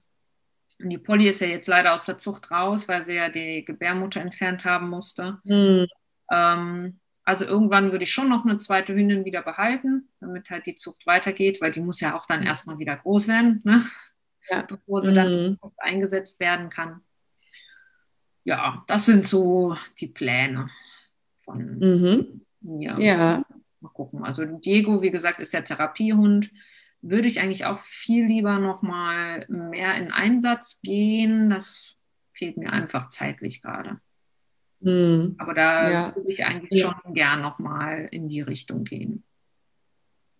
Und 0.80 0.90
die 0.90 0.98
Polly 0.98 1.28
ist 1.28 1.42
ja 1.42 1.48
jetzt 1.48 1.68
leider 1.68 1.94
aus 1.94 2.06
der 2.06 2.18
Zucht 2.18 2.52
raus, 2.52 2.88
weil 2.88 3.04
sie 3.04 3.16
ja 3.16 3.30
die 3.30 3.66
Gebärmutter 3.66 4.22
entfernt 4.22 4.64
haben 4.66 4.90
musste. 4.90 5.40
Mhm. 5.44 5.88
Ähm, 6.32 7.00
also 7.24 7.46
irgendwann 7.46 7.92
würde 7.92 8.04
ich 8.04 8.12
schon 8.12 8.30
noch 8.30 8.46
eine 8.46 8.58
zweite 8.58 8.94
Hündin 8.94 9.26
wieder 9.26 9.42
behalten, 9.42 10.10
damit 10.20 10.50
halt 10.50 10.66
die 10.66 10.76
Zucht 10.76 11.06
weitergeht, 11.08 11.62
weil 11.62 11.72
die 11.72 11.82
muss 11.82 12.00
ja 12.00 12.16
auch 12.16 12.26
dann 12.26 12.44
erstmal 12.44 12.80
wieder 12.80 12.96
groß 12.96 13.28
werden, 13.28 13.60
ne? 13.64 13.86
ja. 14.50 14.62
bevor 14.62 15.02
sie 15.02 15.12
mhm. 15.12 15.16
dann 15.16 15.60
eingesetzt 15.78 16.40
werden 16.40 16.70
kann. 16.70 17.02
Ja, 18.44 18.84
das 18.88 19.06
sind 19.06 19.26
so 19.26 19.76
die 20.00 20.08
Pläne 20.08 20.70
von 21.44 21.80
mhm. 21.80 22.42
mir. 22.62 22.96
Ja. 23.00 23.44
Mal 23.82 23.90
gucken. 23.90 24.24
Also 24.24 24.46
Diego, 24.46 25.02
wie 25.02 25.12
gesagt, 25.12 25.40
ist 25.40 25.54
ja 25.54 25.62
Therapiehund 25.62 26.50
würde 27.02 27.28
ich 27.28 27.40
eigentlich 27.40 27.66
auch 27.66 27.80
viel 27.80 28.26
lieber 28.26 28.60
noch 28.60 28.82
mal 28.82 29.46
mehr 29.50 29.96
in 29.96 30.12
Einsatz 30.12 30.82
gehen. 30.82 31.50
Das 31.50 31.96
fehlt 32.34 32.58
mir 32.58 32.72
einfach 32.72 33.10
zeitlich 33.10 33.62
gerade. 33.62 34.00
Mhm. 34.80 35.36
Aber 35.38 35.54
da 35.54 35.90
ja. 35.90 36.16
würde 36.16 36.32
ich 36.32 36.46
eigentlich 36.46 36.82
ja. 36.82 37.00
schon 37.04 37.14
gern 37.14 37.42
noch 37.42 37.60
mal 37.60 38.08
in 38.12 38.28
die 38.28 38.42
Richtung 38.42 38.84
gehen. 38.84 39.24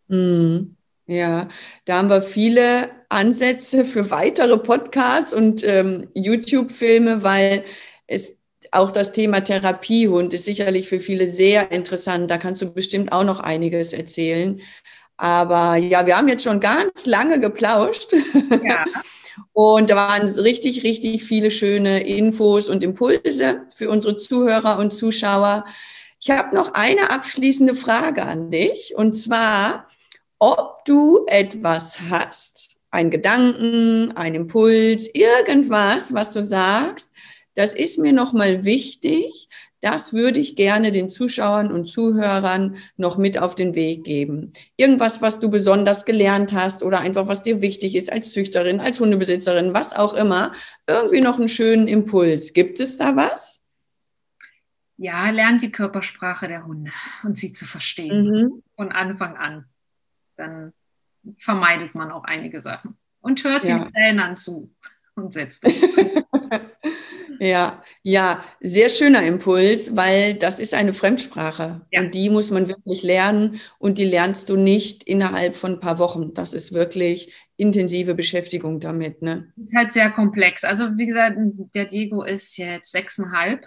Mhm. 0.08 0.76
Ja, 1.08 1.48
da 1.86 1.98
haben 1.98 2.10
wir 2.10 2.22
viele 2.22 2.90
Ansätze 3.08 3.86
für 3.86 4.12
weitere 4.12 4.58
Podcasts 4.58 5.34
und 5.34 5.64
ähm, 5.64 6.10
YouTube-Filme, 6.14 7.24
weil 7.24 7.64
es 8.08 8.38
auch 8.72 8.92
das 8.92 9.14
Thema 9.14 9.40
Therapiehund 9.40 10.34
ist 10.34 10.44
sicherlich 10.44 10.90
für 10.90 11.00
viele 11.00 11.28
sehr 11.28 11.72
interessant. 11.72 12.30
Da 12.30 12.38
kannst 12.38 12.62
du 12.62 12.74
bestimmt 12.74 13.14
auch 13.14 13.24
noch 13.24 13.40
einiges 13.40 13.94
erzählen. 13.94 14.60
Aber 15.18 15.76
ja, 15.76 16.06
wir 16.06 16.16
haben 16.16 16.28
jetzt 16.28 16.44
schon 16.44 16.60
ganz 16.60 17.06
lange 17.06 17.40
geplauscht. 17.40 18.14
Ja. 18.64 18.86
Und 19.54 19.90
da 19.90 19.96
waren 19.96 20.28
richtig, 20.28 20.84
richtig 20.84 21.24
viele 21.24 21.50
schöne 21.50 22.06
Infos 22.06 22.70
und 22.70 22.84
Impulse 22.84 23.64
für 23.74 23.90
unsere 23.90 24.16
Zuhörer 24.16 24.78
und 24.78 24.94
Zuschauer. 24.94 25.66
Ich 26.20 26.30
habe 26.30 26.56
noch 26.56 26.74
eine 26.74 27.10
abschließende 27.10 27.74
Frage 27.74 28.24
an 28.24 28.52
dich. 28.52 28.94
Und 28.96 29.14
zwar, 29.14 29.88
ob 30.38 30.86
du 30.86 31.26
etwas 31.28 32.00
hast, 32.10 32.78
ein 32.92 33.10
Gedanken, 33.10 34.12
ein 34.16 34.36
Impuls, 34.36 35.10
irgendwas, 35.14 36.14
was 36.14 36.32
du 36.34 36.44
sagst, 36.44 37.12
das 37.56 37.74
ist 37.74 37.98
mir 37.98 38.14
nochmal 38.14 38.64
wichtig, 38.64 39.50
das 39.82 40.14
würde 40.14 40.40
ich 40.40 40.56
gerne 40.56 40.92
den 40.92 41.10
Zuschauern 41.10 41.72
und 41.72 41.88
Zuhörern 41.88 42.78
noch 42.96 43.18
mit 43.18 43.38
auf 43.38 43.54
den 43.54 43.76
Weg 43.76 44.04
geben. 44.04 44.54
Irgendwas, 44.76 45.22
was 45.22 45.40
du 45.40 45.50
besonders 45.50 46.06
gelernt 46.06 46.54
hast 46.54 46.82
oder 46.82 47.00
einfach, 47.00 47.28
was 47.28 47.44
dir 47.44 47.62
wichtig 47.62 47.96
ist 47.96 48.12
als 48.12 48.32
Züchterin, 48.32 48.80
als 48.80 49.00
Hundebesitzerin, 49.00 49.74
was 49.74 49.94
auch 49.94 50.16
immer. 50.16 50.52
Irgendwie 50.88 51.22
noch 51.22 51.38
einen 51.38 51.50
schönen 51.50 51.88
Impuls. 51.88 52.54
Gibt 52.54 52.80
es 52.80 52.98
da 52.98 53.16
was? 53.16 53.64
Ja, 54.98 55.30
lernt 55.30 55.62
die 55.62 55.72
Körpersprache 55.72 56.48
der 56.48 56.66
Hunde 56.66 56.92
und 57.24 57.38
sie 57.38 57.54
zu 57.54 57.66
verstehen 57.66 58.32
mhm. 58.32 58.64
von 58.76 58.92
Anfang 58.92 59.38
an. 59.38 59.66
Dann 60.38 60.74
vermeidet 61.38 61.94
man 61.94 62.12
auch 62.12 62.24
einige 62.24 62.64
Sachen 62.64 62.98
und 63.20 63.44
hört 63.44 63.68
ja. 63.68 63.78
den 63.78 63.94
Trainern 63.94 64.36
zu 64.36 64.74
und 65.14 65.34
setzt. 65.34 65.66
Ja, 67.40 67.84
ja, 68.04 68.44
sehr 68.62 68.90
schöner 68.90 69.26
Impuls, 69.26 69.96
weil 69.96 70.34
das 70.36 70.60
ist 70.60 70.74
eine 70.74 70.94
Fremdsprache 70.94 71.82
ja. 71.92 72.02
und 72.02 72.16
die 72.16 72.30
muss 72.30 72.52
man 72.52 72.68
wirklich 72.68 73.04
lernen 73.04 73.60
und 73.80 73.98
die 73.98 74.06
lernst 74.06 74.50
du 74.50 74.56
nicht 74.56 75.04
innerhalb 75.04 75.56
von 75.56 75.74
ein 75.74 75.80
paar 75.80 76.00
Wochen. 76.00 76.34
Das 76.34 76.54
ist 76.54 76.74
wirklich 76.74 77.34
intensive 77.58 78.16
Beschäftigung 78.16 78.80
damit. 78.80 79.22
Ne? 79.22 79.52
Ist 79.58 79.76
halt 79.76 79.92
sehr 79.92 80.12
komplex. 80.12 80.64
Also 80.64 80.98
wie 80.98 81.08
gesagt, 81.08 81.38
der 81.76 81.86
Diego 81.86 82.24
ist 82.24 82.58
jetzt 82.58 82.92
sechseinhalb. 82.92 83.66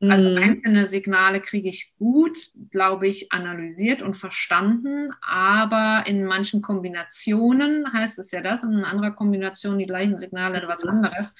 Also 0.00 0.28
mhm. 0.28 0.36
einzelne 0.36 0.86
Signale 0.86 1.40
kriege 1.40 1.68
ich 1.68 1.94
gut, 1.98 2.36
glaube 2.70 3.08
ich, 3.08 3.32
analysiert 3.32 4.02
und 4.02 4.16
verstanden, 4.16 5.12
aber 5.22 6.04
in 6.06 6.24
manchen 6.24 6.62
Kombinationen 6.62 7.90
heißt 7.92 8.18
es 8.18 8.30
ja 8.30 8.42
das 8.42 8.64
und 8.64 8.74
in 8.74 8.84
anderer 8.84 9.12
Kombination 9.12 9.78
die 9.78 9.86
gleichen 9.86 10.20
Signale 10.20 10.58
etwas 10.58 10.84
anderes 10.84 11.34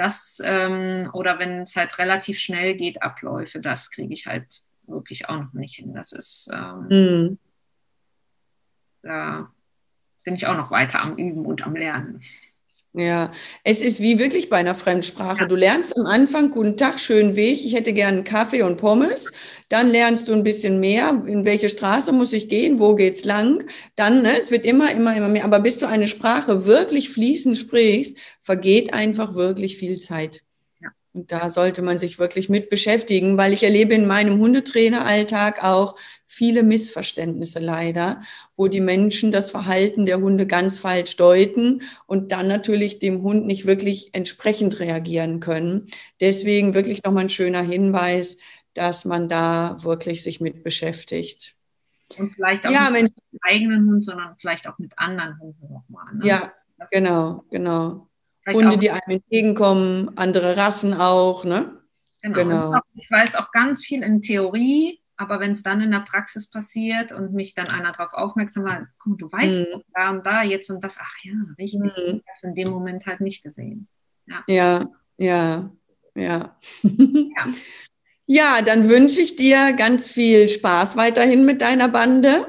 das 0.00 0.40
ähm, 0.42 1.10
oder 1.12 1.38
wenn 1.38 1.60
es 1.60 1.76
halt 1.76 1.98
relativ 1.98 2.38
schnell 2.38 2.74
geht, 2.74 3.02
Abläufe, 3.02 3.60
das 3.60 3.90
kriege 3.90 4.14
ich 4.14 4.26
halt 4.26 4.46
wirklich 4.86 5.28
auch 5.28 5.36
noch 5.36 5.52
nicht 5.52 5.76
hin. 5.76 5.92
Das 5.92 6.12
ist, 6.12 6.50
ähm, 6.52 6.86
mhm. 6.88 7.38
da 9.02 9.52
bin 10.24 10.34
ich 10.34 10.46
auch 10.46 10.56
noch 10.56 10.70
weiter 10.70 11.02
am 11.02 11.16
Üben 11.16 11.44
und 11.44 11.66
am 11.66 11.76
Lernen. 11.76 12.22
Ja, 12.92 13.30
es 13.62 13.82
ist 13.82 14.00
wie 14.00 14.18
wirklich 14.18 14.48
bei 14.48 14.56
einer 14.56 14.74
Fremdsprache. 14.74 15.46
Du 15.46 15.54
lernst 15.54 15.96
am 15.96 16.06
Anfang, 16.06 16.50
guten 16.50 16.76
Tag, 16.76 16.98
schönen 16.98 17.36
Weg, 17.36 17.64
ich 17.64 17.72
hätte 17.72 17.92
gern 17.92 18.24
Kaffee 18.24 18.62
und 18.62 18.78
Pommes. 18.78 19.30
Dann 19.68 19.86
lernst 19.88 20.28
du 20.28 20.32
ein 20.32 20.42
bisschen 20.42 20.80
mehr, 20.80 21.22
in 21.26 21.44
welche 21.44 21.68
Straße 21.68 22.10
muss 22.10 22.32
ich 22.32 22.48
gehen, 22.48 22.80
wo 22.80 22.96
geht's 22.96 23.24
lang. 23.24 23.64
Dann, 23.94 24.22
ne, 24.22 24.36
es 24.36 24.50
wird 24.50 24.66
immer, 24.66 24.90
immer, 24.92 25.16
immer 25.16 25.28
mehr. 25.28 25.44
Aber 25.44 25.60
bis 25.60 25.78
du 25.78 25.86
eine 25.86 26.08
Sprache 26.08 26.64
wirklich 26.66 27.10
fließend 27.10 27.56
sprichst, 27.56 28.18
vergeht 28.42 28.92
einfach 28.92 29.34
wirklich 29.36 29.76
viel 29.76 30.00
Zeit. 30.00 30.40
Und 31.12 31.32
da 31.32 31.50
sollte 31.50 31.82
man 31.82 31.98
sich 31.98 32.18
wirklich 32.20 32.48
mit 32.48 32.70
beschäftigen, 32.70 33.36
weil 33.36 33.52
ich 33.52 33.64
erlebe 33.64 33.94
in 33.94 34.06
meinem 34.06 34.38
Hundetraineralltag 34.38 35.64
auch 35.64 35.96
viele 36.26 36.62
Missverständnisse 36.62 37.58
leider, 37.58 38.20
wo 38.56 38.68
die 38.68 38.80
Menschen 38.80 39.32
das 39.32 39.50
Verhalten 39.50 40.06
der 40.06 40.20
Hunde 40.20 40.46
ganz 40.46 40.78
falsch 40.78 41.16
deuten 41.16 41.82
und 42.06 42.30
dann 42.30 42.46
natürlich 42.46 43.00
dem 43.00 43.22
Hund 43.22 43.46
nicht 43.46 43.66
wirklich 43.66 44.10
entsprechend 44.12 44.78
reagieren 44.78 45.40
können. 45.40 45.88
Deswegen 46.20 46.74
wirklich 46.74 47.02
nochmal 47.02 47.24
ein 47.24 47.28
schöner 47.28 47.62
Hinweis, 47.62 48.36
dass 48.74 49.04
man 49.04 49.28
da 49.28 49.78
wirklich 49.82 50.22
sich 50.22 50.40
mit 50.40 50.62
beschäftigt. 50.62 51.56
Und 52.18 52.30
vielleicht 52.30 52.64
auch 52.66 52.70
ja, 52.70 52.90
nicht 52.90 53.02
mit 53.02 53.12
dem 53.32 53.38
eigenen 53.42 53.86
Hund, 53.88 54.04
sondern 54.04 54.36
vielleicht 54.38 54.68
auch 54.68 54.78
mit 54.78 54.96
anderen 54.96 55.38
Hunden 55.40 55.72
nochmal. 55.72 56.14
Ne? 56.14 56.26
Ja, 56.26 56.52
das 56.78 56.90
genau, 56.90 57.44
genau. 57.50 58.09
Hunde, 58.46 58.78
die 58.78 58.90
einem 58.90 59.02
entgegenkommen, 59.08 60.10
andere 60.16 60.56
Rassen 60.56 60.94
auch, 60.94 61.44
ne? 61.44 61.80
Genau. 62.22 62.36
genau. 62.36 62.74
Auch, 62.74 62.82
ich 62.94 63.10
weiß 63.10 63.36
auch 63.36 63.50
ganz 63.52 63.84
viel 63.84 64.02
in 64.02 64.22
Theorie, 64.22 65.00
aber 65.16 65.40
wenn 65.40 65.52
es 65.52 65.62
dann 65.62 65.80
in 65.80 65.90
der 65.90 66.00
Praxis 66.00 66.50
passiert 66.50 67.12
und 67.12 67.32
mich 67.32 67.54
dann 67.54 67.68
einer 67.68 67.92
darauf 67.92 68.14
aufmerksam 68.14 68.64
macht, 68.64 68.86
komm, 68.98 69.18
du 69.18 69.30
weißt 69.30 69.60
mhm. 69.60 69.82
da 69.94 70.10
und 70.10 70.26
da 70.26 70.42
jetzt 70.42 70.70
und 70.70 70.82
das, 70.82 70.98
ach 71.00 71.14
ja, 71.22 71.32
richtig, 71.58 71.80
mhm. 71.80 72.22
das 72.26 72.42
in 72.42 72.54
dem 72.54 72.70
Moment 72.70 73.06
halt 73.06 73.20
nicht 73.20 73.42
gesehen. 73.42 73.88
Ja, 74.26 74.44
ja, 74.46 74.90
ja. 75.18 75.70
Ja, 76.14 76.56
ja. 76.82 77.46
ja 78.26 78.62
dann 78.62 78.88
wünsche 78.88 79.20
ich 79.20 79.36
dir 79.36 79.72
ganz 79.72 80.10
viel 80.10 80.48
Spaß 80.48 80.96
weiterhin 80.96 81.44
mit 81.44 81.60
deiner 81.60 81.88
Bande. 81.88 82.46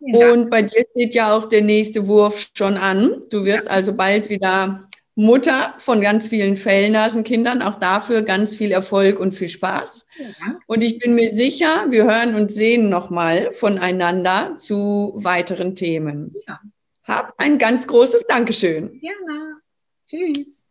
Und 0.00 0.50
bei 0.50 0.62
dir 0.62 0.84
steht 0.90 1.14
ja 1.14 1.34
auch 1.34 1.46
der 1.46 1.62
nächste 1.62 2.06
Wurf 2.06 2.50
schon 2.54 2.76
an. 2.76 3.22
Du 3.30 3.44
wirst 3.44 3.68
also 3.68 3.94
bald 3.94 4.28
wieder 4.28 4.88
Mutter 5.16 5.74
von 5.78 6.00
ganz 6.00 6.26
vielen 6.26 6.56
Fellnasenkindern. 6.56 7.62
Auch 7.62 7.76
dafür 7.76 8.22
ganz 8.22 8.56
viel 8.56 8.72
Erfolg 8.72 9.20
und 9.20 9.32
viel 9.32 9.48
Spaß. 9.48 10.06
Ja. 10.18 10.58
Und 10.66 10.82
ich 10.82 10.98
bin 10.98 11.14
mir 11.14 11.32
sicher, 11.32 11.86
wir 11.88 12.04
hören 12.04 12.34
und 12.34 12.50
sehen 12.50 12.88
nochmal 12.88 13.52
voneinander 13.52 14.56
zu 14.58 15.12
weiteren 15.16 15.76
Themen. 15.76 16.34
Ja. 16.46 16.60
Hab 17.04 17.34
ein 17.38 17.58
ganz 17.58 17.86
großes 17.86 18.26
Dankeschön. 18.26 19.00
Gerne. 19.00 19.60
Tschüss. 20.08 20.66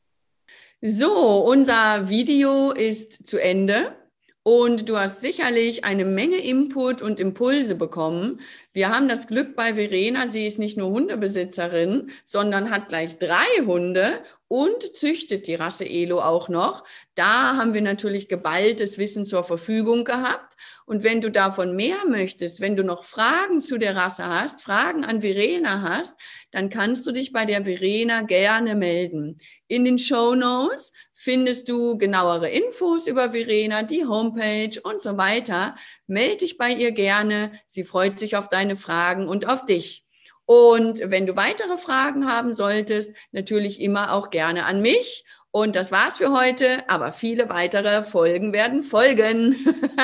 So, 0.82 1.46
unser 1.46 2.10
Video 2.10 2.72
ist 2.72 3.26
zu 3.28 3.38
Ende. 3.38 3.96
Und 4.44 4.90
du 4.90 4.98
hast 4.98 5.22
sicherlich 5.22 5.86
eine 5.86 6.04
Menge 6.04 6.36
Input 6.36 7.02
und 7.02 7.22
Impulse 7.22 7.76
bekommen. 7.76 8.42
Wir 8.74 8.90
haben 8.90 9.08
das 9.08 9.28
Glück 9.28 9.56
bei 9.56 9.76
Verena, 9.76 10.28
sie 10.28 10.46
ist 10.46 10.60
nicht 10.60 10.78
nur 10.78 10.90
Hundebesitzerin, 10.90 12.12
sondern 12.26 12.70
hat 12.70 12.90
gleich 12.90 13.18
drei 13.18 13.64
Hunde 13.66 14.20
und 14.54 14.96
züchtet 14.96 15.48
die 15.48 15.56
Rasse 15.56 15.84
Elo 15.84 16.22
auch 16.22 16.48
noch. 16.48 16.84
Da 17.16 17.58
haben 17.58 17.74
wir 17.74 17.82
natürlich 17.82 18.30
geballtes 18.30 19.00
Wissen 19.00 19.26
zur 19.26 19.44
Verfügung 19.44 20.04
gehabt. 20.04 20.56
Und 20.86 21.02
wenn 21.02 21.22
du 21.22 21.32
davon 21.32 21.76
mehr 21.76 22.06
möchtest, 22.08 22.62
wenn 22.62 22.76
du 22.76 22.84
noch 22.84 23.04
Fragen 23.04 23.62
zu 23.62 23.80
der 23.80 23.96
Rasse 23.96 24.28
hast, 24.28 24.62
Fragen 24.62 25.06
an 25.06 25.22
Verena 25.22 25.82
hast, 25.82 26.16
dann 26.52 26.70
kannst 26.70 27.08
du 27.08 27.12
dich 27.12 27.34
bei 27.34 27.46
der 27.46 27.64
Verena 27.66 28.22
gerne 28.22 28.76
melden. 28.76 29.40
In 29.68 29.86
den 29.86 29.98
Show 29.98 30.36
Notes 30.36 30.94
findest 31.16 31.68
du 31.68 31.98
genauere 31.98 32.52
Infos 32.52 33.08
über 33.08 33.32
Verena, 33.32 33.82
die 33.82 34.06
Homepage 34.06 34.80
und 34.84 35.02
so 35.02 35.18
weiter. 35.18 35.76
Melde 36.06 36.38
dich 36.38 36.60
bei 36.60 36.70
ihr 36.70 36.92
gerne. 36.92 37.54
Sie 37.66 37.84
freut 37.84 38.20
sich 38.20 38.36
auf 38.36 38.50
deine 38.50 38.76
Fragen 38.76 39.28
und 39.28 39.48
auf 39.48 39.66
dich. 39.66 40.03
Und 40.46 41.00
wenn 41.06 41.26
du 41.26 41.36
weitere 41.36 41.78
Fragen 41.78 42.28
haben 42.28 42.54
solltest, 42.54 43.16
natürlich 43.32 43.80
immer 43.80 44.14
auch 44.14 44.30
gerne 44.30 44.66
an 44.66 44.82
mich. 44.82 45.26
Und 45.52 45.76
das 45.76 45.92
war's 45.92 46.18
für 46.18 46.32
heute, 46.32 46.90
aber 46.90 47.12
viele 47.12 47.50
weitere 47.50 48.04
Folgen 48.04 48.54
werden 48.54 48.82
folgen. 48.82 49.56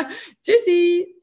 Tschüssi! 0.46 1.16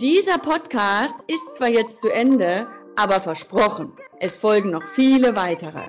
Dieser 0.00 0.38
Podcast 0.38 1.16
ist 1.26 1.56
zwar 1.56 1.68
jetzt 1.68 2.00
zu 2.00 2.08
Ende, 2.08 2.66
aber 2.96 3.20
versprochen. 3.20 3.92
Es 4.18 4.38
folgen 4.38 4.70
noch 4.70 4.86
viele 4.86 5.36
weitere. 5.36 5.82